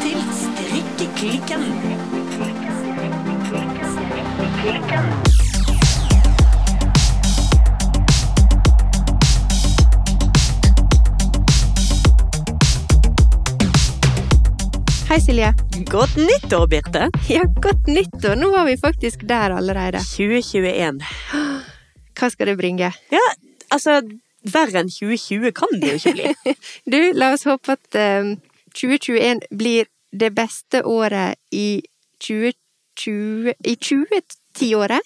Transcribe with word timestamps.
til 0.00 0.20
Strikkeklikken. 0.40 1.62
Hei, 15.10 15.18
Silje. 15.20 15.54
Godt 15.90 16.16
nyttår, 16.16 16.66
Birte. 16.66 17.10
Ja, 17.28 17.42
godt 17.62 17.86
nyttår. 17.86 18.34
Nå 18.38 18.50
var 18.54 18.64
vi 18.64 18.76
faktisk 18.80 19.24
der 19.28 19.56
allerede. 19.56 19.98
2021. 19.98 21.00
Hva 22.18 22.28
skal 22.30 22.52
det 22.52 22.58
bringe? 22.60 22.92
Ja, 23.12 23.26
altså 23.70 24.00
Verre 24.40 24.80
enn 24.80 24.88
2020 24.88 25.50
kan 25.52 25.74
det 25.82 25.90
jo 25.90 25.98
ikke 25.98 26.12
bli. 26.16 26.54
Du, 26.92 27.00
la 27.12 27.34
oss 27.34 27.44
håpe 27.44 27.74
at 27.76 27.98
eh, 27.98 28.30
2021 28.74 29.40
blir 29.50 29.86
det 30.12 30.30
beste 30.34 30.82
året 30.84 31.36
i 31.54 31.82
2020 32.20 33.54
I 33.64 33.74
2010-året? 33.74 35.00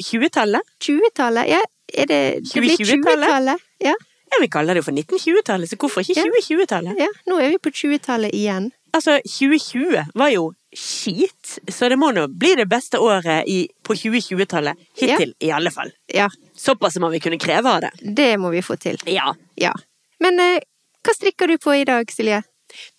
20-tallet? 0.00 0.62
20-tallet? 0.84 1.48
Ja, 1.48 1.60
er 1.94 2.06
det 2.06 2.18
Det 2.54 2.60
blir 2.60 2.76
2020-tallet? 2.76 3.28
20-tallet. 3.28 3.60
Ja, 3.78 3.94
Ja, 4.32 4.38
vi 4.40 4.48
kaller 4.48 4.72
det 4.74 4.80
jo 4.80 4.86
for 4.86 4.96
1920-tallet, 4.96 5.68
så 5.68 5.76
hvorfor 5.76 6.00
ikke 6.00 6.22
2020-tallet? 6.24 6.94
ja, 6.96 7.08
nå 7.28 7.36
er 7.44 7.50
vi 7.52 7.58
på 7.60 7.68
20-tallet 7.70 8.32
igjen. 8.32 8.70
Altså, 8.96 9.18
2020 9.28 10.06
var 10.16 10.30
jo 10.32 10.46
skit, 10.76 11.58
så 11.68 11.88
det 11.92 11.98
må 12.00 12.08
nå 12.16 12.26
bli 12.32 12.54
det 12.56 12.64
beste 12.68 12.96
året 13.00 13.44
i, 13.48 13.66
på 13.84 13.92
2020-tallet. 13.92 14.78
Hittil, 14.96 15.34
i 15.40 15.50
alle 15.52 15.70
fall. 15.70 15.92
Ja, 16.08 16.30
Såpass 16.56 16.96
må 17.00 17.10
vi 17.12 17.20
kunne 17.20 17.36
kreve 17.40 17.68
av 17.74 17.80
det. 17.84 17.90
det 18.16 18.30
må 18.40 18.50
vi 18.54 18.62
få 18.64 18.76
til. 18.80 18.96
Ja. 19.04 19.34
Ja. 19.60 19.72
Men 20.20 20.40
eh, 20.40 20.60
hva 21.04 21.12
strikker 21.16 21.48
du 21.52 21.58
på 21.58 21.74
i 21.76 21.84
dag, 21.84 22.08
Silje? 22.12 22.40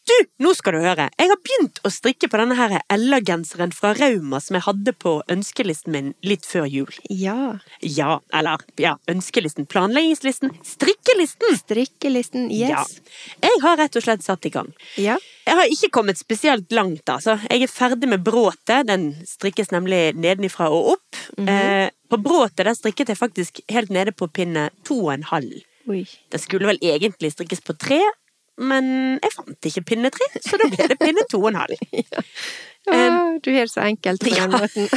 Du, 0.04 0.14
nå 0.44 0.52
skal 0.58 0.76
du 0.76 0.82
høre. 0.84 1.06
Jeg 1.16 1.30
har 1.32 1.40
begynt 1.46 1.78
å 1.88 1.90
strikke 1.94 2.28
på 2.28 2.40
denne 2.42 2.58
her 2.58 2.74
Ella-genseren 2.92 3.72
fra 3.72 3.94
Rauma 3.96 4.42
som 4.44 4.58
jeg 4.58 4.66
hadde 4.66 4.92
på 5.00 5.14
ønskelisten 5.32 5.94
min 5.96 6.10
litt 6.28 6.44
før 6.44 6.66
jul. 6.68 6.92
Ja. 7.08 7.54
Ja, 7.80 8.18
eller 8.36 8.66
ja, 8.84 8.98
ønskelisten, 9.08 9.64
planleggingslisten, 9.72 10.52
strikkelisten! 10.68 11.56
Strikkelisten, 11.62 12.50
Ja. 12.52 12.82
yes. 12.84 12.98
Jeg 13.46 13.62
har 13.64 13.78
rett 13.80 13.96
og 13.96 14.04
slett 14.04 14.26
satt 14.26 14.46
i 14.46 14.52
gang. 14.52 14.74
Ja. 15.00 15.16
Jeg 15.48 15.56
har 15.62 15.72
ikke 15.72 15.92
kommet 15.96 16.20
spesielt 16.20 16.72
langt, 16.76 17.08
altså. 17.10 17.38
Jeg 17.50 17.64
er 17.64 17.72
ferdig 17.72 18.10
med 18.12 18.24
bråtet. 18.28 18.84
Den 18.88 19.14
strikkes 19.28 19.72
nemlig 19.72 20.14
nedenifra 20.20 20.68
og 20.72 20.98
opp. 20.98 21.22
eh, 21.48 21.90
på 22.12 22.20
bråtet 22.22 22.66
der 22.68 22.76
strikket 22.76 23.08
jeg 23.10 23.18
faktisk 23.18 23.62
helt 23.72 23.90
nede 23.90 24.12
på 24.12 24.28
pinne 24.28 24.68
to 24.84 25.00
og 25.08 25.14
en 25.16 25.24
halv. 25.32 25.64
Oi. 25.88 26.04
Den 26.32 26.40
skulle 26.40 26.68
vel 26.68 26.78
egentlig 26.84 27.32
strikkes 27.34 27.64
på 27.64 27.74
tre, 27.80 28.00
men 28.58 28.86
jeg 29.24 29.34
fant 29.34 29.68
ikke 29.70 29.86
pinne 29.94 30.12
tre, 30.14 30.28
så 30.46 30.60
da 30.62 30.70
ble 30.70 30.88
det 30.92 31.00
pinne 31.02 31.26
to 31.32 31.42
og 31.42 31.52
en 31.54 31.62
halv. 31.64 31.78
Ja, 32.84 33.40
du 33.40 33.48
er 33.56 33.70
så 33.72 33.86
enkelt 33.88 34.20
på 34.20 34.34
ja. 34.36 34.44
måten. 34.52 34.90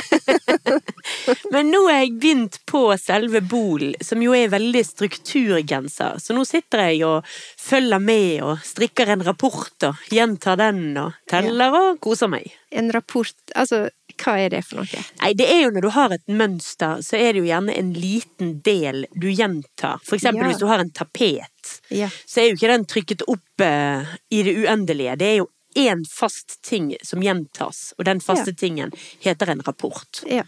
Men 1.53 1.71
nå 1.73 1.83
er 1.91 2.03
jeg 2.05 2.15
begynt 2.21 2.59
på 2.69 2.83
selve 3.01 3.41
bol, 3.45 3.95
som 4.05 4.23
jo 4.23 4.35
er 4.37 4.51
veldig 4.53 4.83
strukturgenser. 4.87 6.19
Så 6.23 6.37
nå 6.37 6.45
sitter 6.49 6.87
jeg 6.87 7.03
og 7.07 7.27
følger 7.61 8.03
med 8.03 8.43
og 8.47 8.63
strikker 8.67 9.13
en 9.15 9.25
rapport 9.27 9.89
og 9.89 10.09
gjentar 10.13 10.59
den 10.61 10.97
og 11.01 11.17
teller 11.31 11.75
og 11.77 12.01
koser 12.05 12.31
meg. 12.33 12.49
En 12.77 12.91
rapport, 12.93 13.33
altså, 13.57 13.87
hva 14.21 14.37
er 14.41 14.53
det 14.57 14.63
for 14.67 14.83
noe? 14.83 15.03
Nei, 15.23 15.33
det 15.39 15.49
er 15.53 15.63
jo 15.65 15.73
når 15.75 15.87
du 15.87 15.91
har 15.97 16.15
et 16.17 16.25
mønster, 16.29 17.03
så 17.05 17.19
er 17.19 17.33
det 17.35 17.43
jo 17.45 17.51
gjerne 17.51 17.75
en 17.77 17.93
liten 17.97 18.55
del 18.67 19.05
du 19.15 19.29
gjentar. 19.31 20.01
For 20.07 20.19
eksempel 20.19 20.47
Ja. 20.47 20.53
hvis 20.53 20.63
du 20.63 20.67
har 20.71 20.83
en 20.83 20.91
tapet, 20.91 21.81
Ja. 21.91 22.09
så 22.27 22.41
er 22.41 22.49
jo 22.51 22.57
ikke 22.57 22.73
den 22.73 22.87
trykket 22.87 23.23
opp 23.29 23.61
uh, 23.61 24.17
i 24.31 24.43
det 24.43 24.57
uendelige. 24.65 25.17
Det 25.19 25.27
er 25.27 25.37
jo 25.43 25.51
én 25.77 26.05
fast 26.09 26.63
ting 26.63 26.95
som 27.05 27.21
gjentas, 27.21 27.93
og 27.99 28.07
den 28.09 28.21
faste 28.21 28.55
tingen 28.57 28.93
heter 29.21 29.51
en 29.53 29.61
rapport. 29.61 30.23
Ja. 30.27 30.45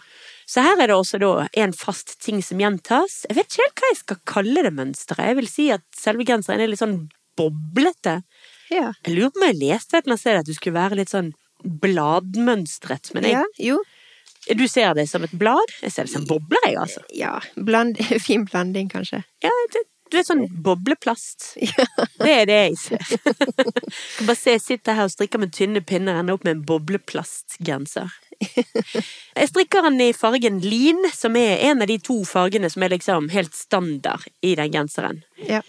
Så 0.49 0.65
her 0.65 0.81
er 0.81 0.89
det 0.89 0.97
også 0.97 1.21
da 1.21 1.33
en 1.61 1.75
fast 1.77 2.17
ting 2.25 2.41
som 2.45 2.61
gjentas. 2.63 3.21
Jeg 3.29 3.37
vet 3.37 3.53
ikke 3.53 3.67
helt 3.67 3.83
hva 3.83 3.91
jeg 3.91 4.01
skal 4.01 4.21
kalle 4.33 4.65
det 4.65 4.73
mønsteret. 4.73 5.27
Jeg 5.29 5.39
vil 5.43 5.51
si 5.51 5.67
at 5.75 5.85
selve 5.97 6.25
genseren 6.29 6.65
er 6.65 6.71
litt 6.73 6.81
sånn 6.81 7.03
boblete. 7.39 8.23
Ja. 8.73 8.95
Jeg 9.05 9.15
lurer 9.15 9.35
på 9.35 9.43
om 9.43 9.47
jeg 9.51 9.61
leste 9.61 9.99
et 9.99 10.03
eller 10.03 10.15
annet 10.17 10.25
sted 10.25 10.41
at 10.41 10.49
du 10.49 10.57
skulle 10.57 10.79
være 10.79 10.99
litt 10.99 11.13
sånn 11.13 11.31
bladmønstret, 11.83 13.11
men 13.17 13.27
jeg, 13.27 13.35
ja. 13.35 13.73
Jo. 13.75 13.79
du 14.55 14.65
ser 14.71 14.93
det 14.95 15.09
som 15.11 15.25
et 15.27 15.35
blad? 15.37 15.73
Jeg 15.83 15.93
ser 15.95 16.07
det 16.07 16.15
som 16.15 16.27
bobler, 16.29 16.65
jeg, 16.69 16.79
altså. 16.81 17.03
Ja. 17.13 17.35
Bland, 17.57 17.99
fin 18.27 18.47
blanding, 18.49 18.91
kanskje. 18.93 19.25
Ja, 19.45 19.53
det, 19.75 19.85
du 20.11 20.19
er 20.19 20.27
sånn 20.27 20.45
bobleplast. 20.65 21.55
Det 22.23 22.33
er 22.33 22.47
det 22.49 22.59
jeg 22.59 22.79
ser. 22.83 23.05
Kan 24.19 24.29
bare 24.29 24.39
se, 24.39 24.55
jeg 24.57 24.65
sitter 24.65 24.99
her 24.99 25.09
og 25.09 25.15
strikker 25.15 25.43
med 25.43 25.53
tynne 25.55 25.83
pinner, 25.85 26.19
ender 26.19 26.39
opp 26.39 26.47
med 26.47 26.57
en 26.57 26.65
bobleplastgenser. 26.69 28.15
Jeg 29.39 29.49
strikker 29.51 29.83
den 29.87 29.99
i 30.03 30.13
fargen 30.15 30.61
lin, 30.63 31.01
som 31.15 31.35
er 31.39 31.59
en 31.71 31.83
av 31.83 31.91
de 31.91 31.97
to 32.03 32.21
fargene 32.29 32.71
som 32.71 32.85
er 32.87 32.93
liksom 32.95 33.31
helt 33.33 33.57
standard 33.57 34.29
i 34.47 34.55
den 34.59 34.71
genseren. 34.75 35.23
Ja. 35.49 35.63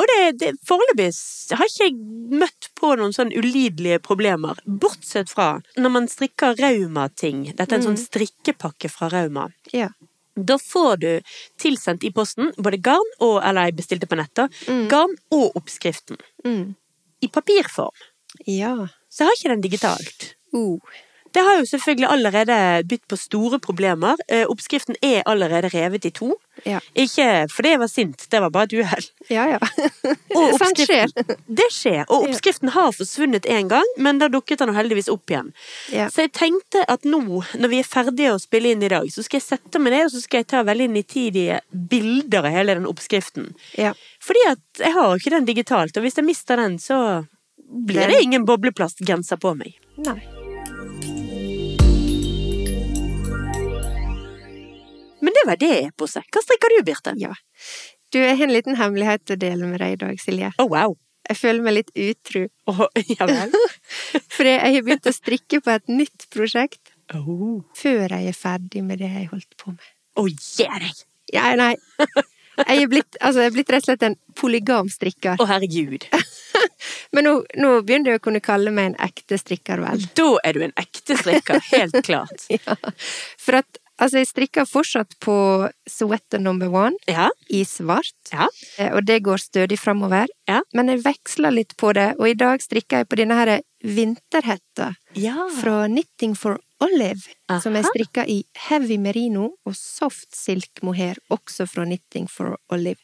Og 0.00 0.08
det, 0.10 0.20
det 0.40 0.50
foreløpig 0.66 1.10
har 1.54 1.68
ikke 1.68 1.86
jeg 1.86 2.40
møtt 2.40 2.70
på 2.78 2.94
noen 2.98 3.14
sånn 3.14 3.30
ulidelige 3.30 4.00
problemer, 4.02 4.58
bortsett 4.66 5.30
fra 5.30 5.60
når 5.78 5.94
man 5.98 6.08
strikker 6.10 6.56
Rauma-ting. 6.58 7.44
Dette 7.52 7.68
er 7.70 7.78
en 7.78 7.86
sånn 7.92 8.00
strikkepakke 8.00 8.90
fra 8.90 9.10
Rauma. 9.12 9.50
Ja. 9.74 9.92
Da 10.34 10.58
får 10.58 10.96
du 11.02 11.10
tilsendt 11.60 12.04
i 12.04 12.12
posten 12.12 12.50
både 12.58 12.80
garn 12.82 13.10
og, 13.20 13.38
eller 13.44 13.68
jeg 13.68 13.78
bestilte 13.78 14.08
på 14.10 14.18
nettet, 14.18 14.52
garn 14.90 15.14
og 15.34 15.54
oppskriften. 15.60 16.18
Mm. 16.46 16.74
I 17.22 17.30
papirform. 17.30 17.94
Ja. 18.50 18.74
Så 19.08 19.22
jeg 19.22 19.30
har 19.30 19.38
ikke 19.38 19.52
den 19.54 19.64
digitalt. 19.64 20.30
Uh. 20.54 20.78
Det 21.34 21.42
har 21.42 21.58
jo 21.58 21.66
selvfølgelig 21.66 22.08
allerede 22.14 22.56
bytt 22.88 23.06
på 23.10 23.18
store 23.18 23.58
problemer. 23.62 24.20
Eh, 24.28 24.44
Oppskriften 24.50 24.96
er 25.02 25.24
allerede 25.26 25.70
revet 25.72 26.06
i 26.06 26.12
to. 26.14 26.34
Ja. 26.62 26.78
Ikke 26.94 27.48
fordi 27.50 27.72
jeg 27.72 27.80
var 27.82 27.90
sint, 27.90 28.26
det 28.30 28.40
var 28.44 28.52
bare 28.54 28.68
et 28.68 28.76
uhell. 28.78 29.08
Ja, 29.32 29.46
ja. 29.56 29.58
Sånt 30.60 30.78
skjer. 30.78 31.10
Det 31.46 31.66
skjer. 31.74 32.04
Og 32.06 32.28
oppskriften 32.28 32.70
har 32.76 32.92
forsvunnet 32.94 33.48
en 33.50 33.72
gang, 33.72 33.90
men 33.98 34.22
da 34.22 34.28
dukket 34.30 34.62
den 34.62 34.74
heldigvis 34.76 35.10
opp 35.12 35.30
igjen. 35.32 35.50
Ja. 35.92 36.06
Så 36.12 36.28
jeg 36.28 36.34
tenkte 36.38 36.84
at 36.90 37.08
nå, 37.08 37.42
når 37.58 37.72
vi 37.72 37.82
er 37.82 37.88
ferdige 37.88 38.36
å 38.36 38.42
spille 38.42 38.70
inn 38.74 38.84
i 38.86 38.92
dag, 38.92 39.10
så 39.10 39.26
skal 39.26 39.40
jeg 39.40 39.48
sette 39.48 39.82
meg 39.82 39.96
ned 39.96 40.06
og 40.06 40.14
så 40.14 40.22
skal 40.22 40.44
jeg 40.44 40.50
ta 40.54 40.62
veldig 40.66 40.90
nitidige 40.94 41.58
bilder 41.72 42.46
av 42.46 42.54
hele 42.60 42.78
den 42.78 42.88
oppskriften. 42.90 43.50
Ja. 43.80 43.94
Fordi 44.22 44.46
at 44.52 44.84
jeg 44.86 44.94
har 44.94 45.18
ikke 45.18 45.34
den 45.34 45.50
digitalt, 45.50 45.98
og 45.98 46.06
hvis 46.06 46.20
jeg 46.20 46.28
mister 46.30 46.62
den, 46.62 46.78
så 46.78 47.24
blir 47.58 48.06
det 48.06 48.22
ingen 48.22 48.46
bobleplastgenser 48.46 49.42
på 49.42 49.56
meg. 49.58 49.74
Nei. 50.04 50.20
Men 55.24 55.34
det 55.36 55.44
var 55.48 55.58
det 55.60 55.72
eposet. 55.88 56.26
Hva 56.34 56.42
strikker 56.44 56.74
du, 56.74 56.82
Birte? 56.86 57.14
Ja. 57.20 57.32
Du, 58.12 58.20
jeg 58.20 58.36
har 58.36 58.44
en 58.46 58.52
liten 58.54 58.76
hemmelighet 58.78 59.32
å 59.34 59.38
dele 59.40 59.66
med 59.70 59.80
deg 59.82 59.96
i 59.96 60.00
dag, 60.04 60.20
Silje. 60.22 60.50
Oh, 60.62 60.68
wow. 60.70 60.94
Jeg 61.24 61.38
føler 61.40 61.64
meg 61.64 61.78
litt 61.78 61.92
utro. 61.96 62.42
Oh, 62.68 62.84
ja 63.08 63.26
vel. 63.30 63.54
For 64.36 64.44
jeg 64.46 64.60
har 64.76 64.84
begynt 64.84 65.08
å 65.08 65.14
strikke 65.16 65.62
på 65.64 65.72
et 65.78 65.88
nytt 65.92 66.28
prosjekt 66.34 66.90
Oh. 67.12 67.58
før 67.76 68.08
jeg 68.14 68.30
er 68.30 68.36
ferdig 68.36 68.80
med 68.80 68.96
det 69.02 69.10
jeg 69.12 69.26
holdt 69.28 69.50
på 69.60 69.74
med. 69.74 69.82
oh, 70.16 70.24
gjør 70.24 70.86
jeg! 70.86 70.94
Ja, 71.36 71.50
nei. 71.60 71.74
Jeg 72.56 72.78
er 72.80 72.88
blitt, 72.88 73.18
altså, 73.20 73.42
jeg 73.42 73.50
er 73.50 73.54
blitt 73.58 73.72
rett 73.74 73.84
og 73.84 73.90
slett 73.90 74.06
en 74.08 74.16
polygamstrikker. 74.40 75.36
Å, 75.42 75.46
herregud. 75.50 76.06
Men 77.14 77.26
nå, 77.28 77.34
nå 77.60 77.72
begynner 77.84 78.14
du 78.14 78.16
å 78.16 78.22
kunne 78.24 78.40
kalle 78.44 78.72
meg 78.72 78.92
en 78.92 78.96
ekte 79.04 79.36
strikker, 79.40 79.82
vel. 79.84 80.00
Da 80.16 80.26
er 80.48 80.56
du 80.56 80.64
en 80.64 80.72
ekte 80.80 81.18
strikker, 81.20 81.60
helt 81.74 82.00
klart. 82.08 82.46
Ja. 82.56 82.76
For 83.44 83.60
at 83.60 83.80
altså, 83.98 84.18
jeg 84.20 84.26
strikker 84.30 84.66
fortsatt 84.68 85.14
på 85.20 85.34
sweater 85.88 86.38
number 86.42 86.68
one 86.72 86.96
Ja, 87.08 87.28
i 87.50 87.62
svart. 87.64 88.14
ja. 88.32 88.48
Eh, 88.78 88.92
Og 88.94 89.04
det 89.06 89.22
går 89.22 89.38
stødig 89.38 89.78
framover. 89.78 90.26
Ja. 90.48 90.60
Men 90.74 90.88
jeg 90.88 91.02
veksler 91.04 91.50
litt 91.52 91.76
på 91.76 91.92
det, 91.94 92.14
og 92.18 92.28
i 92.28 92.34
dag 92.34 92.60
strikker 92.60 92.98
jeg 93.02 93.08
på 93.08 93.16
denne 93.16 93.34
her 93.34 93.60
vinterhetta 93.84 94.94
Ja. 95.14 95.48
fra 95.60 95.86
Knitting 95.88 96.34
for 96.36 96.58
Olive, 96.80 97.22
som 97.62 97.74
jeg 97.74 97.84
strikker 97.84 98.26
i 98.28 98.44
heavy 98.68 98.96
merino 98.98 99.50
og 99.64 99.74
soft 99.76 100.34
silk 100.36 100.82
mohair, 100.82 101.14
også 101.30 101.66
fra 101.70 101.84
Knitting 101.86 102.26
for 102.28 102.56
Olive. 102.70 102.98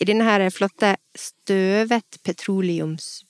I 0.00 0.04
denne 0.04 0.24
her 0.24 0.48
flotte 0.50 0.96
støvet 1.16 2.20
petroleumsblå. 2.24 3.26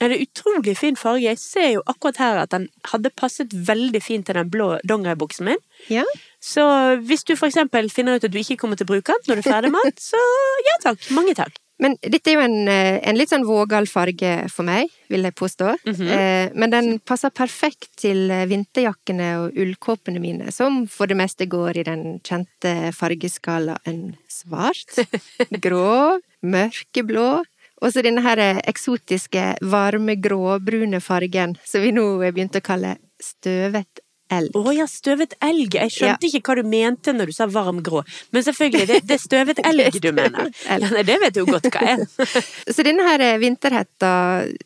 Er 0.00 0.12
det 0.12 0.20
utrolig 0.22 0.76
fin 0.78 0.96
farge? 0.96 1.24
Jeg 1.24 1.38
ser 1.38 1.70
jo 1.74 1.82
akkurat 1.90 2.20
her 2.22 2.42
at 2.44 2.50
den 2.54 2.68
hadde 2.92 3.10
passet 3.10 3.52
veldig 3.52 4.02
fint 4.02 4.26
til 4.26 4.38
den 4.38 4.50
blå 4.52 4.78
dongeribuksen 4.86 5.50
min. 5.50 5.60
Ja, 5.90 6.04
Så 6.44 6.62
hvis 7.00 7.24
du 7.24 7.34
for 7.36 7.48
eksempel 7.48 7.88
finner 7.90 8.16
ut 8.18 8.24
at 8.24 8.32
du 8.32 8.38
ikke 8.38 8.58
kommer 8.60 8.76
til 8.76 8.84
å 8.84 8.92
bruke 8.94 9.14
den 9.16 9.28
når 9.30 9.40
du 9.40 9.48
er 9.48 9.52
ferdig 9.52 9.72
med 9.72 9.86
den, 9.88 9.98
så 9.98 10.20
ja 10.68 10.80
takk. 10.84 11.10
Mange 11.16 11.34
takk. 11.34 11.56
Men 11.82 11.96
dette 11.98 12.30
er 12.30 12.36
jo 12.36 12.42
en, 12.44 12.68
eh, 12.70 13.00
en 13.02 13.16
litt 13.18 13.32
sånn 13.32 13.46
vågal 13.48 13.88
farge 13.90 14.48
for 14.52 14.62
meg, 14.62 14.92
vil 15.10 15.26
jeg 15.26 15.34
påstå. 15.34 15.72
Mhm. 15.84 16.06
eh, 16.08 16.50
men 16.54 16.70
den 16.70 16.98
passer 17.00 17.30
perfekt 17.34 17.96
til 17.96 18.30
eh, 18.30 18.46
vinterjakkene 18.46 19.30
og 19.42 19.58
ullkåpene 19.58 20.20
mine, 20.22 20.52
som 20.52 20.86
for 20.86 21.06
det 21.10 21.16
meste 21.16 21.48
går 21.50 21.78
i 21.78 21.82
den 21.82 22.20
kjente 22.22 22.92
fargeskalaen 22.94 24.14
svart, 24.30 25.02
grå, 25.66 26.20
mørkeblå 26.44 27.42
Og 27.82 27.92
så 27.92 28.04
denne 28.06 28.22
her 28.24 28.40
eksotiske, 28.62 29.44
varme, 29.70 30.16
gråbrune 30.20 31.00
fargen 31.04 31.56
som 31.66 31.84
vi 31.84 31.92
nå 31.94 32.06
har 32.22 32.34
begynt 32.36 32.56
å 32.58 32.64
kalle 32.64 32.96
støvet 33.22 34.04
elg. 34.32 34.56
Å 34.56 34.72
ja, 34.74 34.86
støvet 34.88 35.34
elg. 35.44 35.76
Jeg 35.76 35.92
skjønte 35.92 36.28
ikke 36.28 36.42
hva 36.48 36.56
du 36.58 36.68
mente 36.68 37.14
når 37.14 37.30
du 37.30 37.34
sa 37.36 37.46
varm 37.50 37.80
grå. 37.84 38.02
Men 38.34 38.44
selvfølgelig, 38.46 38.86
det, 38.88 39.00
det 39.08 39.16
er 39.18 39.22
støvet 39.22 39.60
elg 39.70 39.98
du 40.00 40.10
mener. 40.16 40.50
Elg. 40.74 40.88
Ja, 40.88 41.04
det 41.06 41.18
vet 41.22 41.36
du 41.36 41.42
godt 41.48 41.68
hva 41.74 41.84
er. 41.94 42.04
Så 42.74 42.86
denne 42.86 43.06
her 43.08 43.24
vinterhetta, 43.42 44.12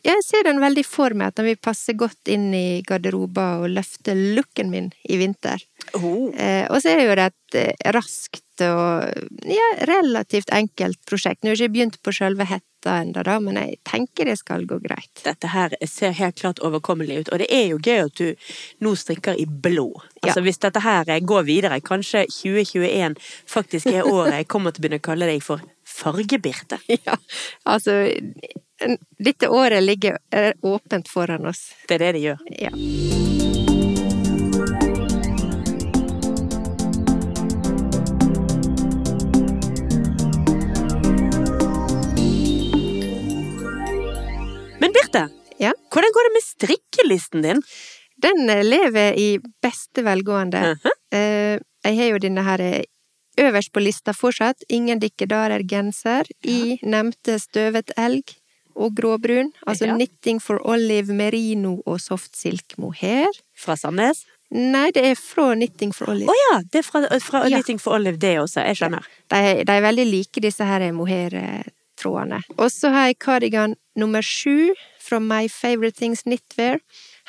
jeg 0.05 0.25
ser 0.25 0.47
den 0.47 0.61
veldig 0.63 0.85
for 0.87 1.15
meg 1.17 1.33
at 1.33 1.39
den 1.39 1.49
vil 1.51 1.59
passe 1.61 1.95
godt 1.99 2.31
inn 2.31 2.49
i 2.55 2.81
garderoba 2.87 3.51
og 3.63 3.73
løfte 3.75 4.15
looken 4.17 4.71
min 4.73 4.91
i 5.09 5.19
vinter. 5.21 5.63
Oh. 5.97 6.29
Eh, 6.35 6.65
og 6.69 6.79
så 6.81 6.93
er 6.93 7.01
det 7.01 7.07
jo 7.09 7.17
et 7.27 7.59
eh, 7.59 7.91
raskt 8.59 9.45
og 9.45 9.49
ja, 9.49 9.85
relativt 9.85 10.49
enkelt 10.51 11.05
prosjekt. 11.05 11.43
Nå 11.43 11.49
har 11.49 11.55
jeg 11.55 11.69
ikke 11.69 11.73
begynt 11.73 12.01
på 12.03 12.11
sjølve 12.11 12.45
hetta 12.45 12.99
ennå, 13.01 13.39
men 13.41 13.57
jeg 13.57 13.79
tenker 13.83 14.25
det 14.25 14.37
skal 14.39 14.65
gå 14.65 14.79
greit. 14.79 15.23
Dette 15.23 15.47
her 15.47 15.75
ser 15.87 16.11
helt 16.11 16.37
klart 16.39 16.59
overkommelig 16.59 17.21
ut, 17.21 17.29
og 17.33 17.39
det 17.39 17.49
er 17.51 17.69
jo 17.69 17.79
gøy 17.79 18.05
at 18.05 18.15
du 18.15 18.35
nå 18.79 18.95
strikker 18.95 19.39
i 19.39 19.45
blå. 19.45 20.01
Altså 20.21 20.41
Hvis 20.41 20.59
dette 20.59 20.79
her 20.79 21.05
går 21.19 21.43
videre, 21.43 21.81
kanskje 21.81 22.25
2021 22.27 23.15
faktisk 23.47 23.87
er 23.87 24.07
året 24.07 24.39
jeg 24.39 24.47
kommer 24.47 24.71
til 24.71 24.81
å 24.81 24.87
begynne 24.87 25.01
å 25.01 25.07
kalle 25.09 25.29
deg 25.29 25.43
for 25.43 25.61
Fargebirte. 25.83 26.79
Ja, 27.05 27.15
altså 27.65 28.05
Dette 29.19 29.49
året 29.51 29.83
ligger 29.83 30.19
er 30.31 30.53
åpent 30.63 31.09
foran 31.11 31.49
oss. 31.49 31.73
Det 31.87 31.97
er 31.99 32.05
det 32.05 32.13
det 32.15 32.23
gjør. 32.29 32.47
Ja. 32.59 33.38
Men 45.13 45.29
Birte, 45.29 45.29
Ja? 45.57 45.73
hvordan 45.91 46.11
går 46.13 46.23
det 46.29 46.33
med 46.33 46.43
strikkelisten 46.43 47.41
din? 47.41 47.61
Den 48.21 48.49
eh, 48.49 48.63
lever 48.63 49.13
i 49.17 49.39
beste 49.61 50.01
velgående. 50.03 50.57
Uh 50.71 50.77
-huh. 50.83 51.59
Jeg 51.83 51.95
har 51.95 52.05
jo 52.05 52.17
denne 52.17 52.43
her 52.43 52.59
eh, 52.61 52.83
øverst 53.37 53.71
på 53.71 53.79
lista 53.79 54.13
fortsatt. 54.13 54.63
Ingen 54.69 54.99
dikkedarer 54.99 55.63
genser 55.63 56.23
i 56.43 56.79
nevnte 56.83 57.39
støvet 57.39 57.91
elg 57.97 58.23
og 58.75 58.95
gråbrun. 58.95 59.51
Altså 59.67 59.85
Ja. 59.85 59.95
knitting 59.95 60.39
for 60.41 60.59
olive 60.67 61.13
merino 61.13 61.81
og 61.85 61.99
soft 62.01 62.35
silk 62.35 62.77
mohair. 62.77 63.27
Fra 63.57 63.75
Sandnes? 63.75 64.25
Nei, 64.51 64.91
det 64.91 65.05
er 65.05 65.15
fra 65.15 65.53
Knitting 65.53 65.93
for 65.93 66.09
Olive. 66.09 66.27
Å 66.29 66.33
ja! 66.33 66.61
Det 66.71 66.79
er 66.79 66.81
fra, 66.81 67.19
fra 67.19 67.43
Ja. 67.47 67.57
Knitting 67.57 67.79
for 67.79 67.93
Olive, 67.93 68.17
det 68.17 68.39
også. 68.39 68.65
Jeg 68.65 68.75
skjønner. 68.77 69.05
De, 69.29 69.63
de 69.63 69.71
er 69.71 69.81
veldig 69.81 70.05
like, 70.11 70.41
disse 70.41 70.63
her 70.65 70.91
mohair-trådene. 70.91 72.41
Og 72.57 72.71
så 72.71 72.89
har 72.89 73.05
jeg 73.07 73.19
kardigan 73.19 73.75
nummer 73.95 74.21
sju 74.21 74.73
fra 75.09 75.19
My 75.23 75.47
Favorite 75.51 75.97
Things 75.99 76.23
Knitwear. 76.27 76.79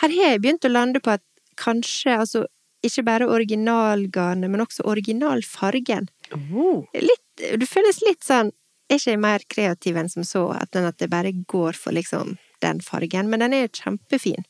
Her 0.03 0.09
har 0.15 0.33
jeg 0.35 0.43
begynt 0.45 0.69
å 0.69 0.73
lande 0.73 1.01
på 1.03 1.15
at 1.17 1.25
kanskje, 1.61 2.15
altså 2.23 2.45
ikke 2.87 3.05
bare 3.05 3.27
originalgarnet, 3.29 4.49
men 4.49 4.63
også 4.65 4.87
originalfargen. 4.89 6.09
Oh. 6.33 6.87
Litt, 6.97 7.43
du 7.61 7.67
føles 7.69 7.99
litt 8.07 8.23
sånn 8.25 8.53
Er 8.91 8.99
ikke 8.99 9.13
jeg 9.13 9.21
mer 9.23 9.43
kreativ 9.47 9.99
enn 10.01 10.09
som 10.11 10.25
så, 10.27 10.41
at 10.51 10.71
den 10.75 10.87
at 10.89 10.97
det 10.99 11.07
bare 11.13 11.31
går 11.47 11.77
for 11.79 11.95
liksom 11.95 12.33
den 12.63 12.81
fargen, 12.83 13.29
men 13.31 13.39
den 13.39 13.53
er 13.55 13.69
kjempefin. 13.71 14.43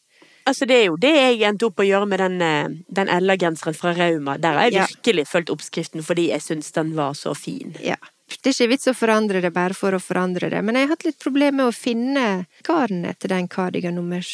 Altså, 0.49 0.65
det 0.65 0.79
er 0.79 0.87
jo 0.87 0.94
det 0.97 1.11
jeg 1.12 1.43
endte 1.44 1.67
opp 1.69 1.82
å 1.82 1.85
gjøre 1.85 2.09
med 2.09 2.23
den, 2.23 2.38
eh, 2.41 2.71
den 2.88 3.11
Ella-genseren 3.12 3.77
fra 3.77 3.93
Rauma. 3.93 4.38
Der 4.41 4.56
har 4.56 4.71
jeg 4.71 4.79
Ja. 4.79 4.87
virkelig 4.87 5.27
fulgt 5.29 5.53
oppskriften 5.53 6.00
fordi 6.03 6.29
jeg 6.31 6.41
syns 6.41 6.73
den 6.73 6.94
var 6.97 7.12
så 7.12 7.35
fin. 7.37 7.77
Ja. 7.85 7.97
Det 8.31 8.53
er 8.53 8.55
ikke 8.55 8.71
vits 8.71 8.88
å 8.88 8.94
forandre 8.97 9.41
det 9.43 9.50
bare 9.53 9.75
for 9.77 9.97
å 9.97 10.00
forandre 10.00 10.49
det, 10.53 10.61
men 10.65 10.77
jeg 10.79 10.87
har 10.87 10.94
hatt 10.94 11.05
litt 11.09 11.19
problemer 11.21 11.56
med 11.59 11.67
å 11.71 11.75
finne 11.75 12.25
garnet 12.67 13.19
til 13.21 13.32
den 13.32 13.49
cardigan 13.50 13.97
nummer, 13.99 14.25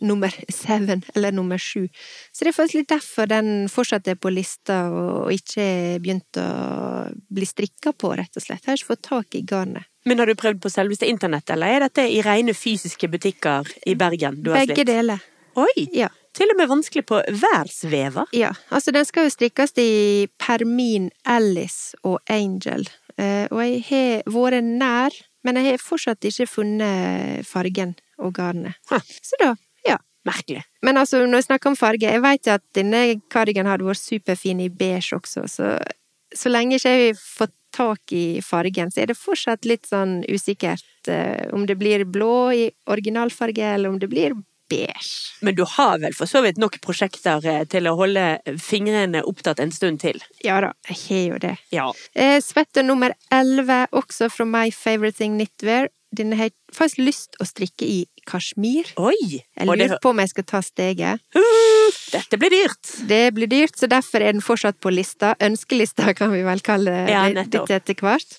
nummer 0.00 0.34
seven, 0.48 1.04
eller 1.14 1.34
nummer 1.36 1.60
sju. 1.60 1.84
Så 2.32 2.42
det 2.46 2.52
er 2.52 2.56
faktisk 2.56 2.80
litt 2.80 2.90
derfor 2.94 3.28
den 3.30 3.68
fortsatt 3.70 4.08
er 4.08 4.16
på 4.18 4.32
lista 4.32 4.86
og 4.90 5.30
ikke 5.36 5.62
er 5.62 6.00
begynt 6.02 6.40
å 6.40 6.48
bli 7.28 7.46
strikka 7.48 7.92
på, 7.92 8.14
rett 8.18 8.40
og 8.40 8.46
slett. 8.46 8.64
Jeg 8.64 8.72
har 8.72 8.80
ikke 8.80 8.92
fått 8.94 9.04
tak 9.10 9.38
i 9.38 9.44
garnet. 9.46 9.84
Men 10.08 10.18
har 10.18 10.26
du 10.26 10.34
prøvd 10.34 10.58
på 10.64 10.72
selveste 10.72 11.06
internett, 11.06 11.52
eller 11.54 11.76
er 11.76 11.84
dette 11.86 12.08
i 12.10 12.18
rene 12.26 12.56
fysiske 12.58 13.06
butikker 13.12 13.68
i 13.86 13.94
Bergen 13.94 14.40
du 14.42 14.50
har 14.50 14.64
Begge 14.64 14.80
slitt? 14.80 14.90
deler. 14.90 15.22
Oi! 15.60 15.86
Ja. 15.94 16.08
Til 16.32 16.48
og 16.48 16.56
med 16.56 16.70
vanskelig 16.70 17.02
på 17.04 17.18
værsvever. 17.28 18.30
Ja, 18.32 18.54
altså 18.72 18.90
den 18.96 19.04
skal 19.04 19.26
jo 19.26 19.32
strikkes 19.34 19.74
i 19.76 20.26
Permin, 20.40 21.10
Alice 21.28 21.92
og 22.08 22.22
Angel. 22.32 22.86
Eh, 23.18 23.46
og 23.50 23.60
jeg 23.64 23.82
har 23.88 24.32
vært 24.32 24.64
nær, 24.66 25.18
men 25.42 25.58
jeg 25.58 25.72
har 25.72 25.82
fortsatt 25.82 26.28
ikke 26.28 26.48
funnet 26.50 27.46
fargen 27.48 27.96
og 28.22 28.34
garnet. 28.38 28.78
Så 29.22 29.38
da, 29.42 29.54
ja. 29.88 29.98
Merkelig. 30.22 30.60
Men 30.86 31.00
altså, 31.00 31.24
når 31.26 31.40
jeg 31.40 31.48
snakker 31.48 31.72
om 31.72 31.74
farge, 31.74 32.06
jeg 32.06 32.22
vet 32.22 32.46
at 32.52 32.62
denne 32.78 33.00
kardiganen 33.32 33.72
hadde 33.72 33.88
vært 33.88 33.98
superfin 33.98 34.60
i 34.62 34.68
beige 34.70 35.16
også, 35.16 35.48
så 35.50 35.72
så 36.34 36.52
lenge 36.52 36.78
ikke 36.78 36.92
jeg 36.92 37.10
har 37.10 37.18
fått 37.20 37.54
tak 37.72 38.12
i 38.12 38.40
fargen, 38.44 38.90
så 38.92 39.02
er 39.02 39.10
det 39.10 39.16
fortsatt 39.16 39.66
litt 39.68 39.88
sånn 39.88 40.20
usikkert 40.28 41.08
eh, 41.08 41.48
om 41.56 41.64
det 41.68 41.78
blir 41.80 42.04
blå 42.04 42.52
i 42.52 42.66
originalfarge, 42.92 43.64
eller 43.76 43.92
om 43.92 43.96
det 44.00 44.10
blir 44.12 44.36
beige. 44.72 45.32
Men 45.44 45.56
du 45.58 45.64
har 45.68 45.98
vel 46.02 46.14
for 46.16 46.30
så 46.30 46.42
vidt 46.44 46.60
nok 46.62 46.80
prosjekter 46.84 47.44
eh, 47.48 47.64
til 47.70 47.88
å 47.90 47.96
holde 47.98 48.26
fingrene 48.62 49.24
opptatt 49.28 49.62
en 49.62 49.74
stund 49.74 50.02
til? 50.02 50.20
Ja 50.44 50.60
da, 50.64 50.72
jeg 50.88 51.00
har 51.06 51.24
jo 51.32 51.40
det. 51.46 51.56
Ja. 51.74 51.88
Eh, 52.14 52.38
Svette 52.44 52.84
nummer 52.86 53.14
11, 53.30 53.88
også 53.92 54.30
fra 54.32 54.48
My 54.48 54.70
Favorite 54.74 55.20
Thing 55.20 55.36
Knitwear. 55.38 55.90
Denne 56.12 56.36
har 56.36 56.50
jeg 56.50 56.76
faktisk 56.76 57.00
lyst 57.00 57.38
å 57.40 57.46
strikke 57.48 57.86
i 57.88 58.02
kasjmir. 58.28 58.90
Oi! 59.00 59.40
Jeg 59.40 59.64
lurer 59.64 59.94
det, 59.94 60.00
på 60.04 60.12
om 60.12 60.20
jeg 60.20 60.32
skal 60.34 60.44
ta 60.50 60.60
steget. 60.64 61.22
Uh, 61.32 62.00
dette 62.12 62.38
blir 62.40 62.52
dyrt! 62.52 62.92
Det 63.08 63.22
blir 63.32 63.48
dyrt, 63.48 63.78
så 63.80 63.88
derfor 63.88 64.20
er 64.20 64.36
den 64.36 64.44
fortsatt 64.44 64.76
på 64.84 64.92
lista. 64.92 65.32
Ønskelista 65.40 66.12
kan 66.18 66.34
vi 66.34 66.44
vel 66.44 66.60
kalle 66.64 67.06
Ja, 67.08 67.24
det 67.32 67.64
etter 67.64 67.96
hvert. 68.04 68.38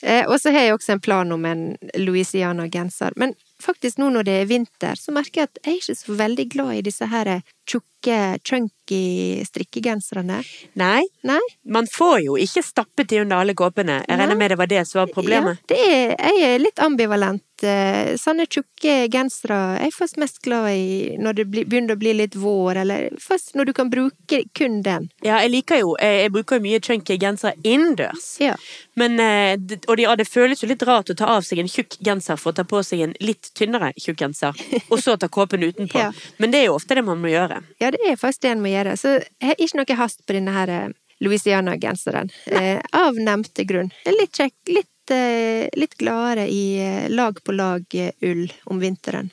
Eh, 0.00 0.24
og 0.24 0.38
så 0.40 0.52
har 0.54 0.64
jeg 0.64 0.74
også 0.78 0.94
en 0.96 1.04
plan 1.04 1.32
om 1.32 1.44
en 1.44 1.64
Louisiana-genser. 2.00 3.12
Men 3.20 3.34
faktisk 3.64 4.00
nå 4.00 4.10
når 4.14 4.26
det 4.28 4.36
er 4.40 4.50
vinter, 4.50 4.98
så 4.98 5.14
merker 5.14 5.42
jeg 5.42 5.50
at 5.50 5.60
jeg 5.62 5.72
er 5.72 5.80
ikke 5.80 5.98
så 5.98 6.16
veldig 6.20 6.46
glad 6.52 6.72
i 6.78 6.84
disse 6.86 7.08
her 7.10 7.30
tjukke, 7.70 8.18
chunky 8.46 9.44
strikkegenserne. 9.46 10.40
Nei, 10.80 11.02
Nei? 11.26 11.40
man 11.64 11.88
får 11.90 12.24
jo 12.24 12.38
ikke 12.40 12.64
stappet 12.64 13.10
de 13.12 13.20
under 13.24 13.42
alle 13.42 13.54
kåpene. 13.58 14.00
Jeg 14.06 14.20
regner 14.20 14.38
med 14.38 14.54
det 14.54 14.58
var 14.60 14.70
det 14.70 14.84
som 14.88 15.02
var 15.02 15.12
problemet. 15.14 15.60
Ja, 15.62 15.74
det 15.74 15.80
er, 15.86 16.14
jeg 16.18 16.54
er 16.54 16.64
litt 16.64 16.82
ambivalent. 16.82 17.44
Eh, 17.64 18.14
Sånne 18.20 18.46
tjukke 18.50 19.08
gensere 19.12 19.56
er 19.78 19.84
jeg 19.88 19.94
først 19.96 20.16
mest 20.20 20.40
glad 20.44 20.68
i 20.72 21.16
når 21.20 21.36
det 21.38 21.44
begynner 21.50 21.94
å 21.96 22.00
bli 22.00 22.12
litt 22.18 22.34
vår, 22.38 22.80
eller 22.82 23.08
først 23.20 23.54
når 23.58 23.70
du 23.70 23.72
kan 23.76 23.90
bruke 23.92 24.42
kun 24.56 24.80
den. 24.86 25.08
Ja, 25.24 25.38
jeg 25.44 25.50
liker 25.50 25.80
jo 25.82 25.96
Jeg, 26.00 26.30
bruker 26.32 26.56
jo 26.58 26.64
mye 26.64 26.80
chunky 26.80 27.18
gensere 27.20 27.54
innendørs. 27.64 28.28
Ja. 28.40 28.54
Men, 28.96 29.18
eh, 29.20 29.56
det- 29.56 29.84
og 29.88 29.96
det, 29.96 30.02
ja, 30.04 30.14
det 30.16 30.28
føles 30.28 30.60
jo 30.62 30.68
litt 30.68 30.82
rart 30.82 31.10
å 31.10 31.16
ta 31.16 31.26
av 31.36 31.42
seg 31.44 31.58
en 31.58 31.68
tjukk 31.68 31.98
genser 32.02 32.36
for 32.38 32.52
å 32.52 32.56
ta 32.56 32.64
på 32.64 32.82
seg 32.84 33.00
en 33.02 33.14
litt 33.20 33.50
tynnere 33.54 33.92
tjukk 33.98 34.16
genser, 34.24 34.54
og 34.90 34.98
så 34.98 35.18
ta 35.18 35.28
kåpen 35.28 35.62
utenpå. 35.62 35.94
Ja. 36.00 36.12
Men 36.38 36.50
det 36.50 36.60
er 36.62 36.66
jo 36.70 36.76
ofte 36.78 36.94
det 36.94 37.04
man 37.04 37.20
må 37.20 37.28
gjøre. 37.28 37.62
Ja, 37.80 37.90
det 37.90 38.00
er 38.08 38.16
faktisk 38.16 38.40
det 38.40 38.50
en 38.52 38.62
må 38.62 38.70
gjøre. 38.72 38.96
Så 38.96 39.18
jeg 39.20 39.48
har 39.50 39.54
ikke 39.60 39.76
noe 39.76 39.96
hast 39.96 40.22
på 40.26 40.32
denne 40.32 40.52
her 40.54 40.68
eh, 40.70 40.88
Louisiana-genseren. 41.20 42.30
Eh, 42.46 42.80
av 42.92 43.14
nevnte 43.16 43.64
grunn. 43.68 43.90
Litt 44.06 44.32
kjekk, 44.38 44.54
litt, 44.68 44.88
eh, 45.14 45.68
litt 45.78 45.96
gladere 46.00 46.46
i 46.50 46.78
eh, 46.80 47.10
lag 47.10 47.38
på 47.44 47.54
lag 47.56 47.84
eh, 47.94 48.14
ull 48.26 48.48
om 48.70 48.80
vinteren. 48.82 49.30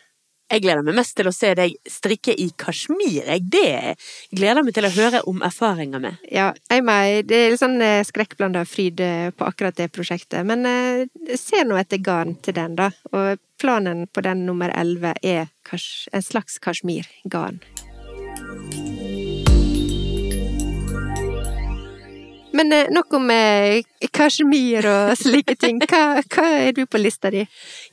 Jeg 0.47 0.63
gleder 0.63 0.85
meg 0.85 0.95
mest 0.95 1.17
til 1.17 1.27
å 1.27 1.33
se 1.35 1.49
deg 1.59 1.73
strikke 1.91 2.31
i 2.31 2.45
kasjmir. 2.55 3.25
Jeg 3.27 3.41
det 3.51 3.97
gleder 4.31 4.63
meg 4.63 4.77
til 4.77 4.87
å 4.87 4.93
høre 4.95 5.19
om 5.27 5.41
erfaringer 5.43 5.99
med. 5.99 6.21
Ja, 6.31 6.53
jeg 6.71 6.85
meg, 6.87 7.25
det 7.27 7.41
er 7.41 7.51
litt 7.51 7.59
sånn 7.59 7.83
skrekkblanda 8.07 8.63
fryd 8.63 9.03
på 9.35 9.49
akkurat 9.49 9.75
det 9.75 9.89
prosjektet. 9.91 10.47
Men 10.47 10.63
se 10.63 11.27
jeg 11.27 11.41
ser 11.41 11.67
nå 11.67 11.75
etter 11.75 11.99
garn 11.99 12.37
til 12.39 12.55
den, 12.55 12.79
da. 12.79 12.93
Og 13.11 13.43
planen 13.59 14.05
på 14.07 14.23
den 14.23 14.45
nummer 14.47 14.71
elleve 14.71 15.17
er 15.19 15.51
en 15.67 16.23
slags 16.31 16.61
kasjmirgarn. 16.63 17.59
Men 22.57 22.71
eh, 22.73 22.87
nok 22.93 23.13
om 23.19 23.29
eh, 23.33 23.83
kasjmir 24.15 24.87
og 24.89 25.13
slike 25.19 25.57
ting. 25.61 25.81
Hva, 25.85 26.21
hva 26.33 26.47
er 26.67 26.73
du 26.77 26.85
på 26.89 27.01
lista 27.01 27.31
di? 27.33 27.43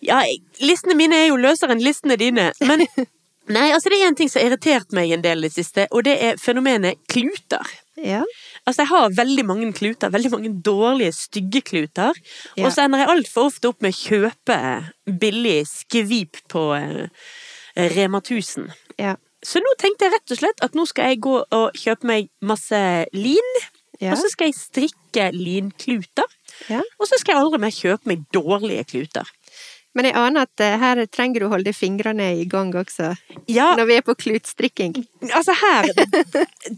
Ja, 0.04 0.22
listene 0.64 0.96
mine 0.98 1.18
er 1.24 1.28
jo 1.30 1.40
løsere 1.40 1.76
enn 1.76 1.84
listene 1.84 2.16
dine, 2.20 2.50
men 2.64 2.86
Nei, 3.44 3.66
altså 3.76 3.90
det 3.92 3.98
er 4.00 4.08
en 4.08 4.14
ting 4.16 4.30
som 4.32 4.40
har 4.40 4.46
irritert 4.48 4.94
meg 4.96 5.10
en 5.12 5.20
del 5.20 5.42
i 5.44 5.48
det 5.50 5.52
siste, 5.52 5.84
og 5.92 6.06
det 6.06 6.14
er 6.16 6.38
fenomenet 6.40 6.96
kluter. 7.12 7.60
Ja. 8.00 8.22
Altså, 8.64 8.86
jeg 8.86 8.88
har 8.88 9.12
veldig 9.18 9.44
mange 9.44 9.68
kluter, 9.76 10.08
veldig 10.14 10.30
mange 10.32 10.52
dårlige, 10.64 11.12
stygge 11.12 11.60
kluter, 11.60 12.16
Ja. 12.56 12.64
og 12.64 12.72
så 12.72 12.86
ender 12.86 13.02
jeg 13.02 13.10
altfor 13.12 13.50
ofte 13.50 13.68
opp 13.68 13.84
med 13.84 13.92
å 13.92 13.98
kjøpe 14.00 14.56
billig 15.20 15.58
skvip 15.68 16.40
på 16.48 16.64
eh, 16.78 17.28
Rema 17.92 18.22
1000. 18.24 18.70
Ja. 18.96 19.18
Så 19.44 19.60
nå 19.60 19.74
tenkte 19.76 20.06
jeg 20.08 20.14
rett 20.16 20.32
og 20.32 20.40
slett 20.40 20.64
at 20.64 20.72
nå 20.78 20.86
skal 20.88 21.12
jeg 21.12 21.20
gå 21.28 21.36
og 21.44 21.76
kjøpe 21.76 22.08
meg 22.08 22.30
masse 22.40 22.80
lin, 23.12 23.50
Ja. 24.00 24.10
og 24.12 24.18
så 24.18 24.28
skal 24.32 24.50
jeg 24.50 24.54
strikke 24.58 25.30
linkluter, 25.32 26.26
Ja. 26.70 26.80
og 26.98 27.06
så 27.06 27.18
skal 27.18 27.34
jeg 27.34 27.42
aldri 27.44 27.60
mer 27.62 27.70
kjøpe 27.74 28.06
meg 28.10 28.24
dårlige 28.34 28.84
kluter. 28.90 29.28
Men 29.94 30.08
jeg 30.08 30.16
aner 30.18 30.48
at 30.48 30.62
eh, 30.64 30.76
her 30.80 31.02
trenger 31.06 31.44
du 31.44 31.46
å 31.48 31.52
holde 31.54 31.72
fingrene 31.76 32.32
i 32.40 32.46
gang 32.50 32.72
også, 32.74 33.12
Ja, 33.50 33.74
når 33.78 33.86
vi 33.90 33.96
er 33.98 34.04
på 34.06 34.14
klutstrikking. 34.18 34.96
altså 35.30 35.54
her 35.60 35.86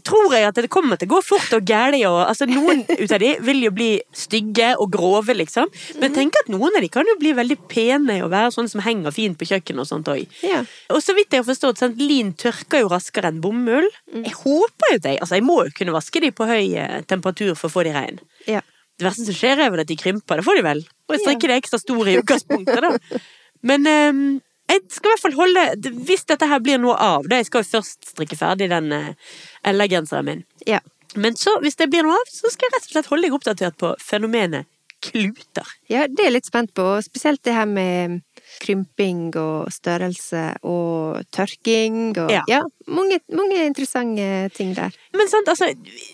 tror 0.05 0.35
jeg 0.35 0.47
at 0.47 0.59
det 0.61 0.69
kommer 0.73 0.99
til 0.99 1.09
å 1.09 1.15
gå 1.15 1.21
fort 1.25 1.53
og 1.57 1.65
og 1.67 2.19
altså 2.23 2.45
noen 2.49 2.83
ut 2.87 3.11
av 3.11 3.19
de 3.19 3.31
vil 3.43 3.63
jo 3.65 3.71
bli 3.75 3.89
stygge 4.15 4.73
og 4.77 4.91
grove, 4.93 5.33
liksom. 5.35 5.69
Men 6.01 6.13
tenk 6.15 6.37
at 6.39 6.51
noen 6.51 6.75
av 6.77 6.83
de 6.83 6.89
kan 6.93 7.07
jo 7.09 7.17
bli 7.19 7.33
veldig 7.37 7.57
pene 7.71 8.19
og 8.23 8.31
være 8.31 8.53
sånne 8.55 8.71
som 8.71 8.83
henger 8.85 9.15
fint 9.15 9.37
på 9.39 9.47
kjøkkenet 9.49 9.83
og 9.83 9.89
sånt 9.89 10.11
òg. 10.13 10.23
Ja. 10.45 10.61
Og 10.93 11.01
så 11.03 11.15
vidt 11.17 11.33
jeg 11.33 11.43
har 11.43 11.49
forstått, 11.49 11.81
sant, 11.81 11.99
lin 12.01 12.33
tørker 12.37 12.83
jo 12.85 12.91
raskere 12.93 13.31
enn 13.31 13.41
bomull. 13.43 13.89
Jeg 14.13 14.35
håper 14.43 14.95
jo 14.95 15.03
det. 15.03 15.17
Altså, 15.19 15.39
jeg 15.39 15.47
må 15.47 15.61
jo 15.65 15.75
kunne 15.77 15.95
vaske 15.95 16.23
de 16.23 16.31
på 16.35 16.47
høy 16.49 16.75
eh, 16.77 16.99
temperatur 17.09 17.55
for 17.57 17.69
å 17.69 17.75
få 17.79 17.87
de 17.87 17.95
rein. 17.97 18.21
ja. 18.47 18.63
Det 18.97 19.05
verste 19.05 19.27
som 19.27 19.35
skjer 19.37 19.59
er 19.61 19.69
vel 19.69 19.83
at 19.83 19.89
de 19.91 19.93
krymper, 19.93 20.39
det 20.39 20.45
får 20.47 20.57
de 20.57 20.61
vel. 20.65 20.79
Og 21.07 21.21
strikker 21.21 21.51
det 21.51 21.61
ekstra 21.61 21.79
store 21.79 22.11
i 22.11 22.19
utgangspunktet, 22.21 22.83
da. 22.83 23.21
Men 23.67 23.87
um, 23.87 24.21
jeg 24.67 24.83
skal 24.91 25.09
i 25.09 25.13
hvert 25.13 25.23
fall 25.23 25.37
holde 25.37 25.93
Hvis 26.05 26.25
dette 26.27 26.45
her 26.45 26.59
blir 26.61 26.77
noe 26.83 26.93
av 26.99 27.25
det, 27.25 27.39
Jeg 27.39 27.47
skal 27.47 27.63
jo 27.63 27.69
først 27.71 28.09
strikke 28.11 28.37
ferdig 28.37 28.67
den 28.69 28.91
uh, 28.91 29.33
LA-genseren 29.65 30.27
min. 30.27 30.45
ja. 30.67 30.83
Men 31.15 31.37
så, 31.39 31.55
hvis 31.63 31.79
det 31.79 31.87
blir 31.89 32.03
noe 32.03 32.13
av, 32.19 32.27
så 32.29 32.49
skal 32.51 32.67
jeg 32.67 32.73
rett 32.75 32.87
og 32.89 32.91
slett 32.91 33.07
holde 33.09 33.25
deg 33.25 33.35
oppdatert 33.37 33.77
på 33.79 33.93
fenomenet 34.03 34.67
kluter. 35.01 35.65
Ja, 35.89 36.03
det 36.05 36.19
er 36.19 36.27
jeg 36.27 36.35
litt 36.35 36.49
spent 36.49 36.73
på, 36.77 36.83
spesielt 37.05 37.41
det 37.47 37.55
her 37.55 37.65
med 37.69 38.19
krymping 38.61 39.31
og 39.39 39.71
størrelse 39.73 40.43
og 40.67 41.23
tørking 41.31 42.17
og 42.17 42.31
Ja. 42.31 42.43
Ja, 42.47 42.61
mange, 42.87 43.19
mange 43.31 43.65
interessante 43.65 44.49
ting 44.55 44.73
der. 44.75 44.95
Men 45.13 45.27
sant, 45.31 45.47
altså, 45.47 45.69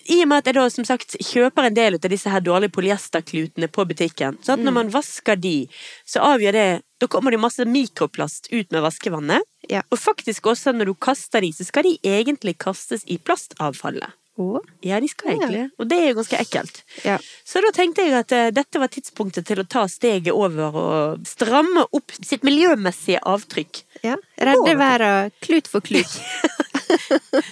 i 0.09 0.21
og 0.21 0.27
med 0.27 0.37
at 0.37 0.49
jeg 0.49 0.55
da 0.55 0.69
som 0.69 0.85
sagt 0.87 1.17
kjøper 1.19 1.67
en 1.67 1.77
del 1.77 1.97
av 1.99 2.09
disse 2.09 2.29
her 2.29 2.43
dårlige 2.43 2.73
polyesterklutene 2.73 3.67
på 3.67 3.85
butikken, 3.89 4.37
så 4.41 4.53
at 4.53 4.63
når 4.63 4.77
man 4.79 4.91
vasker 4.93 5.35
de, 5.35 5.67
så 6.05 6.23
avgjør 6.33 6.51
det 6.59 6.81
Da 7.03 7.07
kommer 7.11 7.31
det 7.31 7.39
masse 7.41 7.65
mikroplast 7.67 8.47
ut 8.53 8.71
med 8.71 8.79
vaskevannet. 8.79 9.43
Ja. 9.67 9.81
Og 9.91 9.99
faktisk 9.99 10.45
også 10.47 10.71
når 10.71 10.85
du 10.85 10.93
kaster 10.95 11.41
de, 11.43 11.49
så 11.51 11.65
skal 11.67 11.83
de 11.83 11.97
egentlig 11.99 12.55
kastes 12.57 13.03
i 13.11 13.17
plastavfallet. 13.17 14.07
Å? 14.33 14.57
Ja, 14.81 14.97
de 14.97 15.07
skal 15.11 15.35
egentlig. 15.35 15.67
Og 15.77 15.85
det 15.91 15.97
er 16.01 16.07
jo 16.09 16.15
ganske 16.17 16.39
ekkelt. 16.41 16.79
Ja. 17.05 17.19
Så 17.45 17.61
da 17.61 17.69
tenkte 17.75 18.01
jeg 18.01 18.15
at 18.17 18.33
eh, 18.33 18.47
dette 18.55 18.81
var 18.81 18.89
tidspunktet 18.89 19.45
til 19.45 19.61
å 19.61 19.65
ta 19.69 19.83
steget 19.91 20.33
over 20.33 20.73
og 20.73 21.27
stramme 21.29 21.85
opp 21.93 22.15
sitt 22.17 22.45
miljømessige 22.47 23.21
avtrykk. 23.29 23.83
ja. 24.07 24.17
Redde 24.43 24.73
verden 24.79 25.29
klut 25.45 25.69
for 25.69 25.85
klut. 25.85 26.17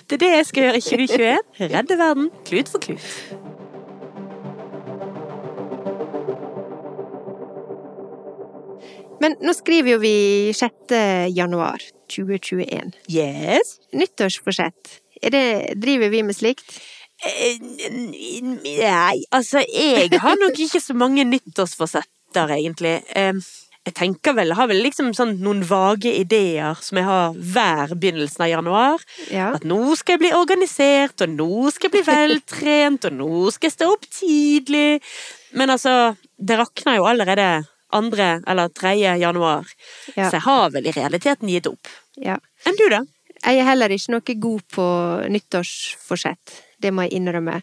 Det 0.07 0.17
er 0.17 0.21
det 0.21 0.29
jeg 0.31 0.45
skal 0.49 0.65
gjøre 0.67 0.79
i 0.81 0.83
2021. 0.85 1.45
Redde 1.71 1.95
verden 1.97 2.27
klut 2.45 2.69
for 2.69 2.83
klut. 2.83 3.05
Men 9.21 9.37
nå 9.45 9.53
skriver 9.53 9.95
jo 9.95 10.01
vi 10.01 10.15
6. 10.57 10.95
januar 11.35 11.83
2021. 12.09 12.95
Yes. 13.13 13.77
Nyttårsforsett. 13.93 14.97
Det, 15.21 15.43
driver 15.77 16.09
vi 16.09 16.23
med 16.23 16.35
slikt? 16.35 16.79
Eh, 17.21 17.59
Nei, 18.41 19.23
altså 19.31 19.61
jeg 19.67 20.09
har 20.21 20.39
nok 20.41 20.57
ikke 20.59 20.81
så 20.81 20.95
mange 20.97 21.25
nyttårsforsetter, 21.29 22.55
egentlig. 22.57 22.95
Jeg 23.81 23.95
tenker 23.97 24.35
vel, 24.37 24.51
jeg 24.53 24.57
har 24.59 24.67
vel 24.69 24.81
liksom 24.85 25.07
sånn 25.17 25.31
noen 25.41 25.63
vage 25.65 26.11
ideer 26.13 26.77
som 26.85 26.99
jeg 26.99 27.07
har 27.07 27.31
hver 27.33 27.93
begynnelsen 27.97 28.43
av 28.45 28.51
januar. 28.51 29.05
Ja. 29.33 29.47
At 29.57 29.65
nå 29.65 29.79
skal 29.97 30.15
jeg 30.17 30.21
bli 30.27 30.33
organisert, 30.37 31.23
og 31.25 31.33
nå 31.33 31.71
skal 31.73 31.89
jeg 31.89 31.95
bli 31.95 32.03
veltrent, 32.11 33.07
og 33.09 33.15
nå 33.17 33.31
skal 33.55 33.71
jeg 33.71 33.77
stå 33.79 33.89
opp 33.95 34.05
tidlig. 34.13 35.01
Men 35.57 35.73
altså, 35.73 36.13
det 36.37 36.59
rakner 36.61 36.99
jo 36.99 37.07
allerede 37.09 37.47
andre 37.91 38.29
eller 38.47 38.69
tredje 38.71 39.17
januar, 39.19 39.65
Ja. 40.15 40.29
så 40.29 40.37
jeg 40.37 40.45
har 40.45 40.69
vel 40.77 40.85
i 40.87 40.93
realiteten 40.95 41.49
gitt 41.49 41.67
opp. 41.67 41.89
ja. 42.21 42.37
Enn 42.69 42.77
du, 42.77 42.85
da? 42.93 43.01
Jeg 43.41 43.57
er 43.57 43.65
heller 43.65 43.93
ikke 43.93 44.13
noe 44.13 44.35
god 44.45 44.61
på 44.69 44.85
nyttårsforsett, 45.33 46.59
det 46.81 46.91
må 46.93 47.07
jeg 47.07 47.17
innrømme. 47.17 47.61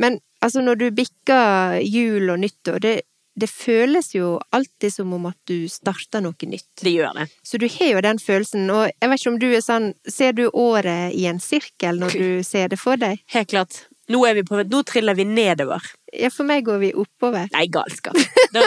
Men 0.00 0.20
altså, 0.40 0.62
når 0.64 0.80
du 0.80 0.88
bikker 0.96 1.78
jul 1.84 2.32
og 2.32 2.40
nyttår, 2.40 2.80
det, 2.84 2.94
det 3.38 3.50
føles 3.50 4.14
jo 4.16 4.36
alltid 4.56 4.94
som 4.94 5.12
om 5.14 5.28
at 5.30 5.38
du 5.50 5.68
starter 5.70 6.24
noe 6.24 6.48
nytt. 6.48 6.70
Det 6.80 6.94
gjør 6.94 7.20
det. 7.20 7.28
Så 7.44 7.60
du 7.60 7.68
har 7.68 7.92
jo 7.92 8.02
den 8.08 8.22
følelsen, 8.22 8.70
og 8.72 8.88
jeg 8.88 9.12
vet 9.12 9.20
ikke 9.20 9.34
om 9.34 9.38
du 9.42 9.48
er 9.50 9.64
sånn, 9.64 9.92
ser 10.08 10.34
du 10.38 10.48
året 10.48 11.14
i 11.14 11.28
en 11.30 11.42
sirkel 11.42 12.00
når 12.00 12.16
du 12.16 12.28
ser 12.46 12.72
det 12.72 12.80
for 12.80 13.00
deg? 13.00 13.20
Helt 13.34 13.52
klart. 13.52 13.84
Nå, 14.08 14.20
vi 14.34 14.44
på, 14.44 14.62
nå 14.62 14.82
triller 14.88 15.14
vi 15.14 15.24
nedover. 15.28 15.84
Ja, 16.16 16.30
for 16.32 16.48
meg 16.48 16.64
går 16.64 16.78
vi 16.80 16.92
oppover. 16.96 17.48
Nei, 17.52 17.66
galskap. 17.72 18.16
Da, 18.54 18.62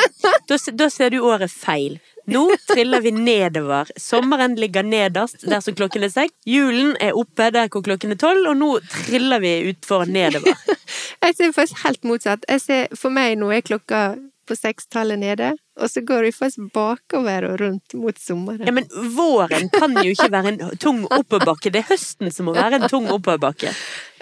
da, 0.48 0.58
da 0.78 0.90
ser 0.94 1.10
du 1.10 1.24
året 1.26 1.50
feil. 1.50 1.98
Nå 2.30 2.44
triller 2.70 3.02
vi 3.02 3.12
nedover. 3.12 3.90
Sommeren 3.98 4.56
ligger 4.56 4.86
nederst 4.86 5.42
der 5.42 5.64
som 5.66 5.76
klokken 5.76 6.06
er 6.06 6.14
seks. 6.14 6.36
Julen 6.46 6.94
er 7.02 7.18
oppe 7.18 7.50
der 7.54 7.72
hvor 7.74 7.82
klokken 7.86 8.14
er 8.14 8.20
tolv, 8.22 8.52
og 8.52 8.60
nå 8.60 8.76
triller 9.08 9.42
vi 9.42 9.56
utfor 9.72 10.06
nedover. 10.06 10.54
Jeg 11.26 11.38
ser 11.38 11.56
faktisk 11.56 11.82
helt 11.86 12.06
motsatt. 12.06 12.46
Ser, 12.62 12.94
for 12.98 13.14
meg 13.14 13.40
nå 13.42 13.50
er 13.56 13.66
klokka 13.66 14.12
på 14.52 14.58
sekstallet 14.58 15.20
nede, 15.22 15.52
og 15.80 15.90
så 15.90 16.02
går 16.06 16.26
vi 16.28 16.32
faktisk 16.36 16.72
bakover 16.76 17.46
og 17.48 17.60
rundt 17.62 17.94
mot 17.98 18.18
sommeren. 18.20 18.66
Ja, 18.68 18.74
men 18.76 18.88
våren 19.16 19.70
kan 19.74 19.96
jo 20.02 20.12
ikke 20.12 20.32
være 20.34 20.54
en 20.54 20.80
tung 20.82 21.06
oppoverbakke. 21.08 21.72
Det 21.72 21.84
er 21.84 21.92
høsten 21.94 22.34
som 22.34 22.50
må 22.50 22.56
være 22.58 22.82
en 22.82 22.90
tung 22.92 23.08
oppoverbakke. 23.14 23.72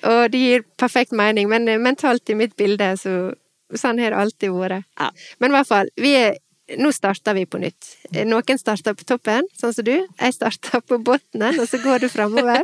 Og 0.04 0.32
det 0.32 0.40
gir 0.40 0.64
perfekt 0.80 1.12
mening, 1.16 1.50
men 1.52 1.68
eh, 1.68 1.80
mentalt 1.82 2.30
i 2.30 2.36
mitt 2.40 2.56
bilde, 2.60 2.94
så 3.00 3.34
sånn 3.76 4.00
har 4.02 4.14
det 4.16 4.22
alltid 4.24 4.54
vært. 4.56 4.86
Ja. 5.00 5.10
Men 5.40 5.52
i 5.52 5.58
hvert 5.60 5.68
fall, 5.70 5.90
vi 6.00 6.14
er 6.18 6.38
nå 6.78 6.92
starter 6.94 7.34
vi 7.34 7.48
på 7.50 7.58
nytt. 7.58 7.88
Eh, 8.14 8.26
Noen 8.30 8.60
starter 8.62 8.94
på 8.94 9.06
toppen, 9.10 9.48
sånn 9.58 9.74
som 9.74 9.86
du. 9.88 9.96
Jeg 10.06 10.34
starter 10.36 10.84
på 10.86 11.00
bunnen, 11.02 11.58
og 11.60 11.66
så 11.70 11.80
går 11.82 12.04
du 12.04 12.10
framover. 12.14 12.62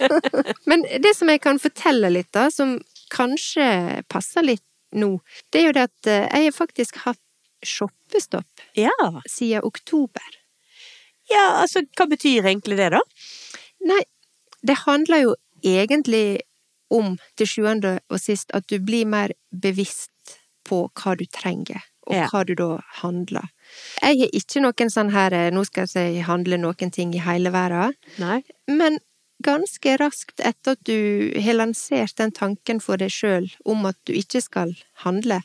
Men 0.68 0.84
det 1.00 1.14
som 1.16 1.30
jeg 1.32 1.40
kan 1.40 1.58
fortelle 1.62 2.10
litt, 2.12 2.28
da, 2.36 2.50
som 2.52 2.76
kanskje 3.10 4.02
passer 4.12 4.44
litt 4.44 4.64
nå, 4.92 5.16
det 5.50 5.62
er 5.62 5.66
jo 5.70 5.74
det 5.78 5.86
at 5.88 6.10
eh, 6.10 6.26
jeg 6.28 6.50
har 6.50 6.56
faktisk 6.56 7.00
hatt 7.06 7.20
shoppestopp 7.64 8.62
Ja. 8.78 8.92
siden 9.28 9.64
oktober. 9.68 10.36
ja, 11.30 11.60
altså 11.62 11.82
hva 11.96 12.06
betyr 12.10 12.44
egentlig 12.48 12.76
det, 12.80 12.90
da? 12.94 13.00
Nei, 13.86 14.00
det 14.66 14.78
handler 14.84 15.22
jo 15.24 15.34
egentlig 15.64 16.40
om, 16.90 17.16
til 17.36 17.46
sjuende 17.46 17.98
og 18.10 18.20
sist, 18.20 18.50
at 18.54 18.66
du 18.68 18.78
blir 18.78 19.06
mer 19.06 19.32
bevisst 19.52 20.36
på 20.66 20.88
hva 20.94 21.16
du 21.16 21.24
trenger, 21.26 21.80
og 22.06 22.14
Ja. 22.16 22.26
hva 22.28 22.44
du 22.46 22.54
da 22.54 22.80
handler. 23.02 23.48
Jeg 24.02 24.18
har 24.20 24.30
ikke 24.34 24.60
noen 24.62 24.90
sånn 24.90 25.10
her 25.12 25.32
eh, 25.32 25.50
nå 25.50 25.64
skal 25.66 25.86
jeg 25.86 26.24
handle 26.26 26.58
noen 26.58 26.90
ting 26.90 27.14
i 27.14 27.18
hele 27.22 27.50
verden, 27.54 27.94
Nei. 28.18 28.42
men 28.68 28.98
ganske 29.42 29.96
raskt 29.98 30.40
etter 30.44 30.72
at 30.72 30.82
du 30.84 31.32
har 31.40 31.54
lansert 31.54 32.16
den 32.16 32.30
tanken 32.32 32.80
for 32.80 32.96
deg 33.00 33.08
sjøl 33.10 33.46
om 33.64 33.86
at 33.86 33.96
du 34.04 34.12
ikke 34.12 34.42
skal 34.42 34.74
handle, 35.04 35.40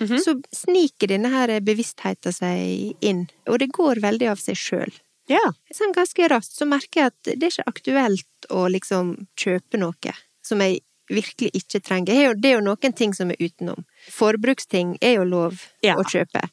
Mhm. 0.00 0.18
så 0.20 0.34
sniker 0.52 1.08
denne 1.08 1.28
her 1.30 1.60
bevisstheten 1.60 2.32
seg 2.32 2.96
inn, 3.00 3.28
og 3.46 3.58
det 3.58 3.72
går 3.72 3.96
veldig 4.00 4.30
av 4.30 4.38
seg 4.38 4.56
sjøl. 4.56 4.92
Ja. 5.28 5.42
Sånn 5.72 5.92
ganske 5.94 6.28
raskt 6.28 6.54
så 6.56 6.66
merker 6.68 7.00
jeg 7.00 7.06
at 7.06 7.22
det 7.24 7.42
er 7.42 7.50
ikke 7.50 7.72
aktuelt 7.72 8.50
å 8.50 8.68
liksom 8.70 9.26
kjøpe 9.36 9.78
noe 9.78 10.12
som 10.46 10.62
jeg 10.64 10.80
virkelig 11.10 11.52
ikke 11.54 11.80
trenger. 11.86 12.06
Det 12.10 12.16
er 12.16 12.24
jo, 12.28 12.34
det 12.42 12.50
er 12.50 12.56
jo 12.56 12.64
noen 12.66 12.94
ting 12.98 13.12
som 13.14 13.30
er 13.30 13.38
utenom. 13.42 13.84
Forbruksting 14.10 14.96
er 15.02 15.18
jo 15.20 15.24
lov 15.28 15.60
Ja. 15.82 15.94
å 15.96 16.02
kjøpe. 16.04 16.48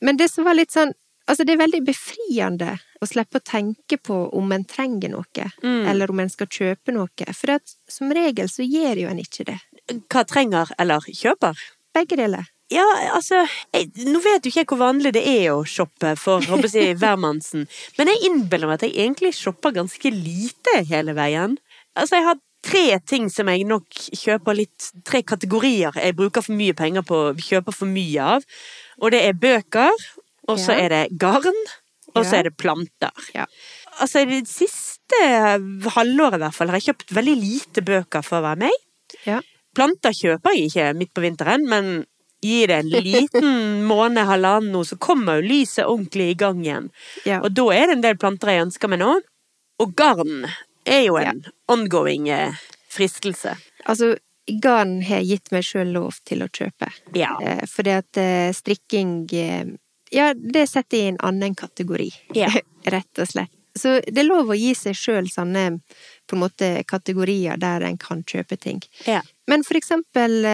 Men 0.00 0.16
det 0.16 0.30
som 0.30 0.44
var 0.44 0.54
litt 0.54 0.72
sånn 0.72 0.92
Altså, 1.28 1.42
det 1.44 1.56
er 1.56 1.58
veldig 1.66 1.80
befriende 1.82 2.68
å 3.02 3.06
slippe 3.10 3.40
å 3.40 3.42
tenke 3.42 3.96
på 3.98 4.14
om 4.32 4.52
en 4.54 4.62
trenger 4.64 5.10
noe, 5.10 5.48
Mm. 5.60 5.88
eller 5.90 6.08
om 6.12 6.20
en 6.20 6.28
skal 6.30 6.46
kjøpe 6.46 6.92
noe, 6.94 7.08
for 7.34 7.50
at 7.50 7.62
som 7.90 8.12
regel 8.14 8.46
så 8.46 8.62
gjør 8.62 8.96
jo 9.00 9.08
en 9.08 9.18
ikke 9.18 9.44
det. 9.44 9.58
Hva 10.08 10.22
trenger 10.24 10.70
eller 10.78 11.00
kjøper? 11.00 11.58
Begge 11.92 12.16
deler. 12.16 12.46
Ja, 12.70 12.84
altså 13.12 13.42
jeg, 13.74 13.90
Nå 14.06 14.22
vet 14.22 14.44
jo 14.44 14.50
ikke 14.52 14.62
jeg 14.62 14.66
hvor 14.70 14.78
vanlig 14.78 15.12
det 15.14 15.26
er 15.26 15.50
å 15.50 15.64
shoppe 15.66 16.16
for 16.16 16.40
håper 16.42 16.70
jeg, 16.72 16.96
hvermannsen, 17.02 17.66
men 17.98 18.06
jeg 18.06 18.22
innbiller 18.30 18.68
meg 18.68 18.74
at 18.80 18.86
jeg 18.88 18.94
egentlig 18.94 19.34
shopper 19.34 19.72
ganske 19.72 20.12
lite 20.14 20.84
hele 20.86 21.12
veien. 21.12 21.58
Altså, 21.96 22.20
jeg 22.20 22.24
har 22.30 22.38
tre 22.66 22.98
ting 23.06 23.28
som 23.32 23.48
jeg 23.52 23.64
nok 23.68 23.86
kjøper 24.18 24.56
litt 24.58 24.90
Tre 25.06 25.22
kategorier 25.22 25.94
jeg 26.02 26.16
bruker 26.18 26.42
for 26.44 26.56
mye 26.58 26.74
penger 26.76 27.04
på, 27.06 27.20
kjøper 27.38 27.74
for 27.74 27.86
mye 27.90 28.28
av. 28.36 28.46
Og 29.00 29.12
det 29.14 29.22
er 29.28 29.38
bøker, 29.38 29.92
og 30.48 30.58
så 30.58 30.74
Ja. 30.74 30.84
er 30.84 30.88
det 30.94 31.18
garn, 31.18 31.60
og 32.14 32.24
så 32.24 32.32
Ja. 32.32 32.38
er 32.38 32.42
det 32.50 32.56
planter. 32.56 33.12
Ja. 33.34 33.46
Altså, 34.00 34.24
det 34.28 34.46
siste 34.48 35.20
halvåret 35.94 36.34
i 36.40 36.42
hvert 36.44 36.54
fall 36.54 36.68
har 36.72 36.80
jeg 36.80 36.88
kjøpt 36.94 37.14
veldig 37.16 37.36
lite 37.40 37.82
bøker 37.86 38.24
for 38.24 38.40
å 38.40 38.42
være 38.50 38.58
meg. 38.66 38.76
Ja. 39.26 39.40
Planter 39.76 40.10
kjøper 40.16 40.54
jeg 40.56 40.70
ikke 40.70 40.90
midt 40.96 41.12
på 41.14 41.22
vinteren, 41.24 41.66
men 41.68 42.06
gi 42.42 42.66
det 42.66 42.76
en 42.84 42.90
liten 42.90 43.86
måned, 43.90 44.24
halvannen 44.28 44.72
nå, 44.72 44.84
så 44.84 44.98
kommer 44.98 45.40
jo 45.40 45.48
lyset 45.48 45.84
ordentlig 45.86 46.30
i 46.30 46.38
gang 46.38 46.62
igjen. 46.64 46.90
Ja. 47.24 47.40
Og 47.42 47.54
da 47.54 47.68
er 47.72 47.86
det 47.86 47.96
en 47.96 48.02
del 48.02 48.16
planter 48.16 48.48
jeg 48.52 48.66
ønsker 48.66 48.88
meg 48.88 49.00
nå. 49.00 49.20
Og 49.80 49.94
garn 49.96 50.46
er 50.86 51.02
jo 51.08 51.16
en 51.20 51.44
ongoing 51.72 52.28
eh, 52.32 52.54
fristelse. 52.92 53.56
Altså, 53.90 54.14
garn 54.62 55.00
har 55.02 55.24
gitt 55.26 55.50
meg 55.54 55.66
sjøl 55.66 55.90
lov 55.96 56.20
til 56.24 56.44
å 56.44 56.48
kjøpe. 56.48 56.90
Ja. 57.18 57.34
Eh, 57.42 57.64
Fordi 57.70 57.96
at 57.98 58.20
eh, 58.22 58.52
strikking 58.54 59.26
ja, 60.14 60.30
det 60.34 60.68
setter 60.70 60.96
jeg 61.00 61.06
i 61.06 61.12
en 61.16 61.22
annen 61.26 61.54
kategori. 61.58 62.10
Ja. 62.38 62.50
Rett 62.94 63.18
og 63.18 63.26
slett. 63.32 63.50
Så 63.76 63.98
det 64.06 64.22
er 64.22 64.24
lov 64.30 64.48
å 64.48 64.54
gi 64.56 64.70
seg 64.72 64.94
sjøl 64.96 65.26
sånne 65.28 65.66
på 66.24 66.36
en 66.36 66.40
måte 66.40 66.68
kategorier 66.88 67.58
der 67.60 67.82
en 67.84 67.98
kan 68.00 68.22
kjøpe 68.24 68.56
ting. 68.56 68.78
Ja. 69.04 69.18
Men 69.50 69.66
for 69.68 69.76
eksempel 69.76 70.46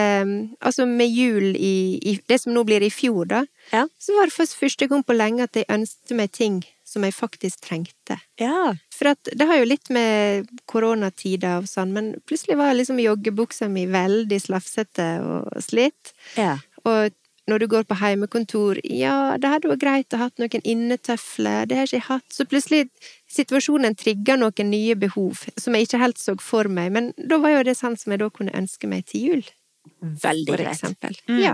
altså 0.59 0.83
med 0.89 1.07
jul 1.15 1.53
i, 1.55 2.01
i 2.03 2.17
det 2.27 2.41
som 2.41 2.51
nå 2.51 2.65
blir 2.67 2.83
i 2.83 2.91
fjor, 2.91 3.29
da, 3.31 3.45
Ja. 3.71 3.85
så 3.95 4.17
var 4.17 4.27
det 4.27 4.35
først 4.35 4.57
første 4.59 4.89
gang 4.91 5.05
på 5.07 5.15
lenge 5.15 5.47
at 5.47 5.55
jeg 5.55 5.69
ønsket 5.71 6.17
meg 6.19 6.33
ting 6.35 6.59
som 6.93 7.05
jeg 7.07 7.15
faktisk 7.17 7.63
trengte. 7.65 8.19
Ja. 8.41 8.75
For 8.93 9.11
at 9.13 9.31
det 9.33 9.47
har 9.49 9.59
jo 9.59 9.69
litt 9.71 9.89
med 9.93 10.47
koronatida 10.69 11.57
og 11.63 11.67
sånn, 11.71 11.91
men 11.95 12.13
plutselig 12.29 12.59
var 12.61 12.77
liksom 12.77 13.01
joggebuksa 13.01 13.69
mi 13.73 13.87
veldig 13.91 14.39
slafsete 14.45 15.09
og 15.25 15.49
slitt. 15.65 16.13
Ja. 16.37 16.59
Og 16.85 17.11
når 17.49 17.59
du 17.59 17.67
går 17.67 17.83
på 17.83 17.97
heimekontor, 17.99 18.77
ja, 18.87 19.35
det 19.35 19.49
hadde 19.51 19.67
vært 19.73 19.81
greit 19.81 20.15
å 20.15 20.19
ha 20.21 20.29
noen 20.39 20.63
innetøfler, 20.63 21.65
det 21.67 21.75
har 21.81 21.89
ikke 21.89 22.07
hatt. 22.07 22.29
Så 22.31 22.45
plutselig 22.47 22.85
situasjonen 23.31 23.97
trigger 23.99 24.39
noen 24.39 24.69
nye 24.71 24.95
behov 24.95 25.41
som 25.59 25.75
jeg 25.75 25.89
ikke 25.89 25.99
helt 26.05 26.21
så 26.21 26.37
for 26.39 26.71
meg, 26.71 26.93
men 26.95 27.11
da 27.17 27.41
var 27.43 27.57
jo 27.57 27.65
det 27.67 27.75
sånn 27.79 27.97
som 27.99 28.15
jeg 28.15 28.23
da 28.23 28.29
kunne 28.31 28.55
ønske 28.55 28.87
meg 28.87 29.09
til 29.11 29.27
jul, 29.27 29.43
Veldig 29.99 30.47
for 30.53 30.61
greit. 30.63 30.77
eksempel. 30.77 31.17
Mm. 31.27 31.39
Ja. 31.43 31.53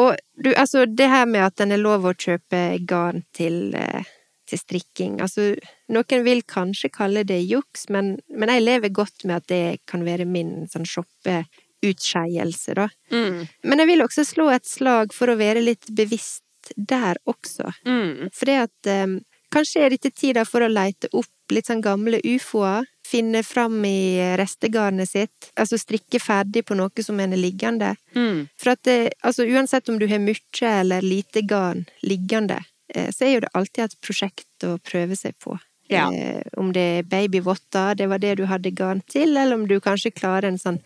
Og 0.00 0.16
du, 0.40 0.54
altså, 0.56 0.86
det 0.88 1.10
her 1.12 1.26
med 1.28 1.44
at 1.50 1.58
den 1.60 1.76
er 1.76 1.82
lov 1.84 2.06
å 2.08 2.14
kjøpe 2.16 2.62
garn 2.88 3.26
til, 3.36 3.74
eh, 3.76 4.08
til 4.50 4.60
strikking, 4.60 5.18
altså, 5.24 5.52
noen 5.92 6.24
vil 6.26 6.42
kanskje 6.48 6.92
kalle 6.92 7.24
det 7.28 7.40
juks, 7.48 7.88
men, 7.94 8.14
men 8.28 8.52
jeg 8.52 8.64
lever 8.64 8.94
godt 8.94 9.24
med 9.24 9.42
at 9.42 9.48
det 9.52 9.64
kan 9.90 10.04
være 10.06 10.26
min 10.28 10.66
sånn 10.70 10.86
shoppeutskeielse, 10.88 12.76
da. 12.76 12.88
Mm. 13.14 13.44
Men 13.64 13.84
jeg 13.84 13.92
vil 13.92 14.04
også 14.04 14.26
slå 14.28 14.50
et 14.54 14.68
slag 14.68 15.14
for 15.16 15.32
å 15.32 15.38
være 15.40 15.64
litt 15.64 15.88
bevisst 15.96 16.44
der 16.76 17.20
også. 17.28 17.72
Mm. 17.86 18.30
For 18.32 18.48
det 18.48 18.58
at 18.66 18.92
um, 19.04 19.18
kanskje 19.54 19.84
er 19.84 19.94
dette 19.94 20.12
tida 20.16 20.44
for 20.48 20.64
å 20.64 20.70
leite 20.72 21.10
opp 21.12 21.30
litt 21.52 21.68
sånn 21.68 21.82
gamle 21.84 22.20
ufoer, 22.24 22.86
finne 23.04 23.42
fram 23.44 23.82
i 23.84 24.16
restegarnet 24.40 25.10
sitt, 25.10 25.50
altså 25.60 25.78
strikke 25.78 26.20
ferdig 26.22 26.64
på 26.66 26.76
noe 26.78 27.04
som 27.04 27.20
en 27.20 27.36
er 27.36 27.40
liggende. 27.40 27.92
Mm. 28.16 28.46
For 28.60 28.72
at 28.72 28.84
det, 28.88 28.98
altså 29.20 29.44
uansett 29.44 29.90
om 29.92 29.98
du 30.00 30.06
har 30.08 30.22
mye 30.22 30.70
eller 30.70 31.04
lite 31.04 31.44
garn 31.48 31.84
liggende, 32.02 32.62
eh, 32.62 32.73
så 33.12 33.26
er 33.26 33.32
jo 33.36 33.44
det 33.44 33.52
alltid 33.58 33.84
et 33.84 34.00
prosjekt 34.04 34.66
å 34.68 34.76
prøve 34.78 35.16
seg 35.18 35.36
på. 35.42 35.58
Ja. 35.92 36.06
Eh, 36.12 36.40
om 36.56 36.72
det 36.72 36.84
er 36.98 37.08
babyvotter, 37.10 37.94
det 37.98 38.08
var 38.08 38.22
det 38.22 38.36
du 38.40 38.46
hadde 38.48 38.72
garn 38.72 39.02
til, 39.10 39.36
eller 39.36 39.58
om 39.58 39.66
du 39.68 39.76
kanskje 39.84 40.14
klarer 40.16 40.48
en 40.48 40.58
sånn 40.60 40.78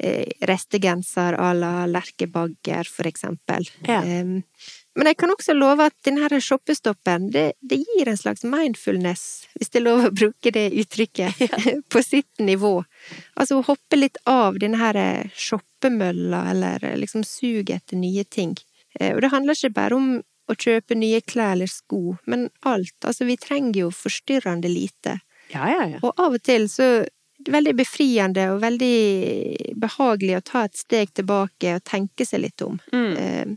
eh, 0.00 0.24
restegenser 0.48 1.36
à 1.36 1.50
la 1.54 1.72
lerkebagger, 1.90 2.88
for 2.88 3.10
eksempel. 3.10 3.68
Ja. 3.88 4.00
Men 4.94 5.08
jeg 5.08 5.16
kan 5.20 5.32
også 5.32 5.54
love 5.56 5.84
at 5.88 5.94
denne 6.04 6.40
shoppestoppen, 6.40 7.30
det, 7.32 7.44
det 7.60 7.78
gir 7.80 8.08
en 8.08 8.18
slags 8.20 8.44
mindfulness, 8.44 9.22
hvis 9.56 9.72
det 9.72 9.80
er 9.80 9.86
lov 9.86 10.08
å 10.08 10.14
bruke 10.16 10.52
det 10.52 10.66
uttrykket, 10.82 11.44
på 11.92 12.02
sitt 12.04 12.40
nivå. 12.40 12.74
Altså 13.36 13.60
å 13.60 13.66
hoppe 13.68 14.00
litt 14.00 14.18
av 14.28 14.58
denne 14.60 14.80
her 14.80 14.98
shoppemølla, 15.36 16.42
eller 16.52 16.88
liksom 17.00 17.24
suget 17.24 17.82
etter 17.82 18.00
nye 18.00 18.24
ting. 18.24 18.56
Eh, 19.00 19.12
Og 19.14 19.20
det 19.24 19.32
handler 19.32 19.56
ikke 19.56 19.76
bare 19.76 19.96
om 19.96 20.12
å 20.50 20.56
kjøpe 20.58 20.96
nye 20.98 21.20
klær 21.24 21.56
eller 21.56 21.70
sko, 21.70 22.16
men 22.26 22.48
alt. 22.68 22.96
Altså, 23.06 23.26
vi 23.28 23.38
trenger 23.40 23.84
jo 23.84 23.90
forstyrrende 23.94 24.70
lite. 24.70 25.18
Ja, 25.52 25.68
ja, 25.70 25.84
ja. 25.94 26.00
Og 26.02 26.18
av 26.20 26.38
og 26.38 26.42
til 26.44 26.68
så 26.72 27.04
veldig 27.42 27.74
befriende 27.74 28.46
og 28.52 28.62
veldig 28.62 29.74
behagelig 29.82 30.38
å 30.38 30.44
ta 30.52 30.64
et 30.68 30.78
steg 30.78 31.12
tilbake 31.16 31.76
og 31.78 31.84
tenke 31.88 32.26
seg 32.26 32.44
litt 32.44 32.62
om. 32.64 32.78
Mm. 32.94 33.12
Eh, 33.18 33.52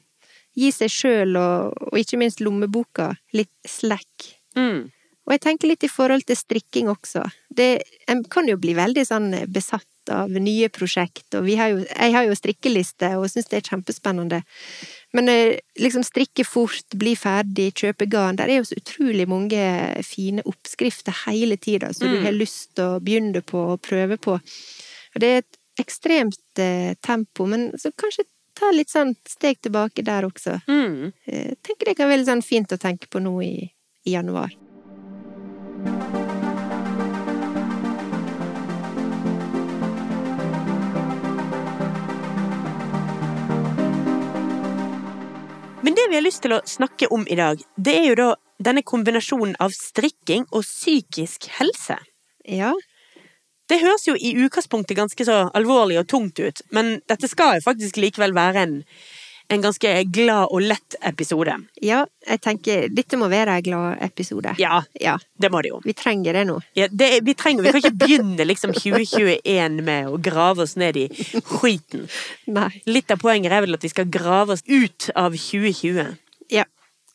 gi 0.55 0.71
seg 0.73 0.91
sjøl 0.91 1.37
og, 1.39 1.75
og 1.91 1.99
ikke 1.99 2.19
minst 2.21 2.41
lommeboka 2.43 3.11
litt 3.35 3.53
slack. 3.69 4.29
Mm. 4.57 4.87
Og 5.25 5.33
jeg 5.33 5.41
tenker 5.41 5.71
litt 5.71 5.83
i 5.85 5.89
forhold 5.89 6.25
til 6.29 6.37
strikking 6.37 6.89
også. 6.91 7.23
Det, 7.49 7.81
en 8.11 8.21
kan 8.29 8.47
jo 8.49 8.59
bli 8.61 8.75
veldig 8.77 9.05
sånn 9.07 9.31
besatt 9.49 9.89
av 10.13 10.29
nye 10.29 10.69
prosjekt, 10.69 11.31
og 11.33 11.47
vi 11.47 11.55
har 11.57 11.71
jo, 11.71 11.79
jeg 11.81 12.13
har 12.13 12.27
jo 12.27 12.37
strikkeliste 12.37 13.09
og 13.17 13.25
syns 13.31 13.49
det 13.49 13.57
er 13.57 13.69
kjempespennende. 13.71 14.43
Men 15.15 15.29
eh, 15.31 15.59
liksom 15.79 16.03
strikke 16.03 16.43
fort, 16.43 16.91
bli 16.99 17.13
ferdig, 17.15 17.69
kjøpe 17.79 18.07
garn, 18.11 18.35
der 18.39 18.51
er 18.51 18.59
jo 18.59 18.65
så 18.67 18.75
utrolig 18.81 19.27
mange 19.31 19.61
fine 20.03 20.43
oppskrifter 20.45 21.15
hele 21.25 21.55
tida 21.61 21.93
som 21.95 22.09
du 22.11 22.17
Mm. 22.19 22.25
har 22.25 22.35
lyst 22.35 22.73
til 22.75 22.83
å 22.97 22.99
begynne 22.99 23.41
på 23.41 23.61
og 23.73 23.81
prøve 23.81 24.17
på. 24.19 24.35
Og 24.35 25.21
det 25.23 25.29
er 25.31 25.37
et 25.43 25.57
ekstremt 25.79 26.59
eh, 26.59 26.95
tempo, 27.01 27.45
men 27.47 27.71
så 27.79 27.91
kanskje 27.95 28.27
ta 28.55 28.69
litt 28.71 28.89
sånn 28.91 29.15
steg 29.27 29.59
tilbake 29.61 30.03
der 30.03 30.23
også. 30.27 30.59
Mm. 30.67 31.11
Jeg 31.27 31.57
tenker 31.63 31.85
det 31.89 31.97
kan 31.97 32.07
være 32.11 32.21
litt 32.23 32.31
sånn 32.31 32.43
fint 32.43 32.71
å 32.71 32.79
tenke 32.79 33.07
på 33.11 33.19
nå 33.23 33.35
i, 33.43 33.55
i 34.07 34.15
januar. 34.15 34.51
Men 45.85 45.93
det 45.93 46.07
vi 46.09 46.17
har 46.17 46.23
lyst 46.25 46.41
til 46.41 46.55
å 46.55 46.63
snakke 46.65 47.05
om 47.13 47.27
i 47.29 47.35
dag, 47.37 47.59
det 47.77 47.93
er 47.93 48.07
jo 48.07 48.15
da 48.17 48.29
denne 48.65 48.81
kombinasjonen 48.81 49.53
av 49.61 49.73
strikking 49.75 50.47
og 50.49 50.63
psykisk 50.65 51.45
helse. 51.59 51.99
Ja, 52.49 52.73
Det 53.69 53.79
høres 53.81 54.03
jo 54.07 54.13
i 54.13 54.35
utgangspunktet 54.45 54.97
ganske 54.97 55.25
så 55.25 55.35
alvorlig 55.57 55.97
og 55.97 56.07
tungt 56.09 56.37
ut, 56.37 56.61
men 56.69 56.99
dette 57.09 57.29
skal 57.29 57.55
jo 57.57 57.65
faktisk 57.65 57.97
likevel 57.97 58.33
være 58.37 58.61
en, 58.61 58.75
en 59.49 59.61
ganske 59.61 59.89
glad 60.13 60.47
og 60.51 60.61
lett 60.61 60.95
episode. 61.05 61.53
ja, 61.81 62.05
jeg 62.27 62.41
tenker 62.41 62.87
dette 62.89 63.17
må 63.17 63.27
være 63.29 63.57
en 63.59 63.63
glad 63.63 63.97
episode. 64.01 64.55
Ja, 64.57 64.81
Ja, 65.01 65.17
det 65.37 65.51
må 65.51 65.61
det 65.61 65.69
jo. 65.69 65.81
vi 65.85 65.93
trenger 65.93 66.33
det 66.33 66.45
nå. 66.47 66.59
Ja, 66.75 66.87
det, 66.89 67.21
vi 67.23 67.33
trenger, 67.33 67.63
vi 67.63 67.71
kan 67.75 67.81
ikke 67.83 67.99
begynne 68.05 68.45
liksom 68.47 68.73
2021 68.73 69.81
med 69.85 70.07
å 70.09 70.17
grave 70.17 70.63
oss 70.65 70.75
ned 70.75 70.97
i 70.97 71.07
skiten. 71.13 72.07
Nei. 72.47 72.71
Litt 72.85 73.11
av 73.13 73.21
poenget 73.21 73.51
er 73.53 73.61
vel 73.65 73.77
at 73.77 73.83
vi 73.85 73.89
skal 73.93 74.09
grave 74.09 74.53
oss 74.57 74.63
ut 74.65 75.09
av 75.15 75.35
2020. 75.37 76.15
Ja, 76.49 76.65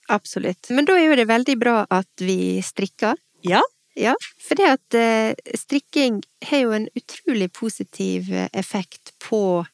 absolutt. 0.09 0.71
Men 0.71 0.87
da 0.87 0.95
er 0.99 1.11
jo 1.11 1.19
det 1.19 1.27
veldig 1.31 1.59
bra 1.59 1.83
at 1.91 2.11
vi 2.23 2.61
strikker. 2.63 3.19
Ja, 3.43 3.63
Ja, 3.99 4.13
for 4.47 4.55
det 4.55 4.69
at 4.71 4.95
eh, 4.95 5.35
strikking 5.59 6.21
har 6.47 6.61
jo 6.63 6.71
en 6.73 6.85
utrolig 6.97 7.49
positiv 7.53 8.29
effekt 8.55 9.11
på 9.19 9.67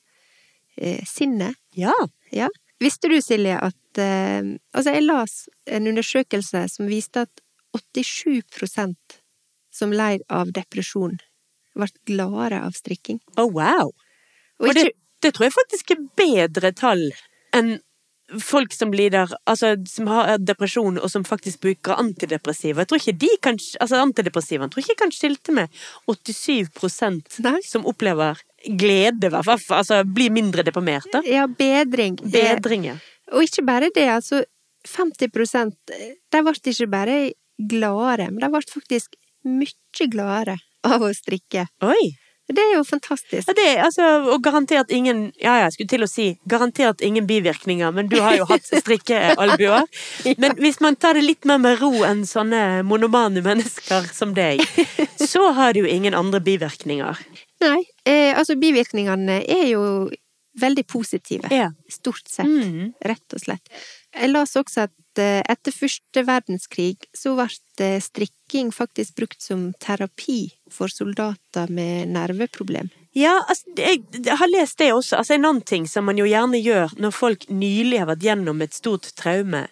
eh, 0.80 1.04
sinnet. 1.06 1.54
ja. 1.76 1.92
Ja. 2.34 2.48
Visste 2.82 3.08
du, 3.08 3.16
Silje, 3.24 3.56
at 3.56 4.00
eh, 4.02 4.56
Altså, 4.72 4.92
jeg 4.92 5.06
las 5.06 5.36
en 5.66 5.88
undersøkelse 5.92 6.66
som 6.72 6.90
viste 6.90 7.24
at 7.26 7.42
87% 7.76 9.20
som 9.76 9.92
leid 9.92 10.22
av 10.32 10.52
depresjon, 10.56 11.18
ble 11.76 11.88
gladere 12.08 12.62
av 12.64 12.76
strikking. 12.76 13.20
Oh, 13.36 13.50
wow. 13.52 13.92
Og 14.60 14.70
Og 14.70 14.74
det, 14.76 14.90
det 15.20 15.34
tror 15.36 15.48
jeg 15.48 15.56
faktisk 15.56 15.92
er 15.92 16.06
bedre 16.16 16.72
tall 16.72 17.10
enn 17.56 17.76
folk 18.42 18.72
som 18.74 18.90
lider 18.90 19.30
Altså, 19.46 19.76
som 19.86 20.08
har 20.10 20.38
depresjon 20.42 20.98
og 20.98 21.10
som 21.10 21.24
faktisk 21.24 21.60
bruker 21.62 21.98
antidepressiva. 22.00 22.82
Jeg 22.82 22.90
tror 22.90 23.02
ikke 23.02 23.18
de 23.22 23.30
kan 23.42 23.60
Altså, 23.80 24.00
antidepressiva 24.02 24.66
jeg 24.66 24.72
tror 24.74 24.82
ikke 24.82 24.94
jeg 24.94 25.02
kan 25.02 25.14
skilte 25.14 25.54
med 25.54 25.68
87 26.10 27.40
Nei. 27.44 27.60
som 27.62 27.86
opplever 27.86 28.40
glede, 28.64 29.28
i 29.28 29.32
hvert 29.32 29.46
fall. 29.46 29.80
Altså 29.80 30.02
bli 30.04 30.28
mindre 30.32 30.64
deprimert, 30.66 31.08
da. 31.12 31.22
Ja, 31.26 31.46
bedring. 31.46 32.18
Bedring, 32.22 32.90
ja. 32.92 32.98
Og 33.34 33.46
ikke 33.46 33.64
bare 33.66 33.90
det, 33.94 34.06
altså 34.10 34.44
50% 34.86 35.72
De 36.30 36.42
ble 36.46 36.54
ikke 36.70 36.86
bare 36.90 37.16
gladere, 37.56 38.30
men 38.30 38.44
de 38.44 38.52
ble 38.52 38.62
faktisk 38.70 39.16
mye 39.46 40.06
gladere 40.12 40.58
av 40.86 41.02
å 41.02 41.10
strikke. 41.14 41.66
Oi! 41.86 42.14
Det 42.46 42.62
er 42.62 42.76
jo 42.76 42.84
fantastisk. 42.86 43.48
Ja, 43.48 43.54
det 43.58 43.64
er 43.66 43.80
altså, 43.82 44.04
og 44.30 44.38
garantert 44.44 44.92
ingen 44.94 45.32
Ja, 45.42 45.56
jeg 45.64 45.72
skulle 45.74 45.90
til 45.90 46.06
å 46.06 46.08
si 46.10 46.26
garantert 46.46 47.02
ingen 47.02 47.26
bivirkninger, 47.26 47.90
men 47.90 48.06
du 48.06 48.20
har 48.22 48.36
jo 48.38 48.46
hatt 48.46 48.68
strikkealbuer. 48.84 49.88
Men 50.38 50.54
hvis 50.60 50.78
man 50.84 50.94
tar 50.94 51.18
det 51.18 51.24
litt 51.26 51.48
mer 51.48 51.58
med 51.58 51.80
ro 51.82 51.90
enn 52.06 52.22
sånne 52.28 52.84
monomane 52.86 53.42
mennesker 53.42 54.06
som 54.14 54.36
deg, 54.38 54.62
så 55.32 55.50
har 55.58 55.74
det 55.74 55.82
jo 55.82 55.90
ingen 55.90 56.14
andre 56.14 56.38
bivirkninger. 56.46 57.18
Nei, 57.66 57.82
eh, 58.06 58.32
altså 58.38 58.56
bivirkningene 58.60 59.42
er 59.44 59.66
jo 59.74 59.82
veldig 60.56 60.86
positive. 60.88 61.50
Ja. 61.52 61.70
Stort 61.92 62.28
sett. 62.32 62.46
Mm. 62.48 62.94
Rett 63.04 63.34
og 63.36 63.42
slett. 63.42 63.66
Jeg 64.16 64.30
las 64.32 64.54
også 64.56 64.86
at 64.86 65.20
eh, 65.20 65.42
etter 65.52 65.74
første 65.76 66.22
verdenskrig 66.24 67.04
så 67.12 67.34
ble 67.36 67.48
eh, 67.84 67.98
strikking 68.00 68.70
faktisk 68.72 69.18
brukt 69.20 69.42
som 69.44 69.74
terapi 69.84 70.46
for 70.72 70.88
soldater 70.88 71.68
med 71.68 72.08
nerveproblem. 72.14 72.88
Ja, 73.16 73.34
altså, 73.48 73.68
jeg, 73.76 74.02
jeg 74.16 74.36
har 74.40 74.48
lest 74.52 74.78
det 74.80 74.90
også. 74.92 75.16
Altså, 75.20 75.36
en 75.36 75.44
annen 75.48 75.62
ting 75.64 75.86
som 75.88 76.04
man 76.08 76.16
jo 76.20 76.24
gjerne 76.28 76.60
gjør 76.60 76.96
når 77.00 77.12
folk 77.16 77.46
nylig 77.52 78.00
har 78.02 78.08
vært 78.14 78.24
gjennom 78.24 78.60
et 78.64 78.76
stort 78.76 79.08
traume, 79.16 79.66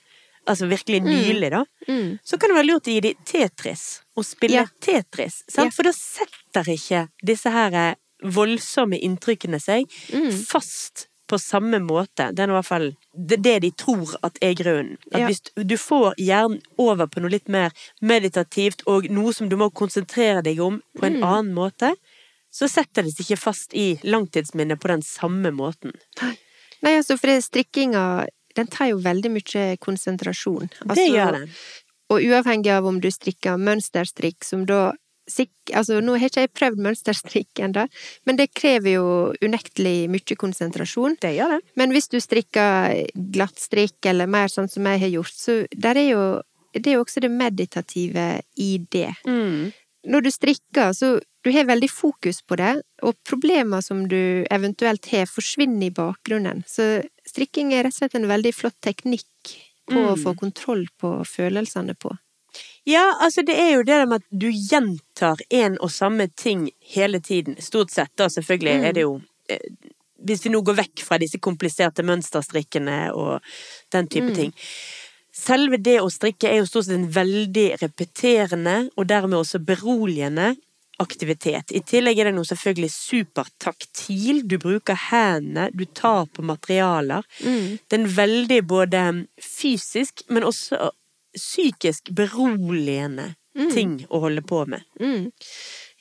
altså 0.48 0.68
virkelig 0.68 1.00
nylig, 1.04 1.50
da, 1.56 1.64
Mm. 1.88 2.18
så 2.24 2.38
kan 2.40 2.48
det 2.48 2.56
være 2.56 2.66
lurt 2.70 2.86
å 2.88 2.92
gi 2.94 3.00
dem 3.04 3.18
Tetris, 3.28 4.00
og 4.16 4.24
spille 4.24 4.56
Ja. 4.62 4.64
Tetris. 4.80 5.42
Sant? 5.52 5.68
Ja. 5.68 5.74
For 5.76 5.84
da 5.84 5.92
setter 5.92 6.70
ikke 6.72 7.02
disse 7.20 7.52
her 7.52 7.72
eh, 7.76 7.94
voldsomme 8.24 8.98
inntrykkene 9.00 9.60
seg 9.60 9.84
Mm. 10.12 10.30
fast 10.46 11.08
på 11.28 11.38
samme 11.40 11.78
måte. 11.80 12.34
Det 12.34 12.40
er 12.44 12.50
i 12.50 12.52
hvert 12.52 12.66
fall 12.68 12.90
det, 13.16 13.42
det 13.42 13.60
de 13.62 13.70
tror 13.70 14.14
at 14.22 14.36
er 14.42 14.54
grunnen. 14.54 14.98
At 15.12 15.20
Ja. 15.20 15.26
hvis 15.28 15.40
du 15.56 15.76
får 15.76 16.14
hjernen 16.18 16.60
over 16.78 17.06
på 17.06 17.20
noe 17.22 17.30
litt 17.30 17.48
mer 17.48 17.70
meditativt, 18.02 18.82
og 18.86 19.08
noe 19.10 19.32
som 19.32 19.48
du 19.48 19.56
må 19.56 19.70
konsentrere 19.72 20.42
deg 20.42 20.60
om 20.60 20.82
på 20.98 21.06
en 21.06 21.16
Mm. 21.20 21.24
annen 21.24 21.54
måte, 21.54 21.94
så 22.52 22.68
setter 22.68 23.02
det 23.02 23.14
seg 23.16 23.26
ikke 23.26 23.38
fast 23.38 23.74
i 23.74 23.96
langtidsminnet 24.04 24.78
på 24.80 24.88
den 24.88 25.02
samme 25.02 25.50
måten. 25.50 25.92
Nei, 26.82 26.98
altså, 26.98 27.18
for 27.18 27.28
strikkinga, 27.40 28.26
den 28.54 28.66
tar 28.66 28.88
jo 28.90 28.98
veldig 28.98 29.30
mye 29.32 29.76
konsentrasjon. 29.78 30.68
Altså, 30.86 30.94
det 30.94 31.10
gjør 31.10 31.32
det. 31.40 31.50
Og 32.10 32.20
uavhengig 32.20 32.66
av 32.70 32.84
om 32.86 33.00
du 33.00 33.08
strikker 33.08 33.56
mønsterstrikk, 33.58 34.44
som 34.44 34.66
da 34.66 34.92
Altså, 35.74 36.00
nå 36.04 36.18
har 36.18 36.28
ikke 36.28 36.42
jeg 36.44 36.52
prøvd 36.52 36.80
mønsterstrikk 36.84 37.60
ennå, 37.64 37.86
men 38.26 38.36
det 38.36 38.50
krever 38.52 38.96
jo 38.98 39.06
unektelig 39.42 40.08
mye 40.12 40.36
konsentrasjon. 40.36 41.16
Det 41.22 41.34
gjør 41.38 41.54
det. 41.56 41.60
Men 41.80 41.94
hvis 41.96 42.08
du 42.12 42.18
strikker 42.20 43.06
glattstrikk, 43.32 43.96
eller 44.10 44.26
mer 44.28 44.48
sånn 44.52 44.68
som 44.68 44.84
jeg 44.84 45.00
har 45.00 45.08
gjort, 45.16 45.32
så 45.32 45.66
der 45.72 45.96
er 45.96 46.10
jo 46.10 46.24
Det 46.74 46.88
er 46.90 46.96
jo 46.96 47.04
også 47.04 47.20
det 47.22 47.30
meditative 47.30 48.40
i 48.58 48.78
det. 48.90 49.12
Mm. 49.28 49.70
Når 50.10 50.20
du 50.24 50.30
strikker, 50.34 50.90
så 50.92 51.20
du 51.44 51.52
har 51.52 51.64
veldig 51.68 51.88
fokus 51.88 52.42
på 52.42 52.56
det, 52.56 52.82
og 53.02 53.14
problemer 53.22 53.80
som 53.80 54.08
du 54.08 54.44
eventuelt 54.50 55.06
har, 55.12 55.26
forsvinner 55.30 55.86
i 55.86 55.90
bakgrunnen. 55.94 56.64
Så 56.66 57.04
strikking 57.30 57.70
er 57.72 57.84
rett 57.84 57.94
og 57.94 57.98
slett 58.00 58.16
en 58.18 58.26
veldig 58.26 58.52
flott 58.52 58.80
teknikk 58.82 59.54
på 59.86 59.94
å 60.02 60.16
Mm. 60.16 60.22
få 60.24 60.34
kontroll 60.36 60.86
på 60.98 61.22
følelsene 61.24 61.94
på. 61.94 62.10
Ja, 62.86 63.14
altså 63.20 63.42
det 63.46 63.54
er 63.56 63.70
jo 63.78 63.82
det 63.82 64.00
med 64.08 64.20
at 64.20 64.26
du 64.30 64.50
gjentar 64.50 65.40
en 65.50 65.78
og 65.80 65.90
samme 65.90 66.26
ting 66.36 66.66
hele 66.94 67.20
tiden. 67.20 67.56
Stort 67.60 67.90
sett, 67.90 68.10
da. 68.16 68.26
Selvfølgelig 68.28 68.74
Mm. 68.80 68.84
er 68.84 68.92
det 68.92 69.00
jo 69.06 69.20
eh, 69.48 69.58
Hvis 70.24 70.44
vi 70.44 70.50
nå 70.50 70.62
går 70.64 70.76
vekk 70.78 71.00
fra 71.04 71.18
disse 71.18 71.36
kompliserte 71.38 72.00
mønsterstrikkene 72.02 73.12
og 73.12 73.40
den 73.92 74.06
type 74.08 74.30
Mm. 74.30 74.34
ting. 74.34 74.52
Selve 75.32 75.76
det 75.76 75.98
å 76.00 76.08
strikke 76.10 76.48
er 76.48 76.58
jo 76.62 76.64
stort 76.66 76.84
sett 76.86 76.94
en 76.94 77.10
veldig 77.12 77.76
repeterende, 77.82 78.88
og 78.96 79.06
dermed 79.06 79.36
også 79.38 79.58
beroligende, 79.64 80.56
aktivitet. 81.00 81.72
I 81.74 81.80
tillegg 81.80 82.18
er 82.20 82.24
det 82.24 82.34
noe 82.36 82.44
selvfølgelig 82.44 82.90
supertaktil. 82.90 84.42
Du 84.48 84.56
bruker 84.58 84.94
hendene, 85.10 85.70
du 85.74 85.84
tar 85.84 86.24
på 86.26 86.42
materialer. 86.42 87.22
Mm. 87.42 87.78
Det 87.88 87.98
er 87.98 88.02
en 88.02 88.16
veldig 88.16 88.60
både 88.66 89.26
fysisk, 89.42 90.22
men 90.30 90.44
også 90.44 90.90
psykisk 91.34 92.10
beroligende 92.14 93.34
Mm. 93.54 93.68
ting 93.70 93.92
å 94.10 94.18
holde 94.18 94.42
på 94.42 94.64
med. 94.66 94.82
Mm. 94.98 95.28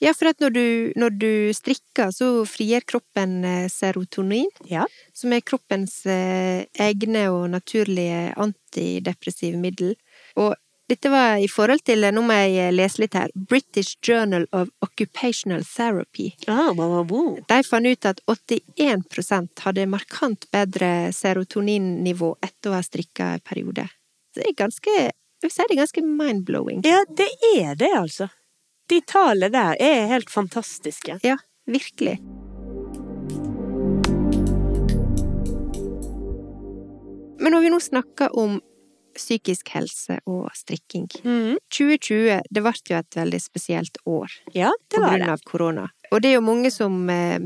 Ja, 0.02 0.10
for 0.18 0.32
at 0.32 0.40
når 0.42 0.54
du, 0.56 0.94
når 0.98 1.12
du 1.22 1.54
strikker, 1.54 2.10
så 2.10 2.48
frigjør 2.50 2.82
kroppen 2.90 3.46
eh, 3.46 3.68
serotonin, 3.70 4.50
Ja. 4.66 4.88
som 5.14 5.32
er 5.34 5.42
kroppens 5.46 6.00
eh, 6.10 6.66
egne 6.82 7.28
og 7.30 7.52
naturlige 7.54 8.34
antidepressive 8.42 9.56
middel. 9.62 9.94
Og 10.36 10.56
dette 10.90 11.10
var 11.14 11.38
i 11.38 11.48
forhold 11.48 11.86
til, 11.86 12.02
nå 12.12 12.26
må 12.26 12.34
jeg 12.42 12.74
lese 12.74 13.00
litt 13.06 13.14
her, 13.14 13.30
British 13.36 13.98
Journal 14.02 14.48
of 14.52 14.70
Occupational 14.82 15.62
Therapy. 15.64 16.34
Ah, 16.48 16.74
wow, 16.74 17.04
wow. 17.06 17.38
De 17.48 17.62
fant 17.64 17.86
ut 17.86 18.06
at 18.10 18.20
81% 18.28 19.62
hadde 19.62 19.86
markant 19.88 20.50
bedre 20.52 21.14
serotoninnivå 21.14 22.34
etter 22.42 22.72
å 22.74 22.80
ha 22.80 22.82
strikka 22.82 23.36
en 23.38 23.46
periode. 23.46 23.88
Så 24.34 24.42
det 24.42 24.48
er 24.50 24.64
ganske, 24.66 25.12
jeg 25.44 25.50
vil 25.50 25.56
si 25.56 25.66
det 25.68 25.76
er 25.76 25.82
ganske 25.82 26.06
mind-blowing. 26.08 26.84
Ja, 26.88 27.04
det 27.20 27.30
er 27.58 27.76
det, 27.76 27.92
altså. 27.98 28.30
De 28.90 29.02
tallene 29.08 29.52
der 29.52 29.76
er 29.80 30.08
helt 30.12 30.32
fantastiske. 30.32 31.20
Ja, 31.24 31.38
virkelig. 31.68 32.20
Men 37.44 37.52
når 37.52 37.66
vi 37.66 37.74
nå 37.74 37.80
snakker 37.84 38.38
om 38.40 38.62
psykisk 39.14 39.70
helse 39.76 40.18
og 40.26 40.48
strikking 40.58 41.06
mm. 41.22 41.60
2020 41.70 42.40
det 42.50 42.64
ble 42.66 42.74
jo 42.90 42.98
et 42.98 43.18
veldig 43.20 43.40
spesielt 43.44 44.00
år 44.10 44.32
Ja, 44.56 44.72
det 44.90 44.98
på 44.98 45.04
grunn 45.04 45.22
det. 45.22 45.30
av 45.30 45.44
korona. 45.46 45.84
Og 46.10 46.24
det 46.24 46.32
er 46.32 46.40
jo 46.40 46.48
mange 46.48 46.72
som 46.74 46.96
eh, 47.14 47.38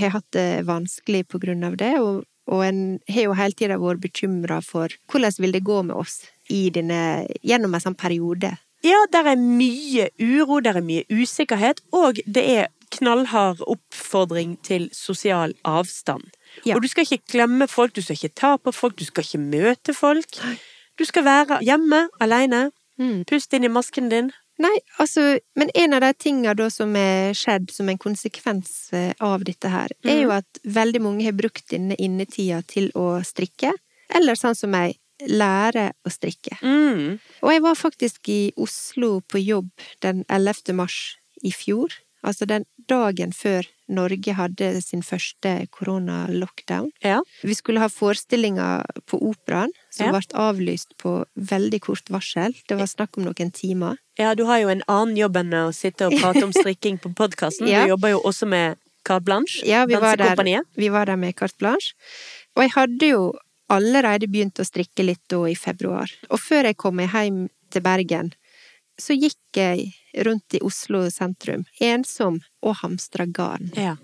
har 0.00 0.16
hatt 0.16 0.28
det 0.34 0.64
vanskelig 0.66 1.26
på 1.30 1.38
grunn 1.42 1.62
av 1.68 1.76
det, 1.78 1.92
og, 2.00 2.24
og 2.50 2.64
en 2.66 2.82
har 3.12 3.28
jo 3.28 3.36
hele 3.38 3.58
tida 3.58 3.78
vært 3.78 4.02
bekymra 4.02 4.58
for 4.66 4.94
hvordan 5.12 5.38
vil 5.44 5.54
det 5.54 5.62
gå 5.68 5.78
med 5.86 6.00
oss 6.00 6.22
i 6.52 6.66
dine, 6.74 7.00
gjennom 7.40 7.74
en 7.74 7.84
sånn 7.86 7.98
periode. 7.98 8.52
Ja, 8.82 8.98
der 9.14 9.32
er 9.32 9.40
mye 9.40 10.08
uro, 10.18 10.58
der 10.60 10.80
er 10.80 10.84
mye 10.84 11.06
usikkerhet, 11.10 11.80
og 11.94 12.18
det 12.26 12.42
er 12.42 12.70
knallhard 12.92 13.62
oppfordring 13.64 14.56
til 14.66 14.88
sosial 14.92 15.54
avstand. 15.64 16.28
Ja. 16.66 16.76
Og 16.76 16.84
du 16.84 16.90
skal 16.90 17.06
ikke 17.06 17.32
glemme 17.32 17.68
folk, 17.70 17.94
du 17.96 18.02
skal 18.02 18.18
ikke 18.18 18.36
ta 18.36 18.52
på 18.60 18.74
folk, 18.74 18.98
du 18.98 19.06
skal 19.08 19.24
ikke 19.24 19.40
møte 19.40 19.94
folk. 19.96 20.40
Du 20.98 21.06
skal 21.08 21.24
være 21.24 21.62
hjemme, 21.64 22.06
alene. 22.20 22.70
Mm. 23.00 23.22
Pust 23.28 23.54
inn 23.56 23.64
i 23.64 23.72
masken 23.72 24.10
din. 24.12 24.32
Nei, 24.60 24.74
altså, 25.00 25.38
men 25.58 25.70
en 25.74 25.96
av 25.96 26.02
de 26.04 26.12
tinga 26.20 26.52
da 26.54 26.68
som 26.70 26.92
er 26.98 27.32
skjedd 27.36 27.70
som 27.72 27.88
en 27.88 27.98
konsekvens 27.98 28.92
eh, 28.94 29.14
av 29.24 29.46
dette 29.48 29.70
her, 29.72 29.94
er 30.04 30.20
jo 30.20 30.34
at 30.34 30.60
veldig 30.62 31.00
mange 31.02 31.24
har 31.26 31.34
brukt 31.34 31.64
denne 31.72 31.96
innetida 31.96 32.60
til 32.68 32.90
å 32.98 33.16
strikke, 33.26 33.72
eller 34.12 34.36
sånn 34.38 34.58
som 34.58 34.74
meg, 34.74 34.98
lære 35.28 35.90
å 36.06 36.10
strikke. 36.12 36.56
Mm. 36.62 37.18
Og 37.42 37.52
jeg 37.52 37.62
var 37.62 37.74
faktisk 37.78 38.28
i 38.32 38.52
Oslo 38.56 39.20
på 39.28 39.42
jobb 39.42 39.70
den 40.02 40.24
11. 40.28 40.72
mars 40.74 41.16
i 41.42 41.50
fjor, 41.54 41.90
altså 42.22 42.46
den 42.46 42.64
dagen 42.88 43.32
før 43.34 43.66
Norge 43.92 44.32
hadde 44.38 44.68
sin 44.80 45.02
første 45.02 45.66
korona-lockdown. 45.74 46.90
Ja. 47.04 47.20
Vi 47.42 47.54
skulle 47.54 47.82
ha 47.82 47.88
forestillinger 47.92 48.84
på 49.10 49.18
Operaen, 49.20 49.72
som 49.90 50.06
Ja. 50.06 50.12
ble 50.12 50.22
avlyst 50.38 50.96
på 50.98 51.24
veldig 51.36 51.80
kort 51.80 52.08
varsel. 52.10 52.54
Det 52.68 52.78
var 52.78 52.86
snakk 52.86 53.18
om 53.18 53.24
noen 53.24 53.50
timer. 53.52 53.98
ja, 54.18 54.34
du 54.34 54.44
har 54.44 54.58
jo 54.60 54.68
en 54.68 54.82
annen 54.88 55.16
jobb 55.16 55.36
enn 55.36 55.50
å 55.52 55.72
sitte 55.74 56.06
og 56.06 56.12
prate 56.20 56.44
om 56.44 56.52
strikking 56.62 56.98
på 56.98 57.14
podkasten. 57.14 57.66
Ja. 57.68 57.84
Du 57.84 57.88
jobber 57.90 58.10
jo 58.10 58.20
også 58.20 58.46
med 58.46 58.76
Carte 59.04 59.24
Blanche, 59.24 59.66
Ja, 59.66 59.84
vi 59.84 59.94
var, 59.96 60.16
der, 60.16 60.36
vi 60.76 60.88
var 60.88 61.06
der 61.06 61.16
med 61.16 61.34
carte 61.34 61.58
blanche. 61.58 61.92
Og 62.56 62.62
jeg 62.62 62.70
hadde 62.76 63.06
jo 63.08 63.32
allerede 63.72 64.28
begynt 64.30 64.60
å 64.60 64.66
strikke 64.66 65.04
litt 65.06 65.22
da 65.32 65.42
i 65.48 65.56
februar. 65.58 66.12
Og 66.30 66.40
før 66.40 66.70
jeg 66.70 66.78
kom 66.80 66.98
meg 67.00 67.12
hjem 67.14 67.46
til 67.72 67.84
Bergen, 67.84 68.32
så 69.00 69.16
gikk 69.16 69.56
jeg 69.56 69.90
rundt 70.26 70.54
i 70.56 70.60
Oslo 70.64 71.06
sentrum, 71.10 71.64
ensom, 71.80 72.42
og 72.62 72.80
hamstra 72.82 73.26
garn. 73.26 73.72
Ja. 73.76 73.96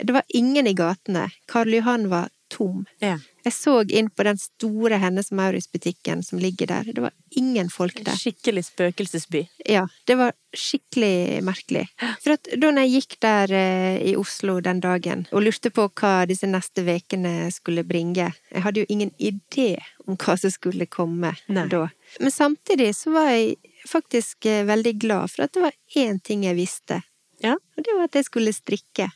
Det 0.00 0.12
var 0.16 0.24
ingen 0.34 0.66
i 0.66 0.74
gatene. 0.74 1.28
Karl 1.50 1.76
Johan 1.76 2.08
var 2.10 2.30
tom. 2.50 2.86
ja. 3.04 3.18
Jeg 3.44 3.54
så 3.56 3.74
inn 3.88 4.10
på 4.12 4.24
den 4.26 4.38
store 4.40 4.98
Hennes 5.00 5.30
Maurits-butikken 5.32 6.22
som 6.26 6.38
ligger 6.42 6.66
der. 6.70 6.90
Det 6.92 7.00
var 7.04 7.14
ingen 7.36 7.70
folk 7.72 7.96
der. 8.04 8.16
Skikkelig 8.18 8.64
spøkelsesby. 8.68 9.44
Ja, 9.68 9.86
det 10.06 10.16
var 10.20 10.34
skikkelig 10.56 11.40
merkelig. 11.46 11.86
For 12.22 12.34
at 12.36 12.50
da 12.60 12.72
jeg 12.82 12.92
gikk 12.96 13.16
der 13.24 13.52
eh, 13.56 13.98
i 14.10 14.16
Oslo 14.18 14.58
den 14.64 14.80
dagen 14.82 15.26
og 15.32 15.44
lurte 15.46 15.70
på 15.74 15.86
hva 16.00 16.26
disse 16.28 16.48
neste 16.50 16.84
vekene 16.86 17.50
skulle 17.54 17.84
bringe, 17.86 18.30
jeg 18.50 18.64
hadde 18.64 18.82
jo 18.84 18.90
ingen 18.92 19.12
idé 19.18 19.76
om 20.06 20.18
hva 20.20 20.36
som 20.40 20.52
skulle 20.52 20.88
komme 20.90 21.32
Nei. 21.48 21.66
da. 21.70 21.86
Men 22.20 22.34
samtidig 22.34 22.92
så 22.98 23.14
var 23.14 23.30
jeg 23.32 23.56
faktisk 23.88 24.46
eh, 24.50 24.64
veldig 24.68 24.96
glad 25.00 25.30
for 25.32 25.46
at 25.46 25.54
det 25.56 25.64
var 25.64 25.78
én 25.96 26.20
ting 26.20 26.44
jeg 26.48 26.58
visste, 26.58 27.00
Ja. 27.40 27.54
og 27.56 27.84
det 27.86 27.94
var 27.96 28.10
at 28.10 28.18
jeg 28.20 28.26
skulle 28.28 28.52
strikke. 28.52 29.08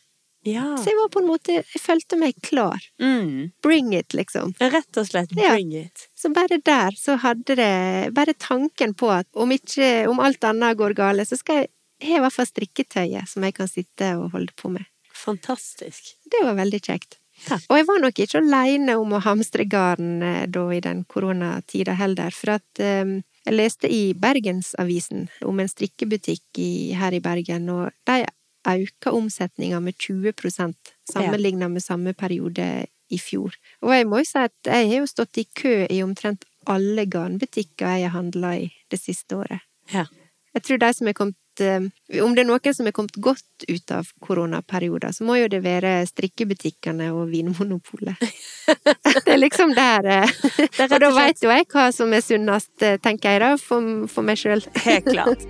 Ja. 0.44 0.76
Så 0.76 0.90
jeg 0.90 0.98
var 0.98 1.10
på 1.12 1.22
en 1.22 1.28
måte 1.28 1.54
Jeg 1.56 1.80
følte 1.80 2.18
meg 2.20 2.36
klar. 2.44 2.80
Mm. 3.00 3.52
Bring 3.64 3.94
it, 3.96 4.12
liksom. 4.16 4.52
Rett 4.60 5.00
og 5.00 5.08
slett 5.08 5.32
Ja. 5.36 5.54
bring 5.54 5.72
it. 5.72 6.08
Så 6.14 6.32
bare 6.34 6.58
der 6.64 6.96
så 7.00 7.16
hadde 7.16 7.56
det 7.56 8.14
Bare 8.14 8.34
tanken 8.34 8.94
på 8.94 9.10
at 9.10 9.26
om 9.34 9.50
ikke 9.50 10.06
Om 10.08 10.20
alt 10.20 10.44
annet 10.44 10.76
går 10.76 10.94
gale, 10.94 11.24
så 11.24 11.38
skal 11.40 11.64
jeg 11.64 11.68
jeg 12.02 12.10
har 12.10 12.18
i 12.18 12.22
hvert 12.24 12.34
fall 12.34 12.48
strikketøyet 12.48 13.28
som 13.30 13.44
jeg 13.46 13.54
kan 13.54 13.68
sitte 13.70 14.08
og 14.18 14.32
holde 14.34 14.52
på 14.58 14.68
med. 14.68 14.84
Fantastisk. 15.14 16.10
Det 16.28 16.42
var 16.44 16.56
veldig 16.58 16.80
kjekt. 16.82 17.16
Takk. 17.46 17.62
Og 17.70 17.78
jeg 17.78 17.86
var 17.88 18.00
nok 18.02 18.18
ikke 18.20 18.40
aleine 18.42 18.96
om 19.00 19.14
å 19.14 19.20
hamstre 19.24 19.64
garn 19.70 20.22
eh, 20.22 20.42
da 20.50 20.64
i 20.74 20.80
den 20.84 21.04
koronatida 21.08 21.94
heller, 21.96 22.34
for 22.34 22.58
at 22.58 22.82
um 22.82 23.22
jeg 23.44 23.56
leste 23.58 23.88
i 23.92 24.14
Bergensavisen 24.16 25.26
om 25.44 25.58
en 25.60 25.68
strikkebutikk 25.68 26.60
i, 26.62 26.94
her 26.96 27.12
i 27.12 27.20
Bergen, 27.20 27.68
og 27.68 27.90
de 28.08 28.22
auka 28.64 29.12
omsetninga 29.12 29.80
med 29.80 29.94
20% 30.00 30.74
sammenligna 31.12 31.68
med 31.68 31.84
samme 31.84 32.14
periode 32.14 32.86
i 33.12 33.20
fjor. 33.20 33.54
Og 33.84 33.94
jeg 33.94 34.08
må 34.08 34.22
jo 34.22 34.28
si 34.28 34.40
at 34.40 34.70
jeg 34.70 34.90
har 34.90 35.02
jo 35.02 35.10
stått 35.10 35.40
i 35.42 35.46
kø 35.46 35.76
i 35.90 36.02
omtrent 36.04 36.44
alle 36.70 37.06
garnbutikker 37.10 37.98
jeg 37.98 38.08
har 38.08 38.16
handla 38.16 38.56
i 38.62 38.68
det 38.90 39.00
siste 39.00 39.36
året. 39.36 39.64
Ja. 39.92 40.06
Jeg 40.54 40.62
tror 40.62 40.78
de 40.80 40.90
som 40.94 41.08
er 41.10 41.16
kommet 41.18 41.60
eh, 41.60 41.86
Om 42.22 42.34
det 42.36 42.44
er 42.44 42.46
noen 42.46 42.76
som 42.76 42.86
er 42.86 42.94
kommet 42.94 43.16
godt 43.20 43.66
ut 43.68 43.92
av 43.94 44.08
koronaperioder, 44.22 45.12
så 45.12 45.26
må 45.26 45.36
jo 45.40 45.50
det 45.50 45.60
være 45.64 45.96
strikkebutikkene 46.08 47.10
og 47.14 47.32
Vinmonopolet. 47.32 48.22
det 49.26 49.34
er 49.34 49.40
liksom 49.40 49.74
der 49.76 50.08
eh, 50.20 50.38
Og 50.86 50.96
da 51.02 51.10
veit 51.14 51.42
jo 51.42 51.52
jeg 51.52 51.68
hva 51.74 51.90
som 51.94 52.14
er 52.14 52.24
sunnest, 52.24 52.72
eh, 52.82 52.96
tenker 53.02 53.34
jeg 53.34 53.44
da, 53.44 53.52
for, 53.60 54.08
for 54.10 54.26
meg 54.26 54.40
sjøl. 54.40 54.64
Helt 54.86 55.10
klart. 55.10 55.44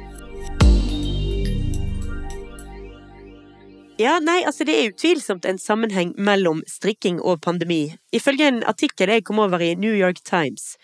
Ja, 3.98 4.16
nei, 4.18 4.40
altså 4.42 4.64
det 4.66 4.74
er 4.74 4.88
utvilsomt 4.90 5.44
en 5.46 5.59
sammenheng 5.62 6.14
mellom 6.18 6.64
strikking 6.66 7.20
og 7.22 7.40
pandemi. 7.46 7.92
Ifølge 8.14 8.48
en 8.50 8.62
artikkel 8.66 9.12
jeg 9.12 9.22
kom 9.28 9.38
over 9.38 9.62
i 9.62 9.74
New 9.78 9.94
York 9.94 10.18
Times. 10.26 10.74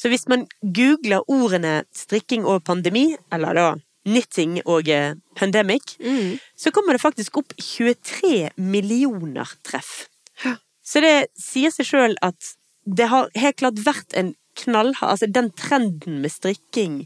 Så 0.00 0.08
hvis 0.08 0.24
man 0.28 0.46
googler 0.64 1.20
ordene 1.28 1.82
strikking 1.96 2.46
og 2.48 2.64
pandemi, 2.64 3.10
eller 3.32 3.56
da 3.58 3.66
knitting 4.06 4.60
og 4.64 4.88
eh, 4.88 5.14
pandemic, 5.36 5.96
Mm. 6.00 6.38
så 6.56 6.70
kommer 6.70 6.92
det 6.96 7.02
faktisk 7.02 7.36
opp 7.42 7.52
23 7.60 8.50
millioner 8.56 9.52
treff. 9.66 10.06
Så 10.86 11.00
det 11.02 11.26
sier 11.36 11.70
seg 11.74 11.88
sjøl 11.88 12.14
at 12.22 12.54
det 12.86 13.08
har 13.10 13.28
helt 13.34 13.56
klart 13.58 13.80
vært 13.82 14.14
en 14.14 14.34
knallhard 14.56 15.10
Altså 15.10 15.26
den 15.26 15.50
trenden 15.58 16.20
med 16.22 16.30
strikking 16.30 17.00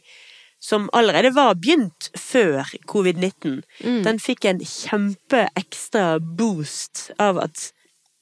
som 0.60 0.88
allerede 0.92 1.32
var 1.34 1.54
begynt 1.56 2.10
før 2.18 2.68
covid-19, 2.86 3.62
Mm. 3.84 4.02
den 4.04 4.18
fikk 4.18 4.44
en 4.44 4.60
kjempe 4.60 5.48
ekstra 5.56 6.18
boost 6.20 7.10
av 7.18 7.38
at 7.38 7.72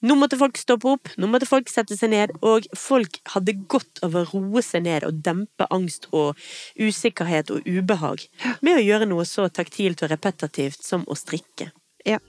nå 0.00 0.14
måtte 0.14 0.38
folk 0.38 0.56
stoppe 0.56 0.86
opp, 0.86 1.08
nå 1.18 1.26
måtte 1.26 1.46
folk 1.50 1.68
sette 1.68 1.96
seg 1.98 2.10
ned, 2.10 2.30
og 2.40 2.68
folk 2.76 3.18
hadde 3.34 3.56
godt 3.66 3.98
av 4.06 4.14
å 4.14 4.22
roe 4.32 4.62
seg 4.62 4.84
ned 4.86 5.02
og 5.02 5.22
dempe 5.26 5.66
angst 5.74 6.06
og 6.12 6.38
usikkerhet 6.78 7.50
og 7.50 7.66
ubehag 7.66 8.22
med 8.62 8.78
å 8.78 8.84
gjøre 8.84 9.08
noe 9.10 9.26
så 9.26 9.48
taktilt 9.50 10.04
og 10.06 10.10
repetitivt 10.14 10.84
som 10.86 11.02
å 11.10 11.18
strikke. 11.18 11.72
Ja. 12.06 12.20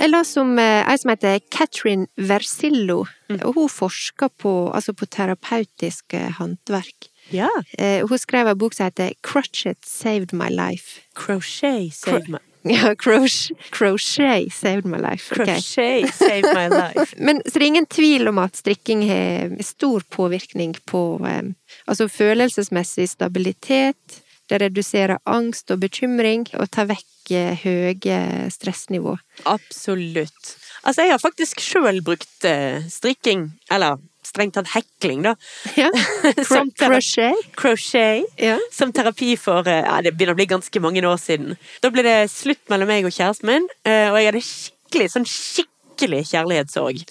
Jeg 0.00 0.08
las 0.08 0.32
om 0.40 0.54
eh, 0.58 0.80
ei 0.88 0.96
som 0.96 1.12
heter 1.12 1.40
Catherine 1.52 2.08
Versillo, 2.16 3.02
og 3.36 3.50
hun 3.54 3.68
forsker 3.68 4.30
på, 4.40 4.52
altså 4.72 4.94
på 4.96 5.06
terapeutisk 5.12 6.16
eh, 6.16 6.30
håndverk. 6.38 7.10
Ja. 7.34 7.50
Eh, 7.78 8.00
hun 8.08 8.18
skrev 8.18 8.48
en 8.48 8.58
bok 8.58 8.74
som 8.74 8.88
heter 8.88 9.12
Crochet 9.22 9.78
Saved 9.86 10.32
My 10.32 10.48
Life. 10.48 11.04
Crochet 11.14 11.92
saved 11.94 12.32
my, 12.32 12.40
Ja, 12.62 12.94
crochet, 12.94 13.56
crochet 13.70 14.52
saved 14.52 14.84
my 14.84 14.98
life. 14.98 15.32
Okay. 15.32 15.44
crochet 15.44 16.14
saved 16.14 16.48
my 16.54 16.68
life. 16.68 17.14
Men 17.26 17.42
så 17.46 17.58
det 17.58 17.62
er 17.62 17.70
ingen 17.70 17.86
tvil 17.86 18.28
om 18.28 18.38
at 18.38 18.56
strikking 18.56 19.06
har 19.08 19.54
stor 19.64 20.04
påvirkning 20.10 20.74
på 20.84 21.20
eh, 21.26 21.52
altså 21.86 22.08
følelsesmessig 22.08 23.08
stabilitet. 23.08 24.20
Det 24.50 24.58
reduserer 24.64 25.20
angst 25.30 25.70
og 25.70 25.78
bekymring, 25.84 26.48
og 26.58 26.66
tar 26.74 26.88
vekk 26.90 27.30
eh, 27.38 27.60
høye 27.62 28.20
stressnivå. 28.50 29.14
Absolutt. 29.46 30.56
Altså, 30.82 31.04
jeg 31.04 31.14
har 31.14 31.22
faktisk 31.22 31.62
sjøl 31.62 32.00
brukt 32.02 32.46
eh, 32.48 32.82
strikking, 32.90 33.50
eller 33.70 34.00
strengt 34.26 34.56
tatt 34.58 34.72
hekling, 34.74 35.22
da. 35.28 35.36
Ja. 35.78 35.88
Som 36.50 36.72
Crochet. 36.78 37.38
Crochet. 37.58 38.26
Ja. 38.42 38.58
Som 38.74 38.90
terapi 38.96 39.36
for 39.38 39.70
eh, 39.70 39.84
ja, 39.86 40.00
det 40.02 40.16
begynner 40.16 40.34
å 40.34 40.40
bli 40.42 40.50
ganske 40.50 40.82
mange 40.82 41.06
år 41.06 41.18
siden. 41.22 41.54
Da 41.84 41.94
ble 41.94 42.04
det 42.06 42.18
slutt 42.34 42.62
mellom 42.72 42.90
meg 42.90 43.06
og 43.06 43.14
kjæresten 43.14 43.52
min, 43.52 43.70
og 43.86 44.18
jeg 44.18 44.32
hadde 44.32 44.46
skikkelig 44.50 45.10
sånn 45.14 45.30
skikkelig 45.30 46.24
kjærlighetssorg. 46.30 47.02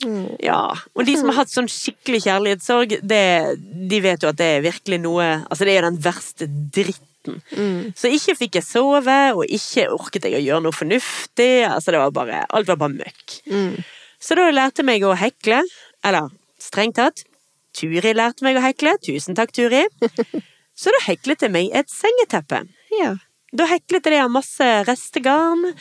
Ja, 0.43 0.61
Og 0.97 1.05
de 1.05 1.13
som 1.15 1.29
har 1.29 1.43
hatt 1.43 1.51
sånn 1.53 1.69
skikkelig 1.71 2.23
kjærlighetssorg, 2.25 2.97
det, 3.05 3.25
de 3.91 3.99
vet 4.03 4.23
jo 4.25 4.31
at 4.31 4.39
det 4.39 4.47
er 4.57 4.65
virkelig 4.65 4.99
noe 5.03 5.27
Altså, 5.45 5.63
det 5.67 5.75
er 5.75 5.79
jo 5.79 5.91
den 5.91 6.01
verste 6.03 6.49
dritten. 6.49 7.05
Så 7.97 8.11
ikke 8.15 8.35
fikk 8.39 8.59
jeg 8.59 8.67
sove, 8.67 9.17
og 9.35 9.45
ikke 9.45 9.87
orket 9.95 10.27
jeg 10.27 10.37
å 10.39 10.43
gjøre 10.43 10.65
noe 10.65 10.75
fornuftig. 10.75 11.51
Altså, 11.69 11.93
det 11.95 12.03
var 12.03 12.13
bare 12.15 12.43
Alt 12.49 12.69
var 12.71 12.79
bare 12.81 12.97
møkk. 12.97 13.39
Mm. 13.49 13.79
Så 14.19 14.35
da 14.35 14.49
lærte 14.51 14.83
jeg 14.83 14.89
meg 14.89 15.07
å 15.07 15.15
hekle. 15.17 15.63
Eller 16.05 16.29
strengt 16.61 16.99
tatt, 16.99 17.25
Turi 17.75 18.13
lærte 18.17 18.43
meg 18.45 18.57
å 18.59 18.63
hekle. 18.63 18.97
Tusen 19.05 19.37
takk, 19.37 19.53
Turi. 19.55 19.85
Så 20.79 20.93
da 20.95 21.01
heklet 21.09 21.43
jeg 21.43 21.51
meg 21.51 21.73
et 21.75 21.91
sengeteppe. 21.91 22.63
Ja. 22.99 23.17
Da 23.55 23.65
heklet 23.65 24.05
jeg 24.05 24.13
det 24.13 24.21
av 24.21 24.29
masse 24.31 24.65
restegarn, 24.85 25.71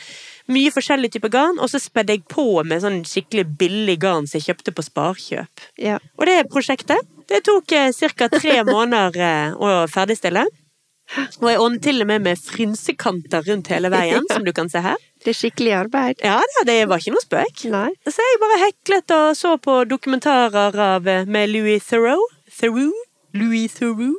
mye 0.49 0.71
forskjellig 0.73 1.11
type 1.13 1.29
garn, 1.31 1.59
og 1.61 1.69
så 1.69 1.79
spedde 1.81 2.15
jeg 2.15 2.23
på 2.31 2.63
med 2.65 2.81
sånn 2.81 3.03
skikkelig 3.05 3.45
billig 3.61 3.99
garn 4.01 4.25
som 4.27 4.39
jeg 4.39 4.49
kjøpte 4.49 4.73
på 4.73 4.85
Sparkjøp. 4.87 5.65
ja. 5.77 5.99
Og 6.17 6.25
det 6.25 6.39
prosjektet, 6.49 7.05
det 7.29 7.43
tok 7.45 7.71
eh, 7.77 7.93
ca. 7.93 8.29
tre 8.33 8.63
måneder 8.73 9.21
eh, 9.21 9.53
å 9.53 9.85
ferdigstille. 9.91 10.47
Og 11.41 11.47
jeg 11.49 11.61
ånd 11.63 11.79
til 11.83 12.03
og 12.03 12.09
med 12.09 12.25
med 12.27 12.41
frynsekanter 12.41 13.45
rundt 13.49 13.71
hele 13.73 13.91
veien, 13.93 14.27
som 14.33 14.45
du 14.45 14.53
kan 14.55 14.69
se 14.71 14.83
her. 14.85 14.99
Det 15.23 15.33
er 15.33 15.39
skikkelig 15.39 15.73
arbeid. 15.81 16.21
Ja 16.23 16.39
det 16.67 16.77
var 16.87 17.01
ikke 17.01 17.15
noe 17.15 17.25
spøk. 17.25 17.65
Nei. 17.73 17.89
Så 18.07 18.23
jeg 18.23 18.41
bare 18.43 18.61
heklet 18.67 19.15
og 19.15 19.27
så 19.37 19.55
på 19.61 19.81
dokumentarer 19.89 20.77
av, 20.79 21.07
eh, 21.07 21.25
med 21.25 21.51
Louis 21.51 21.83
Theroux. 21.83 22.23
Theroux? 22.59 22.95
Louis 23.33 23.71
Theroux. 23.73 24.17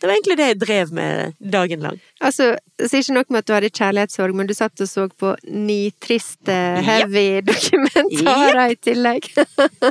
Det 0.00 0.08
var 0.08 0.18
egentlig 0.18 0.36
det 0.36 0.46
jeg 0.46 0.56
drev 0.60 0.90
med 0.92 1.36
dagen 1.52 1.80
lang. 1.80 2.00
Altså, 2.20 2.50
så 2.76 2.98
ikke 3.00 3.14
nok 3.16 3.30
med 3.30 3.38
at 3.38 3.46
du 3.48 3.52
hadde 3.54 3.70
kjærlighetssorg, 3.70 4.34
men 4.36 4.50
du 4.50 4.52
satt 4.52 4.82
og 4.84 4.88
så 4.90 5.06
på 5.08 5.30
ni 5.48 5.94
triste, 6.02 6.56
heavy 6.84 7.40
dokumentarer 7.48 8.74
i 8.74 8.76
tillegg. 8.84 9.30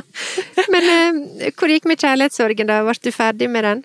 men 0.74 0.86
eh, 0.92 1.50
hvor 1.58 1.72
gikk 1.72 1.88
med 1.90 1.98
kjærlighetssorgen 1.98 2.70
da? 2.70 2.84
Ble 2.86 2.94
du 3.02 3.10
ferdig 3.10 3.50
med 3.50 3.66
den? 3.66 3.82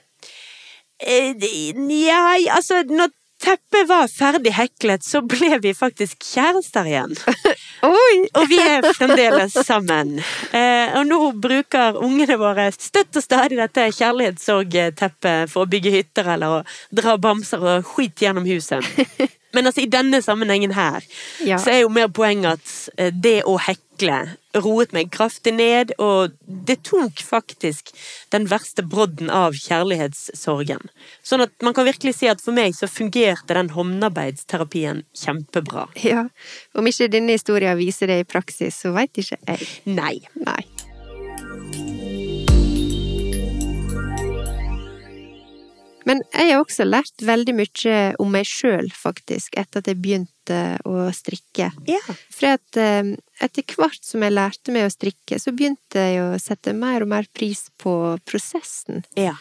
Eh, 1.00 1.36
Nja, 1.80 2.22
altså, 2.52 2.84
når 2.84 3.14
teppet 3.40 3.88
var 3.88 4.10
ferdig 4.12 4.52
heklet, 4.58 5.06
så 5.06 5.22
ble 5.24 5.60
vi 5.64 5.72
faktisk 5.76 6.24
kjærester 6.34 6.88
igjen. 6.90 7.16
Og 8.40 8.50
vi 8.52 8.60
er 8.60 8.84
fremdeles 8.98 9.56
sammen. 9.64 10.18
Eh, 10.52 10.92
og 11.00 11.06
nå 11.08 11.20
bruker 11.40 11.96
ungene 12.04 12.36
våre 12.40 12.68
støtt 12.76 13.16
og 13.16 13.24
stadig 13.24 13.60
dette 13.60 13.86
kjærlighetssorgteppet 13.96 15.52
for 15.52 15.64
å 15.64 15.72
bygge 15.72 15.94
hytter 15.94 16.34
eller 16.36 16.60
å 16.60 16.64
dra 16.92 17.16
bamser 17.22 17.64
og 17.64 17.88
skit 17.94 18.26
gjennom 18.26 18.48
huset. 18.50 18.84
Men 19.54 19.66
altså, 19.66 19.82
i 19.82 19.90
denne 19.90 20.22
sammenhengen 20.22 20.74
her, 20.78 21.02
Ja. 21.46 21.58
så 21.58 21.72
er 21.74 21.80
jo 21.82 21.90
mer 21.90 22.08
poenget 22.08 22.60
at 22.60 22.90
eh, 22.98 23.12
det 23.12 23.44
å 23.50 23.58
hekle 23.60 24.36
roet 24.56 24.94
meg 24.96 25.10
kraftig 25.12 25.54
ned, 25.58 25.92
og 26.00 26.32
det 26.48 26.80
tok 26.88 27.20
faktisk 27.22 27.92
den 28.32 28.48
verste 28.50 28.82
brodden 28.86 29.30
av 29.30 29.54
kjærlighetssorgen. 29.58 30.90
Sånn 31.26 31.44
at 31.46 31.52
man 31.62 31.74
kan 31.78 31.86
virkelig 31.90 32.16
si 32.20 32.30
at 32.32 32.42
for 32.42 32.56
meg 32.56 32.74
så 32.78 32.88
fungerte 32.90 33.54
den 33.58 33.70
håndarbeidsterapien 33.76 35.04
kjempebra. 35.18 35.88
Ja. 36.06 36.28
Om 36.78 36.88
ikke 36.90 37.10
denne 37.12 37.36
historien 37.38 37.78
viser 37.78 38.08
det 38.08 38.22
i 38.24 38.28
praksis, 38.30 38.80
så 38.82 38.94
veit 38.96 39.14
ikke 39.20 39.38
jeg. 39.48 39.68
Nei. 39.86 40.20
Nei. 40.46 40.64
Men 46.10 46.24
jeg 46.34 46.50
har 46.50 46.64
også 46.64 46.88
lært 46.88 47.22
veldig 47.22 47.54
mye 47.60 47.98
om 48.22 48.32
meg 48.34 48.48
sjøl, 48.50 48.90
faktisk, 48.98 49.54
etter 49.62 49.84
at 49.84 49.90
jeg 49.92 50.00
begynte 50.02 50.60
å 50.90 51.10
strikke. 51.14 51.70
Ja. 51.86 52.02
For 52.34 52.56
at 52.56 52.80
eh, 52.82 53.12
etter 53.46 53.76
hvert 53.78 54.02
som 54.06 54.26
jeg 54.26 54.34
lærte 54.34 54.74
meg 54.74 54.88
å 54.88 54.94
strikke, 54.94 55.38
så 55.38 55.54
begynte 55.54 56.02
jeg 56.02 56.24
å 56.24 56.40
sette 56.42 56.74
mer 56.74 57.06
og 57.06 57.12
mer 57.14 57.30
pris 57.38 57.68
på 57.78 57.94
prosessen. 58.26 59.04
Ja. 59.20 59.36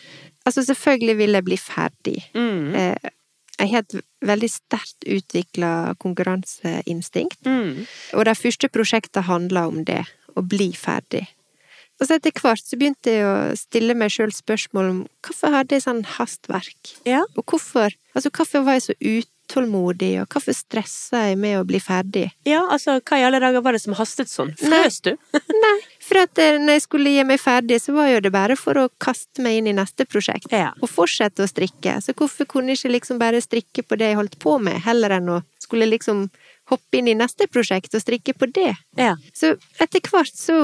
Altså, 0.44 0.66
selvfølgelig 0.68 1.16
vil 1.22 1.38
jeg 1.38 1.46
bli 1.48 1.58
ferdig. 1.60 2.18
Mm. 2.36 2.74
Eh, 2.76 3.14
Jeg 3.58 3.72
har 3.72 3.82
et 3.82 3.94
veldig 4.22 4.48
sterkt 4.52 5.02
utvikla 5.02 5.96
konkurranseinstinkt. 5.98 7.40
Mm. 7.42 7.88
Og 8.14 8.24
de 8.28 8.34
første 8.38 8.68
prosjektene 8.70 9.26
handla 9.26 9.64
om 9.66 9.80
det, 9.88 10.04
å 10.38 10.44
bli 10.46 10.68
ferdig. 10.78 11.24
Og 11.98 12.06
så 12.06 12.18
etter 12.18 12.34
hvert 12.34 12.62
så 12.62 12.78
begynte 12.78 13.14
jeg 13.14 13.26
å 13.26 13.56
stille 13.58 13.96
meg 13.98 14.12
sjøl 14.14 14.30
spørsmål 14.34 14.92
om 14.92 15.00
hvorfor 15.26 15.54
hadde 15.54 15.74
jeg 15.74 15.86
sånn 15.88 16.04
hastverk? 16.16 16.94
Ja. 17.08 17.24
Og 17.34 17.44
hvorfor, 17.50 17.94
altså 18.14 18.30
hvorfor 18.34 18.62
var 18.66 18.78
jeg 18.78 18.84
så 18.86 18.94
utålmodig, 19.02 20.12
og 20.22 20.30
hvorfor 20.30 20.54
stressa 20.54 21.24
jeg 21.26 21.40
med 21.42 21.58
å 21.58 21.66
bli 21.66 21.80
ferdig? 21.82 22.28
Ja, 22.46 22.62
altså, 22.70 23.00
hva 23.02 23.18
i 23.18 23.26
alle 23.26 23.42
dager 23.42 23.64
var 23.66 23.74
det 23.74 23.82
som 23.82 23.98
hastet 23.98 24.30
sånn? 24.30 24.54
Frøs 24.62 25.00
du? 25.08 25.10
Nei, 25.64 25.74
for 26.06 26.22
at 26.22 26.38
eh, 26.44 26.60
når 26.62 26.78
jeg 26.78 26.86
skulle 26.86 27.16
gi 27.16 27.26
meg 27.26 27.42
ferdig, 27.42 27.80
så 27.82 27.96
var 27.98 28.12
jo 28.12 28.22
det 28.22 28.34
bare 28.36 28.58
for 28.60 28.78
å 28.78 28.88
kaste 29.02 29.42
meg 29.42 29.58
inn 29.58 29.72
i 29.72 29.76
neste 29.80 30.06
prosjekt. 30.06 30.52
Ja. 30.54 30.70
Og 30.78 30.92
fortsette 30.92 31.42
å 31.42 31.50
strikke. 31.50 31.98
Så 32.04 32.14
hvorfor 32.14 32.46
kunne 32.46 32.76
jeg 32.76 32.84
ikke 32.84 32.94
liksom 32.94 33.18
bare 33.18 33.42
strikke 33.42 33.82
på 33.82 33.98
det 33.98 34.12
jeg 34.12 34.22
holdt 34.22 34.38
på 34.42 34.60
med, 34.62 34.78
heller 34.86 35.18
enn 35.18 35.34
å 35.34 35.42
skulle 35.68 35.90
liksom 35.90 36.28
hoppe 36.68 37.00
inn 37.00 37.08
i 37.08 37.16
neste 37.16 37.48
prosjekt 37.50 37.94
og 37.96 38.02
strikke 38.04 38.34
på 38.36 38.48
det? 38.54 38.74
Ja. 38.98 39.14
Så 39.36 39.54
etter 39.80 40.04
hvert 40.04 40.34
så, 40.34 40.58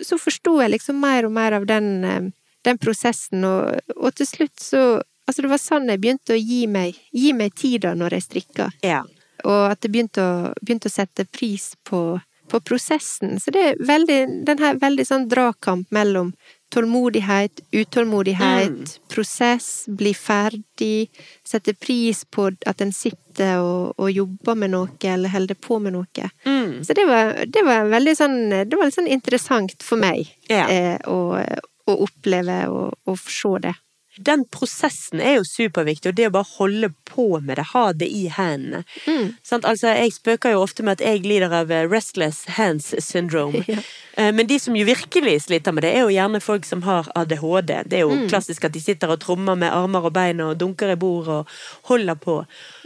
så 0.00 0.18
forsto 0.20 0.58
jeg 0.62 0.74
liksom 0.74 1.00
mer 1.02 1.28
og 1.28 1.34
mer 1.36 1.58
av 1.60 1.66
den, 1.68 1.90
eh, 2.04 2.30
den 2.64 2.80
prosessen, 2.80 3.44
og, 3.48 3.92
og 3.96 4.14
til 4.16 4.30
slutt 4.30 4.56
så 4.62 4.84
Altså, 5.24 5.40
det 5.40 5.48
var 5.54 5.60
sånn 5.62 5.88
jeg 5.88 6.00
begynte 6.02 6.34
å 6.34 6.36
gi 6.36 6.66
meg, 6.68 6.98
gi 7.16 7.30
meg 7.32 7.54
tida 7.56 7.94
når 7.96 8.18
jeg 8.18 8.24
strikka. 8.26 8.66
Ja. 8.84 8.98
Og 9.40 9.70
at 9.70 9.80
jeg 9.80 9.94
begynte 9.94 10.20
å, 10.20 10.34
begynte 10.60 10.90
å 10.90 10.92
sette 10.92 11.24
pris 11.24 11.70
på, 11.88 12.18
på 12.52 12.60
prosessen. 12.60 13.38
Så 13.40 13.54
det 13.54 13.62
er 13.70 13.80
veldig, 13.80 14.18
den 14.44 14.60
her 14.60 14.76
veldig 14.82 15.06
sånn 15.08 15.24
dragkamp 15.30 15.88
mellom 15.96 16.34
tålmodighet, 16.74 17.60
utålmodighet, 17.72 18.96
prosess, 19.12 19.84
bli 19.88 20.12
ferdig, 20.14 21.08
sette 21.46 21.74
pris 21.74 22.24
på 22.34 22.48
at 22.66 22.80
en 22.84 22.92
sitter 22.94 23.60
og, 23.62 23.94
og 23.98 24.10
jobber 24.10 24.58
med 24.58 24.74
noe, 24.74 24.90
eller 25.10 25.32
holder 25.32 25.58
på 25.58 25.78
med 25.82 25.94
noe. 25.96 26.28
Mm. 26.46 26.82
Så 26.86 26.96
det 26.98 27.06
var, 27.08 27.32
det 27.46 27.62
var 27.66 27.88
veldig 27.92 28.14
sånn 28.18 28.36
Det 28.50 28.76
var 28.78 28.88
litt 28.90 28.98
sånn 28.98 29.10
interessant 29.10 29.82
for 29.82 30.00
meg 30.00 30.28
Ja. 30.50 30.66
eh, 30.70 30.98
å, 31.10 31.38
å 31.86 31.96
oppleve 32.06 32.60
og, 32.72 32.94
og 33.10 33.18
se 33.20 33.54
det. 33.68 33.74
Den 34.16 34.44
prosessen 34.52 35.20
er 35.20 35.36
jo 35.40 35.44
superviktig, 35.48 36.12
og 36.12 36.14
det 36.18 36.28
å 36.28 36.34
bare 36.36 36.50
holde 36.58 36.90
på 37.08 37.40
med 37.42 37.56
det, 37.58 37.64
ha 37.72 37.92
det 37.92 38.06
i 38.10 38.28
hendene. 38.28 38.84
Mm. 39.06 39.32
Altså, 39.64 39.88
jeg 39.96 40.12
spøker 40.12 40.52
jo 40.54 40.62
ofte 40.62 40.82
med 40.86 41.00
at 41.00 41.04
jeg 41.06 41.22
lider 41.26 41.52
av 41.52 41.70
eh, 41.70 41.88
restless 41.90 42.44
hands 42.58 42.94
syndrome. 43.04 43.64
Ja. 43.74 43.80
Eh, 44.16 44.30
Men 44.32 44.46
de 44.46 44.58
som 44.62 44.76
jo 44.78 44.84
virkelig 44.86 45.40
sliter 45.48 45.72
med 45.74 45.82
det, 45.82 45.90
er 45.96 46.04
jo 46.06 46.12
gjerne 46.14 46.38
folk 46.40 46.64
som 46.64 46.82
har 46.86 47.08
ADHD. 47.18 47.72
Det 47.90 47.98
er 47.98 48.04
jo 48.04 48.12
Mm. 48.14 48.28
klassisk 48.30 48.64
at 48.64 48.72
de 48.72 48.80
sitter 48.80 49.10
og 49.10 49.18
trommer 49.20 49.56
med 49.58 49.72
armer 49.74 50.04
og 50.06 50.12
bein 50.14 50.38
og 50.40 50.56
dunker 50.60 50.92
i 50.92 50.94
bord 50.96 51.26
og 51.28 51.48
holder 51.90 52.14
på. 52.14 52.36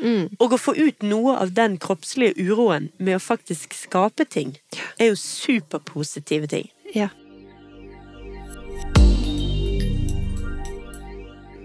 Mm. 0.01 0.31
Og 0.41 0.53
å 0.57 0.59
få 0.59 0.73
ut 0.79 1.03
noe 1.05 1.37
av 1.37 1.53
den 1.53 1.77
kroppslige 1.79 2.33
uroen 2.49 2.89
med 2.99 3.17
å 3.19 3.21
faktisk 3.21 3.75
skape 3.77 4.25
ting, 4.25 4.57
er 4.99 5.11
jo 5.13 5.19
superpositive 5.21 6.49
ting. 6.49 6.71
Ja. 6.95 7.09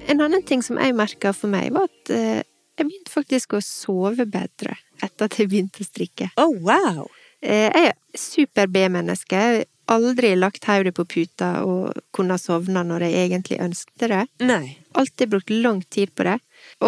En 0.07 0.21
annen 0.21 0.43
ting 0.43 0.63
som 0.63 0.79
jeg 0.81 0.95
merka 0.97 1.33
for 1.35 1.51
meg, 1.51 1.71
var 1.75 1.89
at 1.89 2.13
eh, 2.13 2.41
jeg 2.77 2.87
begynte 2.87 3.13
faktisk 3.13 3.57
å 3.57 3.61
sove 3.63 4.25
bedre 4.29 4.75
etter 5.03 5.27
at 5.27 5.37
jeg 5.39 5.51
begynte 5.51 5.83
å 5.83 5.87
strikke. 5.87 6.31
Oh, 6.41 6.55
wow! 6.63 7.07
Eh, 7.43 7.69
jeg 7.69 7.91
er 7.91 7.95
super-B-menneske. 8.17 9.37
Jeg 9.37 9.61
har 9.61 9.69
Aldri 9.91 10.29
lagt 10.37 10.63
hodet 10.63 10.93
på 10.95 11.03
puta 11.03 11.49
og 11.67 11.97
kunne 12.15 12.37
sovne 12.39 12.85
når 12.87 13.03
jeg 13.03 13.25
egentlig 13.25 13.57
ønsket 13.59 14.05
det. 14.13 14.21
Nei. 14.47 14.77
Alltid 14.95 15.33
brukt 15.33 15.51
lang 15.51 15.81
tid 15.91 16.13
på 16.15 16.23
det. 16.23 16.37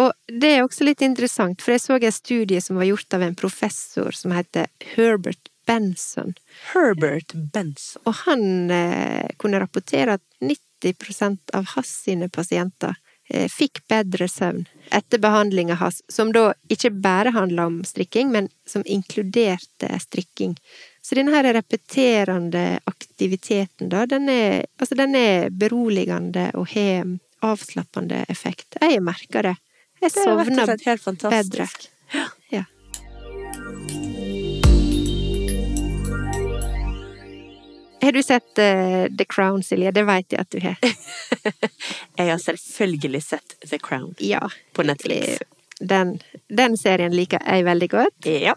Og 0.00 0.14
det 0.32 0.54
er 0.54 0.64
også 0.64 0.86
litt 0.88 1.04
interessant, 1.04 1.60
for 1.60 1.74
jeg 1.74 1.84
så 1.84 1.98
en 1.98 2.14
studie 2.14 2.62
som 2.64 2.80
var 2.80 2.88
gjort 2.88 3.18
av 3.18 3.26
en 3.26 3.36
professor 3.36 4.16
som 4.16 4.32
heter 4.32 4.70
Herbert 4.94 5.50
Benson. 5.68 6.32
Herbert 6.72 7.34
Benson. 7.52 8.00
Og 8.08 8.16
han 8.24 8.72
eh, 8.72 9.28
kunne 9.36 9.60
rapportere 9.60 10.16
at 10.16 10.24
90% 10.40 11.52
av 11.52 11.74
hans 11.74 11.92
sine 12.06 12.30
pasienter 12.32 12.96
fikk 13.50 13.80
bedre 13.90 14.28
søvn 14.30 14.66
etter 14.94 15.18
behandlinga 15.18 15.74
hans, 15.80 16.02
som 16.08 16.30
da 16.32 16.52
ikke 16.70 16.92
bare 17.02 17.32
handla 17.34 17.66
om 17.66 17.80
strikking, 17.84 18.30
men 18.30 18.48
som 18.66 18.84
inkluderte 18.86 19.90
strikking. 20.00 20.54
Så 21.02 21.14
denne 21.18 21.34
her 21.34 21.46
repeterende 21.54 22.78
aktiviteten, 22.84 23.90
da, 23.90 24.06
den 24.06 24.28
er, 24.30 24.64
altså 24.78 24.94
den 24.98 25.14
er 25.18 25.50
beroligende 25.50 26.50
og 26.54 26.70
har 26.74 27.16
avslappende 27.46 28.24
effekt. 28.28 28.78
Jeg 28.80 29.02
merker 29.02 29.50
det. 29.50 29.56
Jeg 30.00 30.10
Det 30.12 30.22
er 30.22 30.26
rett 30.26 30.26
og 30.26 30.46
sovner 30.46 30.64
slett 30.70 30.86
helt 30.86 31.02
fantastisk. 31.02 31.90
Ja. 32.50 32.64
Har 38.02 38.12
du 38.12 38.22
sett 38.22 38.58
uh, 38.58 39.16
The 39.18 39.24
Crown, 39.24 39.62
Silje? 39.62 39.90
Det 39.90 40.04
vet 40.06 40.32
jeg 40.32 40.40
at 40.40 40.50
du 40.50 40.60
har. 40.62 40.76
Jeg 42.18 42.30
har 42.32 42.38
selvfølgelig 42.42 43.22
sett 43.22 43.56
The 43.68 43.78
Crown 43.78 44.14
Ja. 44.20 44.40
på 44.74 44.82
Netflix. 44.86 45.38
Den, 45.76 46.14
den 46.48 46.72
serien 46.80 47.12
liker 47.12 47.42
jeg 47.44 47.66
veldig 47.66 47.88
godt. 47.92 48.24
Ja. 48.24 48.54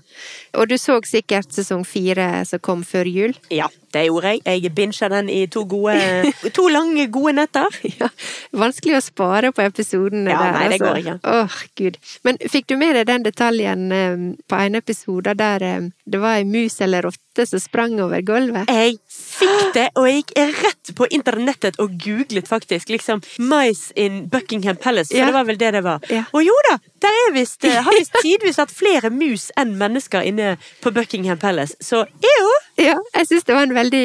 Og 0.55 0.69
du 0.71 0.77
så 0.79 1.01
sikkert 1.03 1.51
sesong 1.51 1.81
fire 1.83 2.45
som 2.47 2.61
kom 2.63 2.85
før 2.87 3.09
jul. 3.11 3.33
ja, 3.51 3.67
det 3.91 4.05
gjorde 4.05 4.31
jeg. 4.37 4.41
Jeg 4.63 4.71
bincha 4.77 5.09
den 5.09 5.27
i 5.33 5.41
to 5.51 5.63
gode 5.67 5.97
To 6.55 6.67
lange, 6.71 7.07
gode 7.11 7.33
netter. 7.41 7.67
Ja, 7.99 8.07
vanskelig 8.55 8.95
å 8.99 9.03
spare 9.03 9.51
på 9.51 9.65
episodene 9.65 10.31
Ja, 10.31 10.37
der. 10.45 10.51
nei, 10.53 10.67
det 10.69 10.77
altså. 10.79 10.85
går 10.85 11.01
ikke. 11.01 11.17
Åh, 11.33 11.57
gud. 11.81 11.97
Men 12.23 12.37
fikk 12.53 12.67
du 12.71 12.77
med 12.79 12.95
deg 12.95 13.07
den 13.11 13.25
detaljen 13.27 13.91
um, 13.91 14.23
på 14.47 14.55
en 14.63 14.79
episode 14.79 15.33
der 15.41 15.65
um, 15.81 15.91
det 16.05 16.21
var 16.23 16.37
ei 16.39 16.45
mus 16.47 16.79
eller 16.85 17.03
rotte 17.09 17.45
som 17.49 17.59
sprang 17.59 17.99
over 17.99 18.21
gulvet? 18.23 18.69
Jeg 18.71 18.95
fikk 19.39 19.73
det, 19.75 19.88
og 19.95 20.08
jeg 20.10 20.21
gikk 20.23 20.34
rett 20.65 20.91
på 20.99 21.08
internettet 21.15 21.80
og 21.80 21.95
googlet 22.04 22.47
faktisk 22.49 22.89
liksom 22.93 23.21
Mice 23.39 23.93
in 23.95 24.25
Buckingham 24.32 24.75
Palace, 24.78 25.10
for 25.12 25.17
Ja. 25.21 25.25
det 25.32 25.34
var 25.34 25.45
vel 25.49 25.58
det 25.58 25.71
det 25.78 25.84
var. 25.86 25.99
Ja. 26.10 26.23
Og 26.34 26.43
jo 26.45 26.56
da, 26.69 26.78
der 27.01 27.19
er 27.25 27.33
visst, 27.35 27.63
eh, 27.65 27.79
har 27.83 27.97
visst 27.97 28.15
tidvis 28.25 28.59
vært 28.62 28.73
flere 28.75 29.12
mus 29.13 29.49
enn 29.59 29.75
mennesker 29.79 30.25
inne 30.25 30.55
på 30.83 30.93
Buckingham 30.95 31.39
Palace, 31.41 31.77
så 31.83 32.05
jo! 32.23 32.49
Ja, 32.79 32.95
jeg 33.12 33.27
syns 33.27 33.43
det 33.43 33.55
var 33.57 33.65
en 33.67 33.75
veldig 33.75 34.03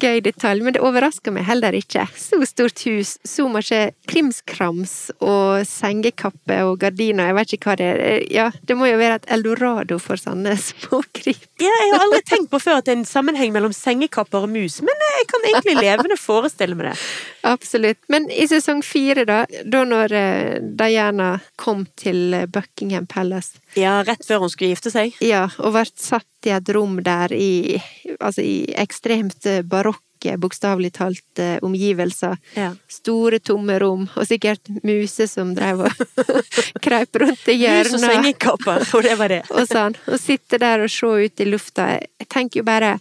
gøy 0.00 0.22
detalj, 0.24 0.62
men 0.64 0.72
det 0.72 0.80
overrasker 0.84 1.34
meg 1.34 1.44
heller 1.44 1.76
ikke. 1.76 2.06
Så 2.16 2.38
stort 2.48 2.80
hus, 2.88 3.18
så 3.28 3.44
mye 3.52 3.80
krimskrams 4.08 4.94
og 5.18 5.66
sengekappe 5.68 6.56
og 6.64 6.78
gardiner, 6.80 7.28
jeg 7.28 7.36
vet 7.36 7.54
ikke 7.56 7.70
hva 7.70 7.76
det 7.80 7.90
er. 7.90 8.24
Ja, 8.32 8.46
det 8.64 8.78
må 8.80 8.88
jo 8.88 8.96
være 9.00 9.20
et 9.20 9.28
eldorado 9.36 9.98
for 10.00 10.20
sånne 10.20 10.56
småkryp. 10.68 11.44
Ja, 11.60 11.68
jeg 11.68 11.92
har 11.92 12.06
aldri 12.06 12.22
tenkt 12.30 12.52
på 12.54 12.62
før 12.64 12.80
at 12.80 12.88
det 12.88 12.94
er 12.94 13.00
en 13.02 13.08
sammenheng 13.08 13.52
mellom 13.52 13.76
sengekapper 13.76 14.48
og 14.48 14.54
mus, 14.54 14.80
men 14.84 15.04
eh, 15.08 15.18
jeg 15.20 15.28
kan 15.34 15.48
egentlig 15.50 15.76
levende 15.82 16.18
forestille 16.20 16.80
meg 16.80 16.92
det. 16.92 16.96
Absolutt. 17.44 18.00
Men 18.08 18.30
i 18.32 18.48
sesong 18.48 18.80
fire, 18.86 19.26
da, 19.28 19.42
da 19.68 19.84
når 19.84 20.16
eh, 20.16 20.56
Diana 20.80 21.34
kom 21.60 21.84
til 22.00 22.33
eh, 22.34 22.46
Buckingham 22.50 23.06
Palace, 23.10 23.60
Ja, 23.78 24.00
rett 24.06 24.24
før 24.26 24.42
hun 24.44 24.50
skulle 24.52 24.74
gifte 24.74 24.90
seg. 24.94 25.14
ja, 25.24 25.46
og 25.58 25.72
ble 25.76 25.84
satt 25.94 26.48
i 26.48 26.52
et 26.52 26.68
rom 26.76 26.98
der 27.06 27.32
i, 27.32 27.78
altså 28.20 28.42
i 28.44 28.56
ekstremt 28.82 29.46
eh, 29.48 29.62
barokke, 29.62 30.34
bokstavelig 30.40 30.90
talt, 30.96 31.38
eh, 31.42 31.58
omgivelser. 31.64 32.36
Ja. 32.56 32.70
Store, 32.88 33.38
tomme 33.44 33.78
rom, 33.82 34.06
og 34.16 34.26
sikkert 34.28 34.68
muser 34.84 35.28
som 35.28 35.54
drev 35.56 35.82
og 35.86 36.04
kreip 36.84 37.16
rundt 37.20 37.44
i 37.48 37.56
Mus 37.58 37.60
og 37.60 37.64
hjørnet. 37.64 38.06
sengekapper, 38.08 38.86
og 38.94 39.02
det 39.04 39.16
var 39.20 39.28
det. 39.34 39.42
Og 39.56 39.66
sånn. 39.68 39.96
Og 40.08 40.20
sitte 40.20 40.58
der 40.62 40.84
og 40.86 40.90
se 40.92 41.06
ut 41.26 41.40
i 41.44 41.48
lufta. 41.48 41.88
Jeg 42.20 42.28
tenker 42.32 42.62
jo 42.62 42.68
bare 42.68 42.98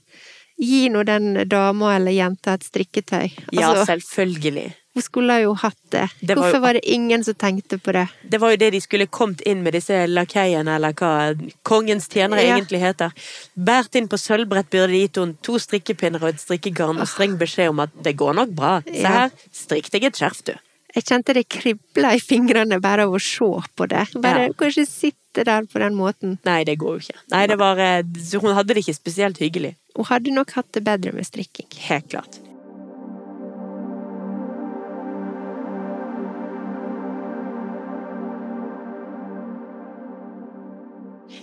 Gi 0.63 0.86
nå 0.93 1.02
den 1.04 1.32
dama 1.50 1.96
eller 1.96 2.13
jenta 2.13 2.54
et 2.54 2.63
strikketøy. 2.67 3.32
Ja, 3.58 3.72
Altså, 3.72 3.88
selvfølgelig. 3.98 4.67
Hun 4.93 5.01
skulle 5.01 5.39
jo 5.41 5.53
hatt 5.58 5.77
det. 5.89 6.08
Det 6.21 6.36
var 6.36 6.43
Hvorfor 6.51 6.60
var 6.62 6.73
det 6.77 6.84
ingen 6.89 7.23
som 7.23 7.34
tenkte 7.34 7.77
på 7.82 7.91
det? 7.95 8.08
Det 8.29 8.39
var 8.41 8.51
jo 8.53 8.58
det 8.62 8.71
de 8.75 8.82
skulle 8.82 9.08
kommet 9.08 9.41
inn 9.41 9.63
med 9.63 9.73
disse 9.73 10.03
lakeiene, 10.08 10.75
eller 10.75 10.93
hva 10.93 11.34
kongens 11.63 12.08
tjenere 12.10 12.43
Ja. 12.45 12.56
egentlig 12.58 12.79
heter. 12.84 13.12
Båret 13.56 13.95
inn 13.95 14.08
på 14.08 14.17
sølvbrett 14.21 14.69
burde 14.69 14.91
de 14.93 15.01
gitt 15.08 15.17
henne 15.17 15.36
to 15.41 15.58
strikkepinner 15.58 16.21
og 16.21 16.29
et 16.36 16.39
strikkegarn 16.43 16.99
og 17.01 17.08
streng 17.08 17.38
beskjed 17.39 17.69
om 17.73 17.79
at 17.79 17.89
det 18.03 18.15
går 18.17 18.34
nok 18.36 18.53
bra. 18.53 18.75
Se 18.86 19.01
her, 19.08 19.32
strikk 19.51 19.89
deg 19.91 20.03
et 20.12 20.13
skjerf, 20.21 20.43
du. 20.45 20.53
Jeg 20.93 21.06
kjente 21.10 21.34
det 21.34 21.47
kribla 21.49 22.12
i 22.13 22.19
fingrene 22.21 22.77
bare 22.79 23.08
av 23.08 23.13
å 23.17 23.19
se 23.19 23.49
på 23.75 23.88
det. 23.89 24.06
Bare 24.21 24.45
Ja. 24.45 24.53
kanskje 24.53 24.86
sitte 24.86 25.43
der 25.43 25.63
på 25.65 25.79
den 25.82 25.95
måten. 25.95 26.38
Nei, 26.45 26.63
det 26.63 26.77
går 26.77 26.99
jo 26.99 26.99
ikke. 27.08 27.17
Nei, 27.32 27.47
det 27.47 27.58
var 27.58 27.79
eh, 27.79 28.03
Hun 28.39 28.53
hadde 28.53 28.75
det 28.75 28.86
ikke 28.86 28.93
spesielt 29.01 29.39
hyggelig. 29.41 29.75
Hun 29.95 30.06
hadde 30.06 30.29
nok 30.32 30.51
hatt 30.51 30.71
det 30.71 30.84
bedre 30.84 31.12
med 31.12 31.25
strikking. 31.25 31.65
Helt 31.89 32.10
klart. 32.10 32.38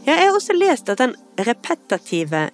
Ja, 0.06 0.14
jeg 0.16 0.28
har 0.30 0.36
også 0.36 0.56
lest 0.56 0.88
at 0.88 0.98
den 0.98 1.14
repetitive 1.38 2.48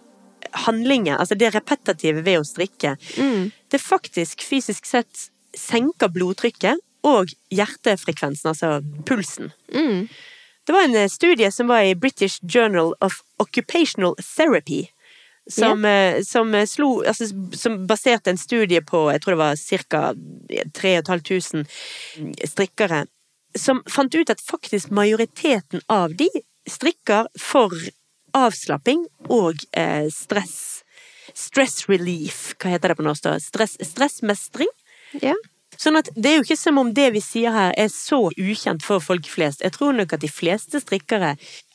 handlingen, 0.67 1.17
altså 1.17 1.35
det 1.39 1.55
repetitive 1.55 2.25
ved 2.25 2.41
å 2.41 2.45
strikke, 2.45 2.97
Mm. 3.17 3.53
det 3.71 3.81
faktisk 3.81 4.43
fysisk 4.43 4.87
sett 4.87 5.31
senker 5.57 6.09
blodtrykket 6.09 6.79
og 7.05 7.31
hjertefrekvensen, 7.51 8.49
altså 8.49 8.81
pulsen. 9.07 9.53
Mm. 9.73 10.09
Det 10.67 10.73
var 10.73 10.85
en 10.85 10.97
eh, 10.97 11.09
studie 11.09 11.51
som 11.53 11.69
var 11.69 11.81
i 11.81 11.95
British 11.95 12.41
Journal 12.43 12.95
of 13.01 13.23
Occupational 13.39 14.17
Therapy. 14.37 14.89
Som, 15.51 15.85
yeah. 15.85 16.23
som 16.23 16.55
eh, 16.55 16.67
slo 16.67 17.05
altså, 17.07 17.29
Som 17.55 17.87
baserte 17.87 18.31
en 18.31 18.37
studie 18.37 18.81
på 18.83 19.05
jeg 19.13 19.21
tror 19.23 19.37
det 19.37 19.39
var 19.39 19.55
ca. 19.89 20.15
3500 20.75 21.65
strikkere. 22.49 23.07
Som 23.55 23.85
fant 23.87 24.15
ut 24.15 24.31
at 24.31 24.43
faktisk 24.43 24.91
majoriteten 24.91 25.81
av 25.87 26.17
de 26.19 26.29
strikker 26.71 27.29
for 27.41 27.73
avslapping 28.37 29.07
og 29.33 29.63
eh, 29.77 30.09
stress. 30.13 30.83
Stress 31.37 31.85
relief, 31.91 32.55
hva 32.61 32.73
heter 32.75 32.93
det 32.93 32.99
på 32.99 33.07
norsk 33.07 33.27
da? 33.27 33.37
Stress, 33.43 33.77
stressmestring? 33.85 34.71
Ja. 35.23 35.35
Sånn 35.77 35.99
at 35.99 36.09
det 36.17 36.31
er 36.31 36.39
jo 36.39 36.47
ikke 36.47 36.59
som 36.59 36.79
om 36.81 36.93
det 36.97 37.11
vi 37.17 37.21
sier 37.21 37.53
her 37.53 37.75
er 37.77 37.91
så 37.93 38.31
ukjent 38.33 38.85
for 38.85 39.03
folk 39.05 39.29
flest. 39.29 39.65
Jeg 39.65 39.75
tror 39.77 39.97
nok 39.97 40.15
at 40.17 40.25
de 40.25 40.31
fleste 40.33 40.81
strikkere 40.81 41.35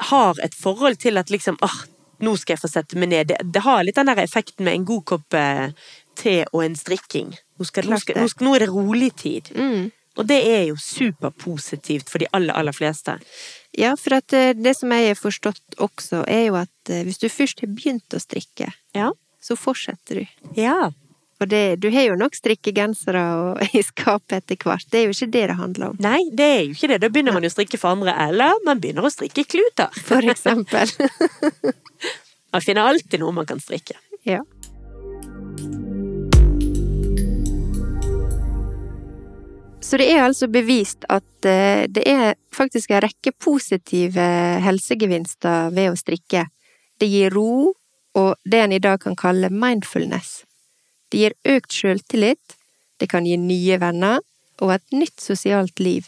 har 0.09 0.41
et 0.41 0.57
forhold 0.57 0.97
til 1.03 1.21
at 1.21 1.29
liksom 1.33 1.59
ah, 1.61 1.83
nå 2.25 2.33
skal 2.37 2.55
jeg 2.55 2.63
få 2.63 2.71
sette 2.71 2.97
meg 2.97 3.11
ned. 3.13 3.31
Det, 3.31 3.39
det 3.53 3.63
har 3.65 3.83
litt 3.85 3.97
den 3.97 4.09
der 4.09 4.23
effekten 4.23 4.65
med 4.65 4.79
en 4.79 4.87
god 4.89 5.05
kopp 5.13 5.37
eh, 5.37 5.73
te 6.17 6.41
og 6.49 6.63
en 6.65 6.77
strikking. 6.77 7.33
Nå, 7.61 7.67
skal, 7.67 7.89
nå, 7.89 8.01
skal, 8.01 8.21
nå, 8.21 8.29
skal, 8.31 8.47
nå 8.47 8.55
er 8.57 8.65
det 8.65 8.71
rolig 8.73 9.11
tid. 9.21 9.51
Mm. 9.53 9.91
Og 10.19 10.27
det 10.27 10.39
er 10.43 10.63
jo 10.67 10.75
superpositivt 10.75 12.09
for 12.11 12.19
de 12.19 12.27
aller, 12.35 12.53
aller 12.57 12.75
fleste. 12.75 13.15
Ja, 13.79 13.93
for 13.95 14.17
at 14.17 14.33
eh, 14.35 14.51
det 14.57 14.73
som 14.75 14.91
jeg 14.91 15.13
har 15.13 15.19
forstått 15.19 15.77
også, 15.79 16.25
er 16.27 16.49
jo 16.49 16.57
at 16.59 16.91
eh, 16.91 17.05
hvis 17.07 17.21
du 17.21 17.29
først 17.31 17.63
har 17.63 17.71
begynt 17.71 18.11
å 18.17 18.19
strikke, 18.19 18.71
Ja. 18.97 19.11
så 19.41 19.55
fortsetter 19.55 20.19
du. 20.21 20.25
Ja. 20.59 20.91
Og 21.41 21.47
det, 21.49 21.79
du 21.81 21.87
har 21.89 22.03
jo 22.05 22.17
nok 22.19 22.35
strikkegensere 22.37 23.21
i 23.79 23.81
skapet 23.87 24.43
etter 24.43 24.59
hvert. 24.61 24.85
Det 24.91 24.99
er 24.99 25.07
jo 25.07 25.15
ikke 25.15 25.31
det 25.33 25.45
det 25.49 25.57
handler 25.57 25.93
om. 25.93 25.95
Nei, 26.03 26.19
det 26.37 26.49
er 26.57 26.61
jo 26.67 26.75
ikke 26.75 26.91
det. 26.91 26.99
Da 27.01 27.09
begynner 27.09 27.33
man 27.33 27.47
jo 27.47 27.49
å 27.49 27.55
strikke 27.55 27.79
for 27.81 27.95
andre, 27.95 28.13
eller 28.27 28.59
man 28.67 28.83
begynner 28.83 29.07
å 29.07 29.13
strikke 29.15 29.47
kluter. 29.49 29.89
For 30.05 30.21
eksempel. 30.35 30.91
Man 32.51 32.59
finner 32.65 32.83
alltid 32.91 33.21
noe 33.21 33.31
man 33.31 33.45
kan 33.47 33.61
strikke. 33.63 33.95
ja. 34.27 34.41
Så 39.81 39.97
det 39.97 40.11
er 40.13 40.23
altså 40.23 40.47
bevist 40.47 41.05
at 41.09 41.45
eh, 41.49 41.87
det 41.89 42.03
er 42.07 42.35
faktisk 42.53 42.91
en 42.93 43.01
rekke 43.01 43.33
positive 43.41 44.25
helsegevinster 44.61 45.73
ved 45.73 45.91
å 45.91 45.97
strikke. 45.97 46.45
Det 47.01 47.09
gir 47.09 47.33
ro, 47.33 47.73
og 48.13 48.35
det 48.45 48.61
en 48.61 48.75
i 48.75 48.81
dag 48.83 49.01
kan 49.01 49.17
kalle 49.17 49.49
mindfulness. 49.49 50.43
Det 51.11 51.23
gir 51.23 51.37
økt 51.57 51.73
sjøltillit, 51.73 52.57
det 53.01 53.09
kan 53.09 53.25
gi 53.25 53.39
nye 53.41 53.79
venner 53.81 54.21
og 54.61 54.75
et 54.77 54.93
nytt 54.93 55.17
sosialt 55.19 55.81
liv. 55.81 56.05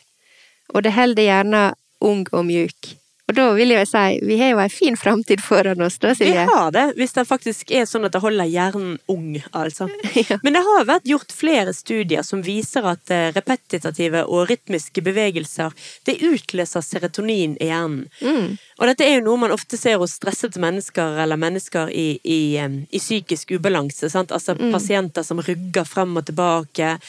Og 0.73 0.85
det 0.85 0.93
holder 0.93 1.25
gjerne 1.25 1.63
ung 2.03 2.27
og 2.31 2.45
mjuk. 2.45 2.93
Og 3.33 3.37
da 3.39 3.47
vil 3.57 3.71
jeg 3.73 3.87
si, 3.89 4.01
vi 4.29 4.35
har 4.37 4.51
jo 4.51 4.59
ei 4.61 4.67
en 4.67 4.71
fin 4.71 4.97
framtid 4.99 5.41
foran 5.41 5.81
oss, 5.81 5.95
da, 5.97 6.11
Silje. 6.13 6.43
Vi 6.45 6.53
har 6.53 6.67
det, 6.75 6.83
hvis 6.99 7.15
det 7.15 7.23
faktisk 7.25 7.71
er 7.73 7.87
sånn 7.89 8.05
at 8.05 8.13
det 8.13 8.19
holder 8.21 8.45
hjernen 8.45 8.99
ung, 9.09 9.39
altså. 9.57 9.87
ja. 10.29 10.37
Men 10.45 10.53
det 10.53 10.61
har 10.67 10.85
vært 10.85 11.07
gjort 11.09 11.33
flere 11.33 11.73
studier 11.73 12.21
som 12.21 12.43
viser 12.45 12.85
at 12.91 13.09
eh, 13.09 13.31
repetitive 13.33 14.21
og 14.29 14.51
rytmiske 14.51 15.01
bevegelser, 15.01 15.73
det 16.05 16.19
utløser 16.21 16.85
serotonin 16.85 17.55
i 17.57 17.71
hjernen. 17.71 18.03
Mm. 18.21 18.51
Og 18.77 18.91
dette 18.91 19.07
er 19.07 19.15
jo 19.15 19.25
noe 19.25 19.41
man 19.47 19.55
ofte 19.55 19.81
ser 19.81 19.97
hos 19.97 20.13
stressede 20.19 20.61
mennesker, 20.61 21.17
eller 21.25 21.41
mennesker 21.41 21.89
i, 21.89 22.07
i, 22.21 22.41
i 22.61 23.01
psykisk 23.01 23.55
ubalanse. 23.57 24.11
Sant? 24.13 24.29
Altså 24.29 24.53
mm. 24.59 24.67
pasienter 24.75 25.25
som 25.25 25.41
rugger 25.41 25.89
frem 25.89 26.13
og 26.21 26.29
tilbake, 26.29 26.99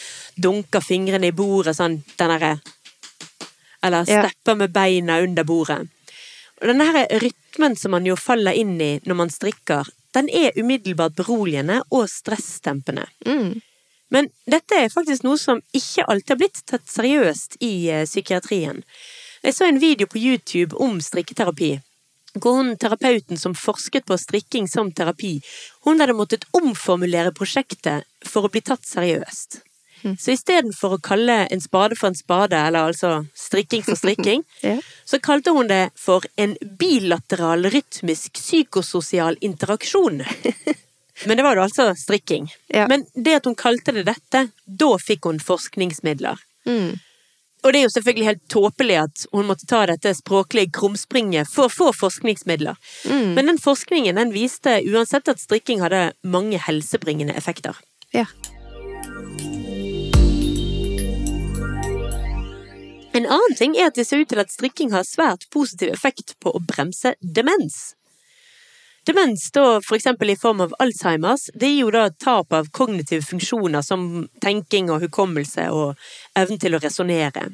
dunker 0.41 0.89
fingrene 0.89 1.29
i 1.29 1.37
bordet, 1.37 1.77
sånn 1.77 2.01
den 2.17 2.33
derre 2.33 2.55
Eller 3.85 4.09
stepper 4.09 4.57
med 4.57 4.73
beina 4.73 5.21
under 5.21 5.45
bordet. 5.45 5.83
Og 6.65 6.71
denne 6.71 6.87
her 6.89 7.11
rytmen 7.21 7.75
som 7.77 7.93
man 7.93 8.07
jo 8.09 8.17
faller 8.17 8.57
inn 8.57 8.79
i 8.81 8.95
når 9.05 9.19
man 9.19 9.33
strikker, 9.33 9.85
den 10.17 10.31
er 10.33 10.57
umiddelbart 10.57 11.13
beroligende 11.19 11.83
og 11.93 12.07
stressdempende. 12.09 13.05
Mm. 13.29 13.61
Men 14.09 14.31
dette 14.49 14.79
er 14.79 14.93
faktisk 14.93 15.27
noe 15.27 15.37
som 15.41 15.61
ikke 15.77 16.07
alltid 16.09 16.33
har 16.33 16.41
blitt 16.41 16.63
tatt 16.71 16.87
seriøst 16.89 17.59
i 17.61 17.73
eh, 17.93 18.07
psykiatrien. 18.09 18.81
Jeg 19.45 19.57
så 19.59 19.69
en 19.69 19.83
video 19.83 20.09
på 20.09 20.23
YouTube 20.23 20.79
om 20.81 21.03
strikketerapi, 21.05 21.75
hvor 22.41 22.57
hun 22.63 22.73
terapeuten 22.81 23.37
som 23.37 23.53
forsket 23.59 24.09
på 24.09 24.17
strikking 24.17 24.71
som 24.71 24.89
terapi, 24.89 25.35
hun 25.85 26.01
hadde 26.01 26.17
måttet 26.17 26.49
omformulere 26.57 27.35
prosjektet 27.37 28.09
for 28.25 28.47
å 28.49 28.53
bli 28.55 28.65
tatt 28.65 28.89
seriøst. 28.89 29.61
Mm. 30.05 30.17
Så 30.21 30.35
istedenfor 30.35 30.97
å 30.97 31.01
kalle 31.03 31.37
en 31.51 31.63
spade 31.65 31.97
for 31.97 32.11
en 32.11 32.19
spade, 32.19 32.59
eller 32.59 32.91
altså 32.91 33.25
strikking 33.39 33.85
for 33.87 33.99
strikking, 33.99 34.45
ja. 34.67 34.77
så 35.05 35.21
kalte 35.25 35.55
hun 35.57 35.71
det 35.71 35.89
for 35.99 36.27
en 36.37 36.57
bilateral 36.79 37.71
rytmisk 37.73 38.37
psykososial 38.37 39.39
interaksjon. 39.41 40.23
Men 41.27 41.39
det 41.39 41.47
var 41.47 41.57
jo 41.57 41.65
altså 41.65 41.93
strikking. 41.97 42.51
Ja. 42.67 42.89
Men 42.91 43.07
det 43.15 43.39
at 43.39 43.49
hun 43.49 43.57
kalte 43.57 43.95
det 43.95 44.05
dette, 44.09 44.49
da 44.67 44.93
fikk 45.01 45.31
hun 45.31 45.41
forskningsmidler. 45.41 46.41
Mm. 46.67 46.97
Og 47.65 47.73
det 47.73 47.81
er 47.81 47.87
jo 47.87 47.93
selvfølgelig 47.95 48.27
helt 48.29 48.43
tåpelig 48.53 48.97
at 49.01 49.25
hun 49.33 49.47
måtte 49.49 49.69
ta 49.69 49.85
dette 49.89 50.13
språklige 50.19 50.75
krumspringet 50.77 51.49
for 51.49 51.71
å 51.71 51.73
få 51.73 51.93
forskningsmidler. 51.97 52.77
Mm. 53.09 53.31
Men 53.39 53.53
den 53.55 53.63
forskningen 53.63 54.21
den 54.21 54.35
viste 54.37 54.83
uansett 54.85 55.33
at 55.33 55.41
strikking 55.41 55.81
hadde 55.81 56.11
mange 56.29 56.61
helsebringende 56.61 57.37
effekter. 57.41 57.79
Ja. 58.13 58.29
En 63.15 63.27
annen 63.27 63.55
ting 63.59 63.77
er 63.79 63.93
at 63.93 63.99
det 63.99 64.09
ser 64.09 64.25
ut 64.25 64.31
til 64.33 64.41
at 64.43 64.51
strikking 64.51 64.91
har 64.91 65.07
svært 65.07 65.47
positiv 65.55 65.93
effekt 65.95 66.35
på 66.43 66.51
å 66.51 66.63
bremse 66.63 67.15
demens. 67.23 67.95
Demens, 69.07 69.51
da 69.53 69.81
for 69.85 69.99
eksempel 69.99 70.33
i 70.33 70.39
form 70.41 70.63
av 70.65 70.73
Alzheimers, 70.83 71.51
det 71.55 71.69
gir 71.69 71.85
jo 71.85 71.93
da 71.95 72.09
tap 72.11 72.55
av 72.57 72.71
kognitive 72.75 73.23
funksjoner 73.23 73.85
som 73.85 74.25
tenking 74.43 74.89
og 74.91 75.05
hukommelse 75.05 75.69
og 75.77 76.01
evnen 76.41 76.59
til 76.59 76.75
å 76.75 76.81
resonnere. 76.83 77.45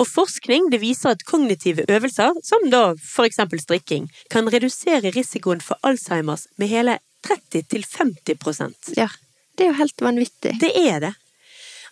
Og 0.00 0.08
forskning 0.08 0.70
det 0.72 0.80
viser 0.82 1.14
at 1.14 1.22
kognitive 1.28 1.84
øvelser, 1.86 2.34
som 2.42 2.66
da 2.72 2.94
for 2.98 3.28
eksempel 3.28 3.60
strikking, 3.62 4.08
kan 4.32 4.48
redusere 4.50 5.12
risikoen 5.14 5.60
for 5.62 5.78
Alzheimers 5.86 6.48
med 6.58 6.72
hele 6.72 6.98
30–50% 7.28 8.94
Ja, 8.96 9.10
det 9.54 9.66
er 9.66 9.74
jo 9.74 9.80
helt 9.82 10.02
vanvittig. 10.02 10.56
Det 10.62 10.72
er 10.74 11.04
det. 11.04 11.14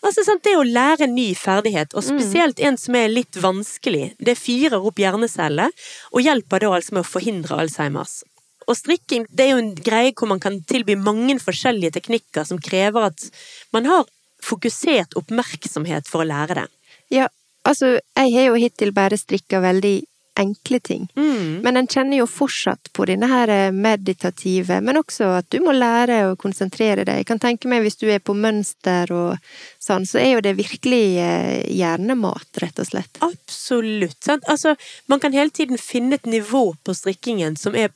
Altså, 0.04 0.22
sant, 0.24 0.42
Det 0.44 0.54
å 0.56 0.64
lære 0.64 1.08
en 1.08 1.14
ny 1.14 1.32
ferdighet, 1.34 1.94
og 1.94 2.04
spesielt 2.06 2.60
en 2.60 2.76
som 2.78 2.94
er 2.94 3.08
litt 3.10 3.38
vanskelig, 3.42 4.14
det 4.18 4.38
fyrer 4.38 4.78
opp 4.78 5.00
hjerneceller, 5.02 5.72
og 6.12 6.22
hjelper 6.22 6.62
da 6.62 6.74
altså 6.76 6.94
med 6.94 7.02
å 7.02 7.08
forhindre 7.08 7.58
Alzheimers. 7.58 8.22
Og 8.68 8.76
strikking 8.76 9.24
det 9.32 9.46
er 9.46 9.54
jo 9.54 9.62
en 9.62 9.74
greie 9.74 10.12
hvor 10.12 10.28
man 10.28 10.42
kan 10.42 10.60
tilby 10.68 10.94
mange 11.00 11.38
forskjellige 11.40 11.96
teknikker 11.96 12.44
som 12.44 12.60
krever 12.60 13.08
at 13.08 13.30
man 13.72 13.88
har 13.88 14.04
fokusert 14.44 15.16
oppmerksomhet 15.18 16.08
for 16.08 16.22
å 16.22 16.28
lære 16.28 16.60
det. 16.60 16.66
Ja, 17.10 17.26
altså, 17.64 17.96
jeg 17.96 18.34
har 18.36 18.50
jo 18.50 18.60
hittil 18.60 18.92
bare 18.94 19.18
strikka 19.18 19.62
veldig 19.64 19.96
enkle 20.38 20.80
ting. 20.80 21.06
Mm. 21.16 21.60
Men 21.64 21.80
en 21.80 21.88
kjenner 21.90 22.20
jo 22.20 22.28
fortsatt 22.30 22.90
på 22.96 23.06
denne 23.10 23.28
her 23.30 23.50
eh, 23.52 23.70
meditative, 23.74 24.80
men 24.84 25.00
også 25.00 25.30
at 25.40 25.48
du 25.52 25.58
må 25.64 25.74
lære 25.76 26.20
å 26.28 26.36
konsentrere 26.40 27.04
deg. 27.04 27.22
Jeg 27.22 27.28
kan 27.30 27.42
tenke 27.42 27.70
meg 27.70 27.84
hvis 27.84 27.98
du 28.00 28.06
er 28.12 28.22
på 28.22 28.36
mønster 28.38 29.12
og 29.14 29.50
sånn, 29.82 30.06
så 30.08 30.20
er 30.22 30.36
jo 30.36 30.44
det 30.44 30.56
virkelig 30.58 31.04
eh, 31.22 31.62
hjernemat, 31.74 32.48
rett 32.62 32.82
og 32.82 32.90
slett. 32.90 33.22
Absolutt. 33.24 34.18
Sant? 34.24 34.46
Altså, 34.50 34.76
man 35.10 35.22
kan 35.22 35.36
hele 35.36 35.54
tiden 35.54 35.80
finne 35.80 36.18
et 36.18 36.28
nivå 36.28 36.70
på 36.84 36.96
strikkingen 36.96 37.58
som 37.58 37.76
er 37.78 37.92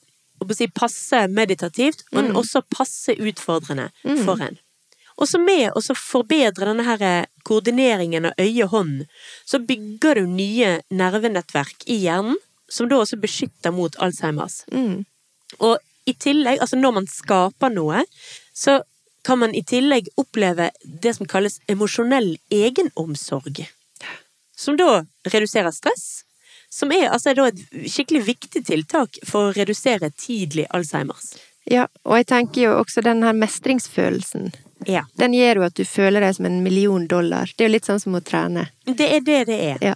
si, 0.56 0.68
passe 0.68 1.26
meditativt, 1.30 2.04
men 2.10 2.32
mm. 2.32 2.36
også 2.42 2.64
passe 2.70 3.14
utfordrende 3.14 3.90
mm. 4.04 4.22
for 4.26 4.42
en. 4.42 4.58
Og 5.20 5.28
så 5.28 5.38
med 5.38 5.70
å 5.76 5.82
forbedre 5.94 6.66
denne 6.70 6.86
her 6.86 7.02
eh, 7.06 7.24
koordineringen 7.46 8.30
av 8.30 8.38
øye-hånd, 8.40 9.04
så 9.44 9.60
bygger 9.62 10.20
du 10.20 10.30
nye 10.30 10.78
nervenettverk 10.90 11.86
i 11.90 12.02
hjernen, 12.04 12.38
som 12.72 12.88
da 12.88 13.02
også 13.02 13.18
beskytter 13.20 13.74
mot 13.74 13.96
Alzheimers. 14.00 14.62
Mm. 14.72 15.04
Og 15.60 15.76
i 16.08 16.14
tillegg, 16.18 16.60
altså 16.60 16.78
når 16.80 16.96
man 16.98 17.08
skaper 17.10 17.72
noe, 17.74 18.04
så 18.54 18.80
kan 19.26 19.38
man 19.38 19.54
i 19.54 19.62
tillegg 19.66 20.08
oppleve 20.18 20.70
det 20.82 21.14
som 21.18 21.28
kalles 21.30 21.60
emosjonell 21.70 22.34
egenomsorg. 22.50 23.62
Som 24.56 24.78
da 24.80 25.04
reduserer 25.28 25.70
stress, 25.74 26.24
som 26.72 26.92
er 26.94 27.10
altså 27.12 27.34
et 27.44 27.62
skikkelig 27.92 28.24
viktig 28.26 28.64
tiltak 28.66 29.20
for 29.28 29.50
å 29.50 29.54
redusere 29.56 30.10
tidlig 30.16 30.66
Alzheimers. 30.72 31.34
Ja, 31.68 31.86
og 32.02 32.16
jeg 32.18 32.26
tenker 32.32 32.64
jo 32.64 32.76
også 32.80 33.04
den 33.04 33.22
her 33.22 33.36
mestringsfølelsen 33.36 34.50
ja. 34.86 35.02
Den 35.18 35.34
gjør 35.36 35.60
jo 35.60 35.66
at 35.66 35.76
du 35.78 35.84
føler 35.88 36.24
deg 36.24 36.36
som 36.36 36.48
en 36.48 36.62
million 36.64 37.04
dollar. 37.08 37.50
Det 37.56 37.64
er 37.64 37.70
jo 37.70 37.74
litt 37.76 37.88
sånn 37.88 38.00
som 38.02 38.16
å 38.18 38.22
trene. 38.24 38.66
Det 38.86 39.08
er 39.16 39.20
det 39.26 39.42
det 39.50 39.58
er. 39.72 39.84
Ja. 39.92 39.94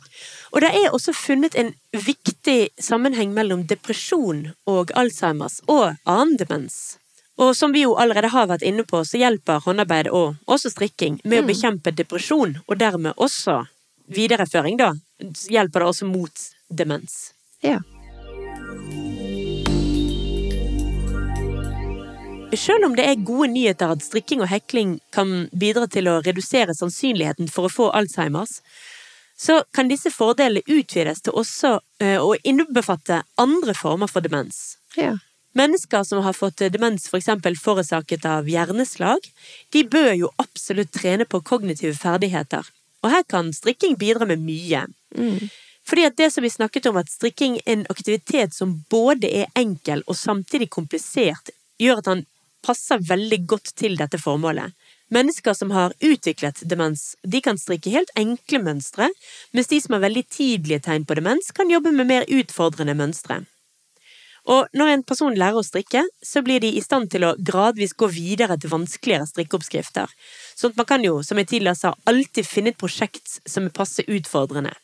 Og 0.52 0.62
det 0.64 0.70
er 0.78 0.94
også 0.94 1.14
funnet 1.16 1.56
en 1.58 1.72
viktig 1.92 2.58
sammenheng 2.80 3.34
mellom 3.36 3.66
depresjon 3.70 4.46
og 4.70 4.92
Alzheimers 4.96 5.60
og 5.66 5.96
annen 6.04 6.36
demens. 6.40 6.98
Og 7.36 7.52
som 7.56 7.72
vi 7.72 7.82
jo 7.84 7.96
allerede 8.00 8.30
har 8.32 8.48
vært 8.48 8.64
inne 8.64 8.86
på, 8.88 9.02
så 9.04 9.20
hjelper 9.20 9.60
håndarbeid 9.64 10.08
og 10.08 10.38
også 10.48 10.72
strikking 10.72 11.18
med 11.24 11.42
mm. 11.42 11.42
å 11.42 11.48
bekjempe 11.50 11.92
depresjon, 11.92 12.56
og 12.64 12.78
dermed 12.80 13.12
også 13.20 13.58
videreføring, 14.08 14.78
da. 14.80 14.94
Hjelper 15.52 15.84
det 15.84 15.90
også 15.90 16.08
mot 16.08 16.46
demens. 16.72 17.34
Ja. 17.64 17.82
Selv 22.56 22.86
om 22.88 22.94
det 22.96 23.04
er 23.04 23.24
gode 23.26 23.50
nyheter 23.52 23.92
at 23.92 24.04
strikking 24.04 24.40
og 24.40 24.50
hekling 24.50 24.96
kan 25.14 25.46
bidra 25.52 25.86
til 25.92 26.08
å 26.08 26.20
redusere 26.24 26.74
sannsynligheten 26.76 27.50
for 27.52 27.68
å 27.68 27.72
få 27.72 27.88
Alzheimers, 27.96 28.60
så 29.36 29.60
kan 29.76 29.90
disse 29.90 30.10
fordelene 30.12 30.64
utvides 30.64 31.20
til 31.26 31.36
også 31.36 31.76
eh, 32.00 32.16
å 32.16 32.32
innbefatte 32.40 33.20
andre 33.40 33.74
former 33.76 34.08
for 34.08 34.24
demens. 34.24 34.78
Ja. 34.96 35.18
Mennesker 35.56 36.04
som 36.04 36.22
har 36.24 36.36
fått 36.36 36.64
demens 36.72 37.08
for 37.10 37.20
eksempel 37.20 37.56
forårsaket 37.60 38.24
av 38.28 38.48
hjerneslag, 38.48 39.28
de 39.72 39.84
bør 39.88 40.12
jo 40.16 40.32
absolutt 40.40 40.92
trene 40.96 41.28
på 41.28 41.42
kognitive 41.44 41.94
ferdigheter. 41.96 42.64
Og 43.04 43.12
her 43.12 43.24
kan 43.28 43.52
strikking 43.56 43.96
bidra 44.00 44.28
med 44.28 44.40
mye. 44.44 44.86
Mm. 45.16 45.48
Fordi 45.86 46.06
at 46.08 46.16
det 46.18 46.30
som 46.32 46.44
vi 46.44 46.50
snakket 46.50 46.88
om, 46.90 46.96
at 46.96 47.12
strikking 47.12 47.60
er 47.64 47.76
en 47.76 47.86
aktivitet 47.92 48.56
som 48.56 48.74
både 48.90 49.30
er 49.42 49.52
enkel 49.56 50.02
og 50.06 50.18
samtidig 50.18 50.68
komplisert, 50.74 51.52
gjør 51.80 52.02
at 52.02 52.10
han 52.10 52.24
passer 52.66 53.02
veldig 53.08 53.40
godt 53.46 53.74
til 53.78 53.96
dette 53.98 54.18
formålet. 54.18 54.74
Mennesker 55.14 55.54
som 55.54 55.70
har 55.70 55.94
utviklet 56.02 56.64
demens, 56.66 57.12
de 57.22 57.40
kan 57.40 57.58
strikke 57.58 57.92
helt 57.94 58.10
enkle 58.18 58.58
mønstre, 58.64 59.06
mens 59.54 59.70
de 59.70 59.78
som 59.82 59.94
har 59.94 60.02
veldig 60.08 60.24
tidlige 60.26 60.82
tegn 60.88 61.06
på 61.06 61.14
demens, 61.18 61.52
kan 61.54 61.70
jobbe 61.70 61.94
med 61.94 62.10
mer 62.10 62.26
utfordrende 62.26 62.96
mønstre. 62.98 63.44
Og 64.50 64.66
når 64.78 64.92
en 64.92 65.02
person 65.06 65.34
lærer 65.34 65.58
å 65.58 65.66
strikke, 65.66 66.04
så 66.22 66.42
blir 66.46 66.62
de 66.62 66.70
i 66.78 66.82
stand 66.82 67.10
til 67.10 67.26
å 67.26 67.34
gradvis 67.38 67.96
gå 67.98 68.06
videre 68.10 68.54
til 68.62 68.70
vanskeligere 68.70 69.26
strikkeoppskrifter. 69.30 70.10
Sånn 70.54 70.74
at 70.74 70.82
man 70.82 70.90
kan 70.90 71.06
jo, 71.06 71.18
som 71.26 71.38
jeg 71.42 71.50
tidligere 71.50 71.78
sa, 71.78 71.94
alltid 72.06 72.46
finne 72.46 72.70
et 72.74 72.78
prosjekt 72.78 73.40
som 73.46 73.66
er 73.66 73.74
passe 73.74 74.06
utfordrende. 74.06 74.74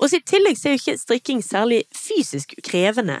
Og 0.00 0.12
i 0.16 0.20
tillegg 0.24 0.56
så 0.56 0.68
er 0.68 0.76
jo 0.76 0.80
ikke 0.80 1.00
strikking 1.00 1.40
særlig 1.44 1.82
fysisk 1.92 2.54
krevende. 2.64 3.18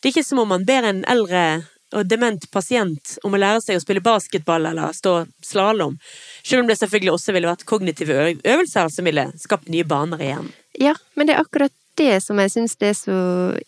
Det 0.00 0.10
er 0.10 0.12
ikke 0.16 0.26
som 0.26 0.42
om 0.42 0.50
man 0.52 0.66
ber 0.68 0.84
en 0.84 1.04
eldre 1.08 1.44
og 1.92 2.06
dement 2.08 2.44
pasient 2.50 3.18
om 3.24 3.34
å 3.34 3.40
lære 3.40 3.60
seg 3.64 3.76
å 3.78 3.82
spille 3.84 4.00
basketball 4.04 4.66
eller 4.70 4.92
stå 4.96 5.26
slalåm, 5.44 5.98
selv 6.42 6.62
om 6.64 6.70
det 6.70 6.78
selvfølgelig 6.80 7.12
også 7.14 7.32
ville 7.36 7.50
vært 7.50 7.66
kognitive 7.68 8.16
øvelser 8.42 8.88
som 8.94 9.04
ville 9.08 9.28
skapt 9.40 9.68
nye 9.72 9.84
baner 9.84 10.20
igjen. 10.24 10.50
Ja, 10.80 10.94
men 11.14 11.26
det 11.28 11.36
er 11.36 11.44
akkurat 11.44 11.72
det 12.00 12.22
som 12.24 12.38
jeg 12.40 12.50
syns 12.54 12.76
er 12.80 12.94
så 12.96 13.16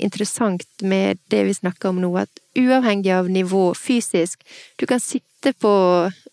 interessant 0.01 0.65
med 0.83 1.19
det 1.29 1.43
vi 1.45 1.55
snakker 1.55 1.91
om 1.93 2.01
nå, 2.01 2.11
at 2.17 2.31
uavhengig 2.57 3.13
av 3.13 3.29
nivå 3.29 3.75
fysisk, 3.77 4.41
du 4.81 4.87
kan 4.89 5.01
sitte 5.03 5.53
på, 5.61 5.75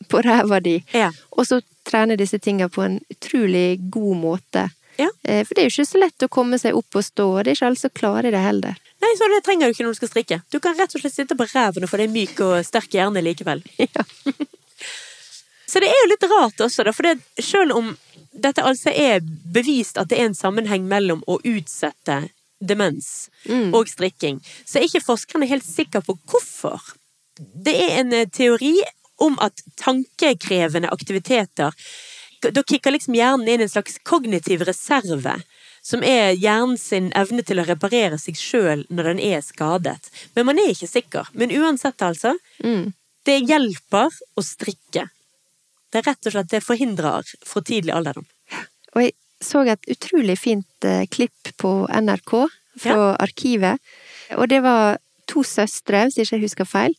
på 0.07 0.21
ræva 0.23 0.61
di, 0.63 0.77
Ja. 0.95 1.11
og 1.35 1.45
så 1.49 1.59
trene 1.83 2.15
disse 2.15 2.39
tinga 2.39 2.69
på 2.69 2.83
en 2.85 2.99
utrolig 3.11 3.79
god 3.91 4.15
måte. 4.21 4.69
Ja. 4.97 5.09
Eh, 5.23 5.43
For 5.43 5.55
det 5.55 5.63
er 5.65 5.69
jo 5.69 5.73
ikke 5.81 5.89
så 5.91 5.99
lett 5.99 6.23
å 6.23 6.29
komme 6.31 6.59
seg 6.61 6.75
opp 6.77 6.95
og 6.95 7.03
stå, 7.03 7.25
og 7.37 7.43
det 7.43 7.51
er 7.51 7.55
ikke 7.59 7.67
alle 7.71 7.81
som 7.83 7.93
klarer 7.97 8.31
det 8.31 8.39
heller. 8.43 8.79
Nei, 9.01 9.11
så 9.17 9.27
det 9.31 9.41
trenger 9.45 9.67
du 9.67 9.73
ikke 9.75 9.85
når 9.87 9.95
du 9.95 9.99
skal 10.01 10.11
strikke. 10.11 10.37
Du 10.53 10.59
kan 10.61 10.75
rett 10.77 10.93
og 10.95 11.01
slett 11.01 11.15
sitte 11.15 11.37
på 11.37 11.47
ræven 11.49 11.83
og 11.87 11.89
få 11.89 11.97
deg 12.01 12.11
myk 12.13 12.39
og 12.45 12.59
sterk 12.67 12.93
hjerne 12.97 13.23
likevel. 13.25 13.63
Ja. 13.81 14.05
Så 15.71 15.79
det 15.79 15.87
er 15.87 15.99
jo 16.03 16.09
litt 16.11 16.25
rart 16.27 16.59
også, 16.65 16.83
da, 16.83 16.91
for 16.91 17.07
det, 17.07 17.21
selv 17.39 17.71
om 17.77 17.93
dette 18.35 18.63
altså 18.67 18.91
er 18.91 19.21
bevist 19.23 19.95
at 20.01 20.09
det 20.11 20.17
er 20.19 20.27
en 20.27 20.35
sammenheng 20.35 20.83
mellom 20.89 21.21
å 21.31 21.39
utsette 21.47 22.17
demens 22.61 23.29
Mm. 23.47 23.71
og 23.73 23.87
strikking, 23.89 24.37
så 24.69 24.77
er 24.77 24.83
ikke 24.85 25.01
forskerne 25.01 25.47
helt 25.49 25.65
sikre 25.65 26.03
på 26.05 26.13
hvorfor. 26.29 26.91
Det 27.39 27.73
er 27.73 27.95
en 28.03 28.11
eh, 28.13 28.27
teori 28.29 28.75
om 29.17 29.33
at 29.41 29.63
tankekrevende 29.81 30.91
aktiviteter 30.93 31.73
Da 32.41 32.63
kicker 32.65 32.91
liksom 32.93 33.13
hjernen 33.17 33.47
inn 33.49 33.61
en 33.61 33.69
slags 33.69 33.97
kognitiv 34.05 34.61
reserve, 34.65 35.35
som 35.81 36.03
er 36.05 36.35
hjernen 36.37 36.77
sin 36.77 37.09
evne 37.17 37.43
til 37.45 37.61
å 37.61 37.65
reparere 37.65 38.19
seg 38.21 38.37
sjøl 38.37 38.85
når 38.89 39.11
den 39.11 39.23
er 39.31 39.41
skadet. 39.45 40.11
Men 40.35 40.47
man 40.51 40.61
er 40.61 40.73
ikke 40.75 40.89
sikker. 40.89 41.31
Men 41.33 41.53
uansett, 41.57 42.01
altså. 42.05 42.35
Mm. 42.63 42.93
Det 43.25 43.39
hjelper 43.49 44.13
å 44.37 44.45
strikke. 44.45 45.07
Det 45.91 45.99
er 45.99 46.07
rett 46.07 46.29
og 46.29 46.35
slett 46.35 46.53
det 46.53 46.63
forhindrer 46.63 47.33
for 47.45 47.65
tidlig 47.65 47.93
alderdom. 47.95 48.27
Og 48.95 49.03
jeg 49.03 49.15
så 49.41 49.63
et 49.65 49.89
utrolig 49.89 50.37
fint 50.37 50.85
eh, 50.85 51.07
klipp 51.09 51.51
på 51.57 51.71
NRK 51.89 52.33
fra 52.81 53.13
arkivet. 53.19 53.81
Og 54.37 54.47
det 54.51 54.61
var 54.63 54.99
to 55.29 55.43
søstre, 55.47 56.05
hvis 56.05 56.21
ikke 56.21 56.37
jeg 56.37 56.45
husker 56.45 56.69
feil. 56.69 56.95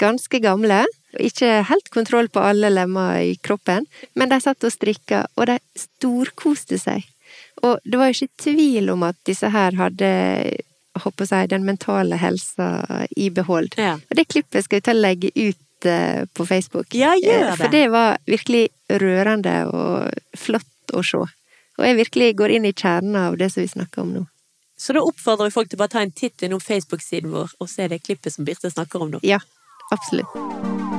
Ganske 0.00 0.40
gamle. 0.42 0.84
Ikke 1.20 1.60
helt 1.68 1.90
kontroll 1.92 2.30
på 2.32 2.40
alle 2.40 2.70
lemmer 2.72 3.18
i 3.20 3.34
kroppen, 3.36 3.84
men 4.16 4.30
de 4.30 4.38
satt 4.40 4.64
og 4.64 4.72
strikka, 4.72 5.26
og 5.36 5.50
de 5.50 5.58
storkoste 5.76 6.78
seg. 6.80 7.04
Og 7.62 7.78
det 7.84 7.98
var 7.98 8.10
jo 8.10 8.18
ikke 8.18 8.42
tvil 8.42 8.90
om 8.90 9.04
at 9.06 9.18
disse 9.28 9.48
her 9.52 9.76
hadde 9.78 10.12
håper 11.00 11.28
jeg, 11.30 11.50
den 11.52 11.64
mentale 11.64 12.18
helsa 12.20 13.06
i 13.16 13.30
behold. 13.30 13.72
Ja. 13.80 13.96
Og 14.10 14.18
det 14.18 14.28
klippet 14.28 14.66
skal 14.66 14.80
vi 14.80 14.84
ta 14.84 14.94
og 14.94 15.00
legge 15.00 15.30
ut 15.36 15.88
eh, 15.88 16.24
på 16.34 16.46
Facebook. 16.46 16.92
Ja, 16.94 17.14
gjør 17.16 17.46
det! 17.46 17.56
For 17.56 17.64
det. 17.64 17.78
det 17.78 17.92
var 17.94 18.18
virkelig 18.28 18.66
rørende 19.02 19.56
og 19.70 20.36
flott 20.38 20.92
å 20.92 21.04
se. 21.06 21.24
Og 21.80 21.86
jeg 21.88 21.98
virkelig 22.02 22.34
går 22.36 22.58
inn 22.58 22.68
i 22.68 22.74
kjernen 22.76 23.16
av 23.16 23.38
det 23.40 23.48
som 23.54 23.64
vi 23.64 23.70
snakker 23.72 24.04
om 24.04 24.12
nå. 24.18 24.26
Så 24.76 24.96
da 24.96 25.04
oppfordrer 25.06 25.48
vi 25.48 25.54
folk 25.54 25.70
til 25.70 25.78
å 25.78 25.84
bare 25.84 25.94
ta 25.94 26.02
en 26.02 26.12
titt 26.12 26.42
innom 26.42 26.60
Facebook-siden 26.60 27.32
vår 27.32 27.54
og 27.62 27.70
se 27.70 27.86
det 27.88 28.02
klippet 28.02 28.34
som 28.34 28.44
Birte 28.48 28.72
snakker 28.72 29.06
om 29.06 29.14
nå. 29.14 29.22
Ja, 29.26 29.38
absolutt. 29.94 30.91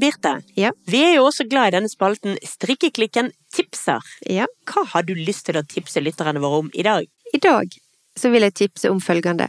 Birte, 0.00 0.42
Ja. 0.56 0.70
vi 0.86 1.02
er 1.04 1.14
jo 1.16 1.26
også 1.28 1.48
glad 1.48 1.68
i 1.68 1.76
denne 1.76 1.88
spalten 1.88 2.36
Strikkeklikken 2.44 3.32
tipser. 3.52 4.00
Ja. 4.28 4.46
Hva 4.66 4.84
har 4.86 5.02
du 5.02 5.14
lyst 5.14 5.46
til 5.46 5.56
å 5.56 5.66
tipse 5.66 6.00
lytterne 6.00 6.40
våre 6.40 6.58
om 6.64 6.70
i 6.74 6.82
dag? 6.82 7.06
I 7.34 7.38
dag 7.38 7.68
så 8.16 8.30
vil 8.30 8.42
jeg 8.42 8.54
tipse 8.54 8.90
om 8.90 9.00
følgende. 9.00 9.48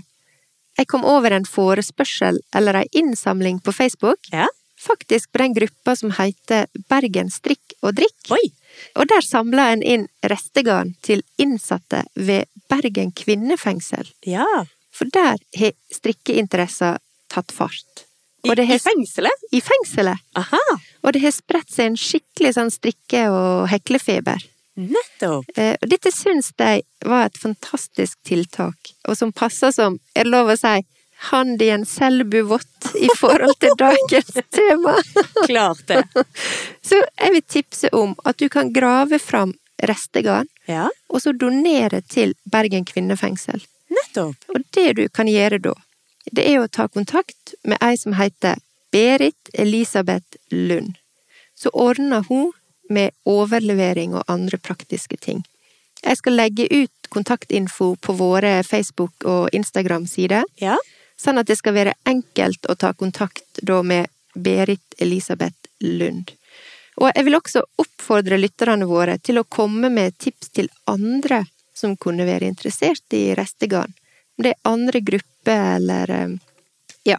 Jeg 0.77 0.87
kom 0.87 1.03
over 1.03 1.31
en 1.35 1.45
forespørsel 1.45 2.39
eller 2.55 2.75
ei 2.75 2.87
innsamling 2.93 3.59
på 3.61 3.73
Facebook, 3.73 4.19
Ja? 4.31 4.47
faktisk 4.79 5.31
på 5.33 5.39
den 5.39 5.53
gruppa 5.53 5.95
som 5.97 6.11
heter 6.11 6.67
Bergen 6.89 7.29
strikk 7.29 7.73
og 7.83 7.95
drikk. 7.95 8.31
Oi! 8.31 8.51
Og 8.95 9.07
der 9.09 9.19
samla 9.21 9.71
en 9.73 9.81
inn 9.83 10.07
restegarn 10.23 10.93
til 11.03 11.21
innsatte 11.37 12.05
ved 12.15 12.45
Bergen 12.69 13.11
kvinnefengsel. 13.11 14.07
Ja. 14.25 14.45
For 14.91 15.05
der 15.11 15.35
har 15.57 15.73
strikkeinteresser 15.91 16.97
tatt 17.29 17.51
fart. 17.51 18.05
I, 18.43 18.53
det 18.55 18.65
i 18.69 18.77
fengselet? 18.79 19.41
I 19.51 19.59
fengselet! 19.61 20.21
Aha! 20.39 20.61
Og 21.03 21.13
det 21.15 21.21
har 21.25 21.31
spredt 21.35 21.71
seg 21.73 21.89
en 21.91 21.97
skikkelig 21.99 22.53
sånn 22.55 22.71
strikke- 22.71 23.27
og 23.33 23.67
heklefeber. 23.71 24.45
Nettopp! 24.79 25.49
Eh, 25.59 25.75
Og 25.81 25.89
dette 25.91 26.11
syns 26.15 26.53
de 26.57 26.81
var 27.05 27.25
et 27.27 27.37
fantastisk 27.41 28.15
tiltak, 28.23 28.93
og 29.07 29.17
som 29.19 29.33
passer 29.35 29.71
som, 29.75 29.97
er 30.15 30.23
det 30.23 30.31
lov 30.31 30.53
å 30.53 30.57
si, 30.59 30.77
hand 31.31 31.59
i 31.61 31.67
en 31.73 31.83
selbuvott 31.83 32.93
i 32.95 33.09
forhold 33.19 33.57
til 33.59 33.73
dagens 33.75 34.37
tema. 34.55 34.93
Klart 35.45 35.81
det. 35.91 36.03
Så 36.87 36.95
jeg 37.01 37.33
vil 37.35 37.43
tipse 37.43 37.89
om 37.91 38.13
at 38.23 38.39
du 38.39 38.47
kan 38.49 38.71
grave 38.71 39.19
fram 39.19 39.51
restegarn, 39.83 40.47
Ja, 40.69 40.87
og 41.09 41.21
så 41.23 41.31
donere 41.33 42.01
til 42.07 42.33
Bergen 42.51 42.83
kvinnefengsel. 42.85 43.61
nettopp. 43.89 44.35
Og 44.53 44.63
det 44.75 44.87
du 44.97 45.05
kan 45.09 45.27
gjøre 45.27 45.59
da, 45.63 45.71
det 46.31 46.45
er 46.47 46.59
å 46.61 46.67
ta 46.67 46.87
kontakt 46.87 47.53
med 47.63 47.77
ei 47.81 47.97
som 47.97 48.13
heter 48.17 48.59
Berit 48.91 49.51
Elisabeth 49.53 50.37
Lund. 50.51 50.97
Så 51.55 51.69
ordner 51.73 52.25
hun 52.29 52.51
med 52.89 53.11
overlevering 53.25 54.15
og 54.17 54.23
andre 54.27 54.57
praktiske 54.57 55.17
ting. 55.21 55.43
Jeg 56.01 56.17
skal 56.17 56.37
legge 56.39 56.65
ut 56.71 57.09
kontaktinfo 57.09 57.95
på 58.01 58.13
våre 58.15 58.63
Facebook- 58.63 59.25
og 59.25 59.49
Instagram-sider, 59.53 60.43
Ja. 60.57 60.77
sånn 61.17 61.37
at 61.39 61.47
det 61.47 61.57
skal 61.57 61.73
være 61.73 61.93
enkelt 62.05 62.61
å 62.69 62.77
ta 62.77 62.93
kontakt 62.93 63.59
da 63.61 63.81
med 63.83 64.07
Berit 64.35 64.95
Elisabeth 64.99 65.67
Lund. 65.81 66.31
Og 66.97 67.11
jeg 67.15 67.25
vil 67.25 67.35
også 67.35 67.63
oppfordre 67.77 68.37
lytterne 68.39 68.87
våre 68.87 69.17
til 69.17 69.39
å 69.39 69.47
komme 69.47 69.89
med 69.91 70.17
tips 70.17 70.49
til 70.49 70.69
andre 70.87 71.45
som 71.73 71.95
kunne 71.97 72.25
være 72.27 72.47
interessert 72.47 73.15
i 73.15 73.35
restegarn. 73.35 73.93
Om 74.39 74.45
det 74.45 74.53
er 74.55 74.71
andre 74.71 74.99
grupper 75.03 75.75
eller 75.75 76.11
eh, 76.15 76.35
ja, 77.03 77.17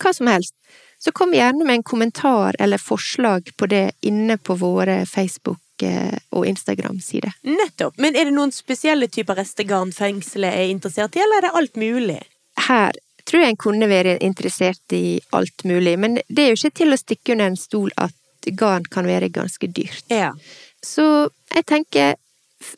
hva 0.00 0.12
som 0.16 0.30
helst. 0.32 0.54
Så 0.98 1.12
kom 1.12 1.34
gjerne 1.36 1.66
med 1.68 1.74
en 1.74 1.82
kommentar 1.84 2.56
eller 2.58 2.80
forslag 2.80 3.50
på 3.56 3.66
det 3.68 3.90
inne 4.00 4.38
på 4.40 4.54
våre 4.56 5.02
Facebook- 5.06 5.82
eh, 5.82 6.16
og 6.30 6.46
Instagram-sider. 6.46 7.34
Nettopp. 7.42 7.98
Men 8.00 8.16
er 8.16 8.30
det 8.30 8.32
noen 8.32 8.52
spesielle 8.56 9.10
typer 9.12 9.36
restegarn 9.36 9.92
fengselet 9.92 10.56
er 10.56 10.70
interessert 10.72 11.16
i, 11.16 11.20
eller 11.20 11.42
er 11.42 11.46
det 11.48 11.54
alt 11.60 11.76
mulig? 11.76 12.22
Her 12.64 12.96
tror 13.28 13.44
jeg 13.44 13.52
en 13.52 13.60
kunne 13.60 13.88
være 13.90 14.16
interessert 14.24 14.96
i 14.96 15.20
alt 15.36 15.64
mulig, 15.68 15.98
men 16.00 16.16
det 16.28 16.46
er 16.46 16.54
jo 16.54 16.60
ikke 16.62 16.78
til 16.80 16.96
å 16.96 17.00
stikke 17.00 17.34
under 17.36 17.52
en 17.52 17.60
stol 17.60 17.92
at 18.00 18.48
garn 18.56 18.88
kan 18.88 19.04
være 19.04 19.28
ganske 19.28 19.68
dyrt. 19.68 20.08
Ja. 20.08 20.32
Så 20.80 21.28
jeg 21.52 21.66
tenker, 21.68 22.16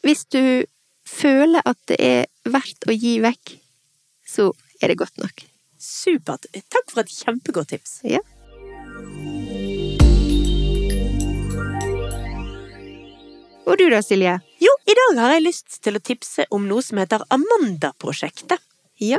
hvis 0.03 0.27
du 0.35 0.67
føler 1.07 1.63
at 1.63 1.79
det 1.91 2.01
er 2.03 2.27
verdt 2.51 2.91
å 2.91 2.95
gi 2.95 3.21
vekk, 3.23 3.55
så 4.37 4.51
er 4.83 4.93
det 4.93 5.01
godt 5.01 5.17
nok. 5.23 5.45
Supert. 5.81 6.49
Takk 6.53 6.91
for 6.93 7.05
et 7.05 7.13
kjempegodt 7.13 7.73
tips. 7.73 8.01
Ja. 8.05 8.23
Og 13.67 13.75
du 13.81 13.89
da, 13.91 13.99
Silje? 14.05 14.37
Jo, 14.63 14.73
i 14.87 14.95
dag 14.95 15.19
har 15.25 15.33
jeg 15.35 15.47
lyst 15.49 15.81
til 15.83 15.99
å 15.99 16.03
tipse 16.05 16.47
om 16.55 16.69
noe 16.71 16.85
som 16.87 17.01
heter 17.03 17.25
Amanda-prosjektet. 17.35 18.63
Ja. 19.03 19.19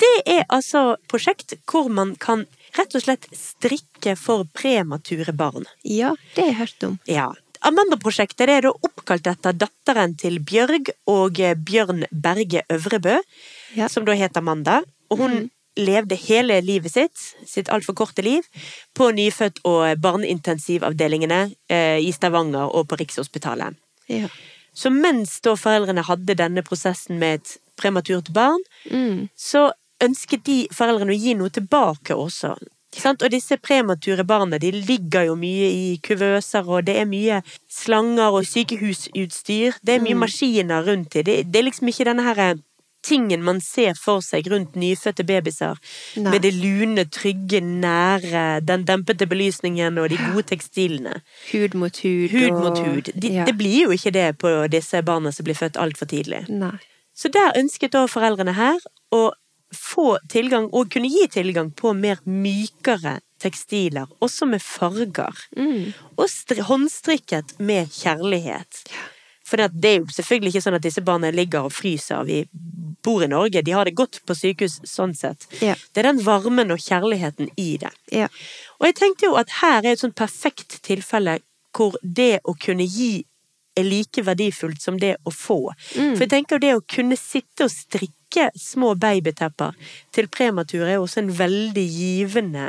Det 0.00 0.10
er 0.28 0.44
altså 0.52 0.98
prosjekt 1.08 1.56
hvor 1.68 1.88
man 1.92 2.12
kan 2.20 2.44
rett 2.76 2.94
og 2.96 3.04
slett 3.04 3.26
strikke 3.36 4.14
for 4.20 4.46
premature 4.56 5.32
barn. 5.36 5.66
Ja, 5.82 6.12
det 6.34 6.44
har 6.44 6.50
jeg 6.50 6.58
hørt 6.60 6.86
om. 6.90 6.98
Ja. 7.08 7.30
Amanda-prosjektet 7.66 8.52
er 8.52 8.68
da 8.68 8.72
oppkalt 8.72 9.26
etter 9.28 9.56
datteren 9.56 10.14
til 10.20 10.38
Bjørg 10.44 10.92
og 11.10 11.40
Bjørn 11.64 12.06
Berge 12.12 12.62
Øvrebø, 12.72 13.18
Ja. 13.76 13.88
som 13.88 14.04
da 14.04 14.12
het 14.18 14.36
Amanda. 14.36 14.80
Og 15.10 15.18
hun 15.18 15.50
levde 15.76 16.16
hele 16.18 16.60
livet 16.62 16.92
sitt, 16.92 17.16
sitt 17.46 17.68
altfor 17.70 17.94
korte 17.94 18.22
liv, 18.22 18.42
på 18.94 19.10
nyfødt- 19.14 19.62
og 19.64 20.00
barneintensivavdelingene 20.02 21.52
eh, 21.70 21.98
i 22.02 22.10
Stavanger 22.12 22.70
og 22.74 22.88
på 22.90 22.98
Rikshospitalet. 23.00 23.76
Ja. 24.10 24.28
Så 24.74 24.90
mens 24.90 25.40
da 25.44 25.54
foreldrene 25.58 26.04
hadde 26.06 26.36
denne 26.38 26.62
prosessen 26.66 27.18
med 27.18 27.40
et 27.40 27.56
prematurt 27.80 28.32
barn, 28.32 28.60
Mm. 28.90 29.28
så 29.36 29.70
ønsket 30.00 30.44
de 30.44 30.68
foreldrene 30.72 31.12
å 31.14 31.20
gi 31.20 31.34
noe 31.34 31.50
tilbake 31.50 32.14
også. 32.16 32.56
Og 33.06 33.30
disse 33.30 33.56
premature 33.56 34.24
barna 34.26 34.58
de 34.58 34.72
ligger 34.72 35.26
jo 35.26 35.36
mye 35.36 35.68
i 35.70 35.98
kuvøser, 36.02 36.66
og 36.66 36.84
det 36.84 36.96
er 36.98 37.04
mye 37.06 37.42
slanger 37.70 38.32
og 38.34 38.44
sykehusutstyr. 38.44 39.78
Det 39.84 39.94
er 39.94 40.00
mye 40.02 40.18
maskiner 40.18 40.82
rundt 40.84 41.10
dem. 41.12 41.24
Det, 41.24 41.52
det 41.52 41.58
er 41.60 41.68
liksom 41.68 41.88
ikke 41.88 42.04
denne 42.08 42.22
her 42.26 42.56
tingen 43.02 43.42
man 43.42 43.60
ser 43.60 43.94
for 43.98 44.20
seg 44.24 44.46
rundt 44.52 44.76
nyfødte 44.76 45.24
babyer. 45.26 45.78
Nei. 46.16 46.30
Med 46.34 46.42
det 46.42 46.52
lune, 46.54 47.04
trygge, 47.10 47.60
nære, 47.60 48.60
den 48.66 48.84
dempede 48.88 49.26
belysningen 49.30 49.98
og 49.98 50.10
de 50.12 50.18
gode 50.30 50.46
tekstilene. 50.52 51.20
Hud 51.52 51.74
mot 51.74 51.96
hud. 52.02 52.28
Hud 52.30 52.50
og- 52.50 52.62
mot 52.64 52.78
hud. 52.78 53.10
De, 53.14 53.28
ja. 53.40 53.44
Det 53.44 53.56
blir 53.58 53.82
jo 53.86 53.90
ikke 53.96 54.12
det 54.12 54.28
på 54.38 54.52
disse 54.70 55.02
barna 55.02 55.32
som 55.32 55.44
blir 55.44 55.54
født 55.58 55.76
altfor 55.80 56.06
tidlig. 56.06 56.46
Nei. 56.48 56.76
Så 57.14 57.28
der 57.32 57.52
ønsket 57.58 57.92
da 57.92 58.06
foreldrene 58.06 58.54
her 58.54 58.78
å 59.12 59.30
få 59.74 60.18
tilgang, 60.28 60.68
og 60.72 60.90
kunne 60.90 61.08
gi 61.08 61.28
tilgang 61.30 61.70
på 61.70 61.92
mer 61.94 62.18
mykere 62.26 63.20
tekstiler, 63.38 64.06
også 64.20 64.46
med 64.50 64.60
farger. 64.62 65.36
Mm. 65.56 65.92
Og 66.18 66.26
stri 66.28 66.60
håndstrikket 66.66 67.54
med 67.60 67.86
kjærlighet. 67.94 68.82
For 69.50 69.58
det 69.58 69.70
det 69.82 69.90
er 69.90 69.98
jo 69.98 70.14
selvfølgelig 70.14 70.54
ikke 70.54 70.64
sånn 70.66 70.78
at 70.78 70.86
disse 70.86 71.02
barna 71.04 71.32
ligger 71.34 71.66
og 71.66 71.74
fryser. 71.74 72.22
Vi 72.28 72.44
bor 73.02 73.24
i 73.24 73.30
Norge, 73.30 73.62
de 73.64 73.74
har 73.74 73.88
det 73.88 73.96
godt 73.98 74.20
på 74.28 74.36
sykehus 74.36 74.78
sånn 74.86 75.14
sett. 75.16 75.48
Ja. 75.64 75.74
Det 75.90 76.02
er 76.02 76.10
den 76.12 76.22
varmen 76.24 76.70
og 76.74 76.82
kjærligheten 76.84 77.50
i 77.58 77.72
det. 77.82 77.90
Ja. 78.14 78.28
Og 78.78 78.90
jeg 78.90 78.98
tenkte 79.00 79.30
jo 79.30 79.38
at 79.40 79.58
her 79.60 79.82
er 79.82 79.94
et 79.94 80.04
sånn 80.04 80.16
perfekt 80.16 80.80
tilfelle 80.86 81.40
hvor 81.76 81.96
det 82.02 82.40
å 82.44 82.54
kunne 82.58 82.86
gi 82.86 83.24
er 83.78 83.86
like 83.86 84.22
verdifullt 84.26 84.82
som 84.82 84.98
det 85.00 85.14
å 85.24 85.32
få. 85.34 85.60
Mm. 85.94 86.14
For 86.14 86.24
jeg 86.24 86.32
tenker 86.32 86.56
jo 86.56 86.64
det 86.64 86.72
å 86.76 86.86
kunne 86.96 87.18
sitte 87.18 87.66
og 87.66 87.72
strikke 87.72 88.19
små 88.56 88.94
babytepper 89.00 89.76
til 90.14 90.28
premature 90.32 90.94
er 90.94 91.02
også 91.02 91.22
en 91.22 91.32
veldig 91.38 91.86
givende 91.90 92.66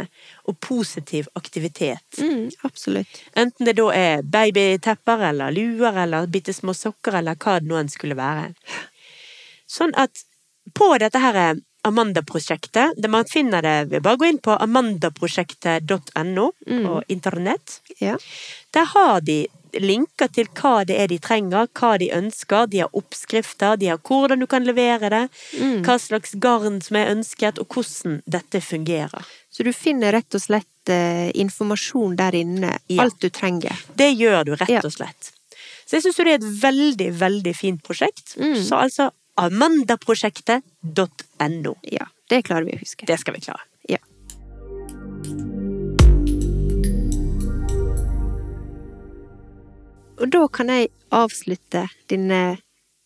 og 0.49 0.57
positiv 0.59 1.29
aktivitet. 1.35 2.19
Mm, 2.19 2.49
absolutt. 2.67 3.21
Enten 3.35 3.69
det 3.69 3.77
da 3.79 3.87
er 3.95 4.23
babytepper 4.23 5.27
eller 5.31 5.53
luer 5.55 6.03
eller 6.03 6.29
bitte 6.31 6.53
små 6.53 6.73
sokker 6.77 7.19
eller 7.21 7.39
hva 7.39 7.59
det 7.59 7.69
nå 7.69 7.79
enn 7.81 7.91
skulle 7.91 8.17
være. 8.19 8.51
Sånn 9.69 9.93
at 9.95 10.25
på 10.77 10.93
dette 11.01 11.19
her 11.21 11.59
Amanda-prosjektet, 11.83 13.07
man 13.09 13.25
finner 13.25 13.61
det 13.65 13.77
ved 13.89 14.03
bare 14.05 14.19
gå 14.21 14.27
inn 14.29 14.37
på 14.37 14.53
amandaprosjektet.no 14.53 16.51
på 16.67 16.99
internett. 17.09 17.79
Ja. 17.97 18.17
Der 18.69 18.85
har 18.93 19.21
de 19.25 19.47
linker 19.79 20.27
til 20.33 20.47
hva 20.57 20.83
det 20.87 20.95
er 20.99 21.07
de 21.11 21.19
trenger, 21.21 21.67
hva 21.77 21.97
de 22.01 22.07
ønsker. 22.15 22.67
De 22.71 22.79
har 22.83 22.89
oppskrifter, 22.97 23.77
de 23.79 23.87
har 23.91 23.99
hvordan 24.01 24.39
du 24.41 24.47
kan 24.49 24.63
levere 24.67 25.09
det, 25.13 25.25
hva 25.85 25.95
slags 26.01 26.31
garn 26.41 26.81
som 26.83 26.95
er 26.99 27.11
ønsket, 27.13 27.59
og 27.61 27.65
hvordan 27.75 28.11
dette 28.25 28.61
fungerer. 28.61 29.23
Så 29.51 29.63
du 29.67 29.73
finner 29.75 30.11
rett 30.15 30.35
og 30.35 30.41
slett 30.41 30.89
eh, 30.91 31.29
informasjon 31.39 32.15
der 32.19 32.33
inne. 32.39 32.71
Ja. 32.87 33.01
Alt 33.05 33.19
du 33.21 33.29
trenger. 33.29 33.75
Det 33.99 34.11
gjør 34.15 34.43
du 34.47 34.55
rett 34.55 34.85
og 34.85 34.93
slett. 34.93 35.33
Så 35.85 35.95
jeg 35.97 36.03
syns 36.05 36.19
jo 36.19 36.25
det 36.27 36.33
er 36.33 36.39
et 36.39 36.61
veldig, 36.61 37.09
veldig 37.19 37.55
fint 37.55 37.83
prosjekt. 37.83 38.37
Mm. 38.39 38.63
Så 38.63 38.75
altså 38.79 39.11
amandaprosjektet.no. 39.41 41.73
Ja. 41.91 42.05
Det 42.31 42.41
klarer 42.47 42.65
vi 42.67 42.73
å 42.77 42.79
huske. 42.79 43.05
Det 43.07 43.17
skal 43.19 43.33
vi 43.35 43.41
klare. 43.43 43.63
Og 50.21 50.29
da 50.29 50.41
kan 50.53 50.69
jeg 50.69 50.91
avslutte 51.11 51.87
denne 52.11 52.41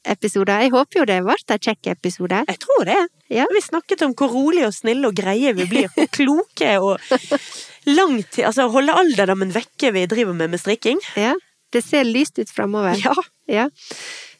episoden. 0.05 0.61
Jeg 0.61 0.74
håper 0.74 0.99
jo 0.99 1.05
det 1.09 1.22
ble 1.26 1.36
en 1.36 1.63
kjekk 1.68 1.89
episode. 1.95 2.41
Jeg 2.49 2.61
tror 2.61 2.84
det. 2.88 2.99
Ja. 3.34 3.47
Vi 3.53 3.61
snakket 3.63 4.03
om 4.05 4.13
hvor 4.18 4.34
rolig 4.34 4.66
og 4.68 4.76
snille 4.76 5.09
og 5.09 5.18
greie 5.18 5.55
vi 5.57 5.66
blir, 5.70 5.89
og 5.89 6.11
kloke 6.13 6.76
og 6.78 6.99
langt 7.97 8.38
Altså 8.43 8.68
holde 8.74 8.93
alderdommen 8.93 9.53
vekke 9.55 9.93
vi 9.95 10.05
driver 10.11 10.38
med 10.38 10.53
med 10.53 10.61
strikking. 10.61 11.01
Ja. 11.18 11.34
Det 11.74 11.82
ser 11.84 12.05
lyst 12.05 12.39
ut 12.39 12.51
framover. 12.51 12.99
Ja. 13.01 13.16
Ja. 13.49 13.70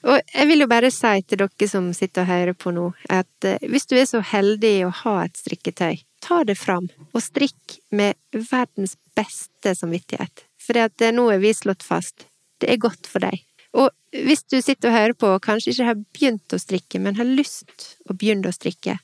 Og 0.06 0.22
jeg 0.34 0.48
vil 0.50 0.64
jo 0.64 0.70
bare 0.70 0.92
si 0.94 1.22
til 1.26 1.42
dere 1.42 1.68
som 1.70 1.90
sitter 1.94 2.24
og 2.24 2.30
hører 2.30 2.58
på 2.58 2.72
nå, 2.74 2.92
at 3.10 3.48
eh, 3.48 3.62
hvis 3.70 3.88
du 3.90 3.96
er 3.98 4.06
så 4.10 4.22
heldig 4.22 4.74
å 4.86 4.94
ha 5.02 5.16
et 5.24 5.38
strikketøy, 5.38 6.00
ta 6.26 6.44
det 6.46 6.58
fram, 6.58 6.88
og 7.10 7.22
strikk 7.22 7.80
med 7.94 8.18
verdens 8.34 8.96
beste 9.18 9.74
samvittighet. 9.78 10.46
For 10.62 10.78
at 10.82 11.02
nå 11.14 11.28
er 11.34 11.42
vi 11.42 11.54
slått 11.58 11.86
fast. 11.86 12.28
Det 12.66 12.74
er 12.74 12.82
godt 12.82 13.06
for 13.06 13.22
deg. 13.22 13.44
Og 13.76 13.92
hvis 14.26 14.42
du 14.50 14.58
sitter 14.64 14.90
og 14.90 14.96
hører 14.96 15.14
på 15.20 15.30
og 15.36 15.44
kanskje 15.46 15.74
ikke 15.74 15.90
har 15.90 16.00
begynt 16.00 16.56
å 16.56 16.60
strikke, 16.62 17.02
men 17.04 17.20
har 17.20 17.28
lyst 17.28 17.92
å 18.10 18.16
begynne 18.16 18.50
å 18.50 18.56
strikke, 18.56 18.98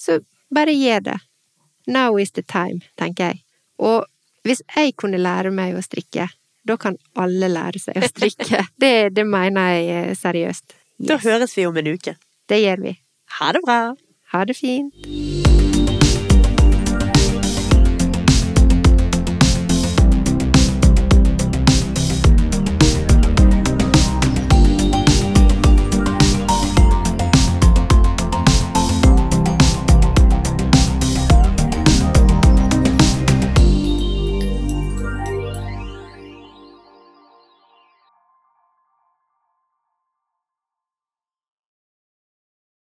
så 0.00 0.20
bare 0.54 0.72
gjør 0.72 1.04
det. 1.10 1.18
Now 1.90 2.16
is 2.16 2.32
the 2.32 2.44
time, 2.46 2.80
tenker 2.96 3.34
jeg. 3.34 3.42
Og 3.82 4.06
hvis 4.46 4.62
jeg 4.72 4.94
kunne 5.00 5.20
lære 5.20 5.52
meg 5.52 5.76
å 5.76 5.84
strikke, 5.84 6.30
da 6.64 6.78
kan 6.80 6.96
alle 7.20 7.50
lære 7.52 7.82
seg 7.82 8.00
å 8.00 8.08
strikke. 8.08 8.64
Det, 8.80 9.12
det 9.16 9.26
mener 9.28 9.74
jeg 9.74 10.16
seriøst. 10.16 10.72
seriøst. 10.72 11.08
Da 11.10 11.20
høres 11.20 11.56
vi 11.58 11.68
om 11.68 11.76
en 11.76 11.92
uke. 11.92 12.16
Det 12.48 12.62
gjør 12.62 12.86
vi. 12.88 12.96
Ha 13.40 13.52
det 13.52 13.64
bra! 13.66 13.80
Ha 14.32 14.44
det 14.48 14.56
fint. 14.56 15.43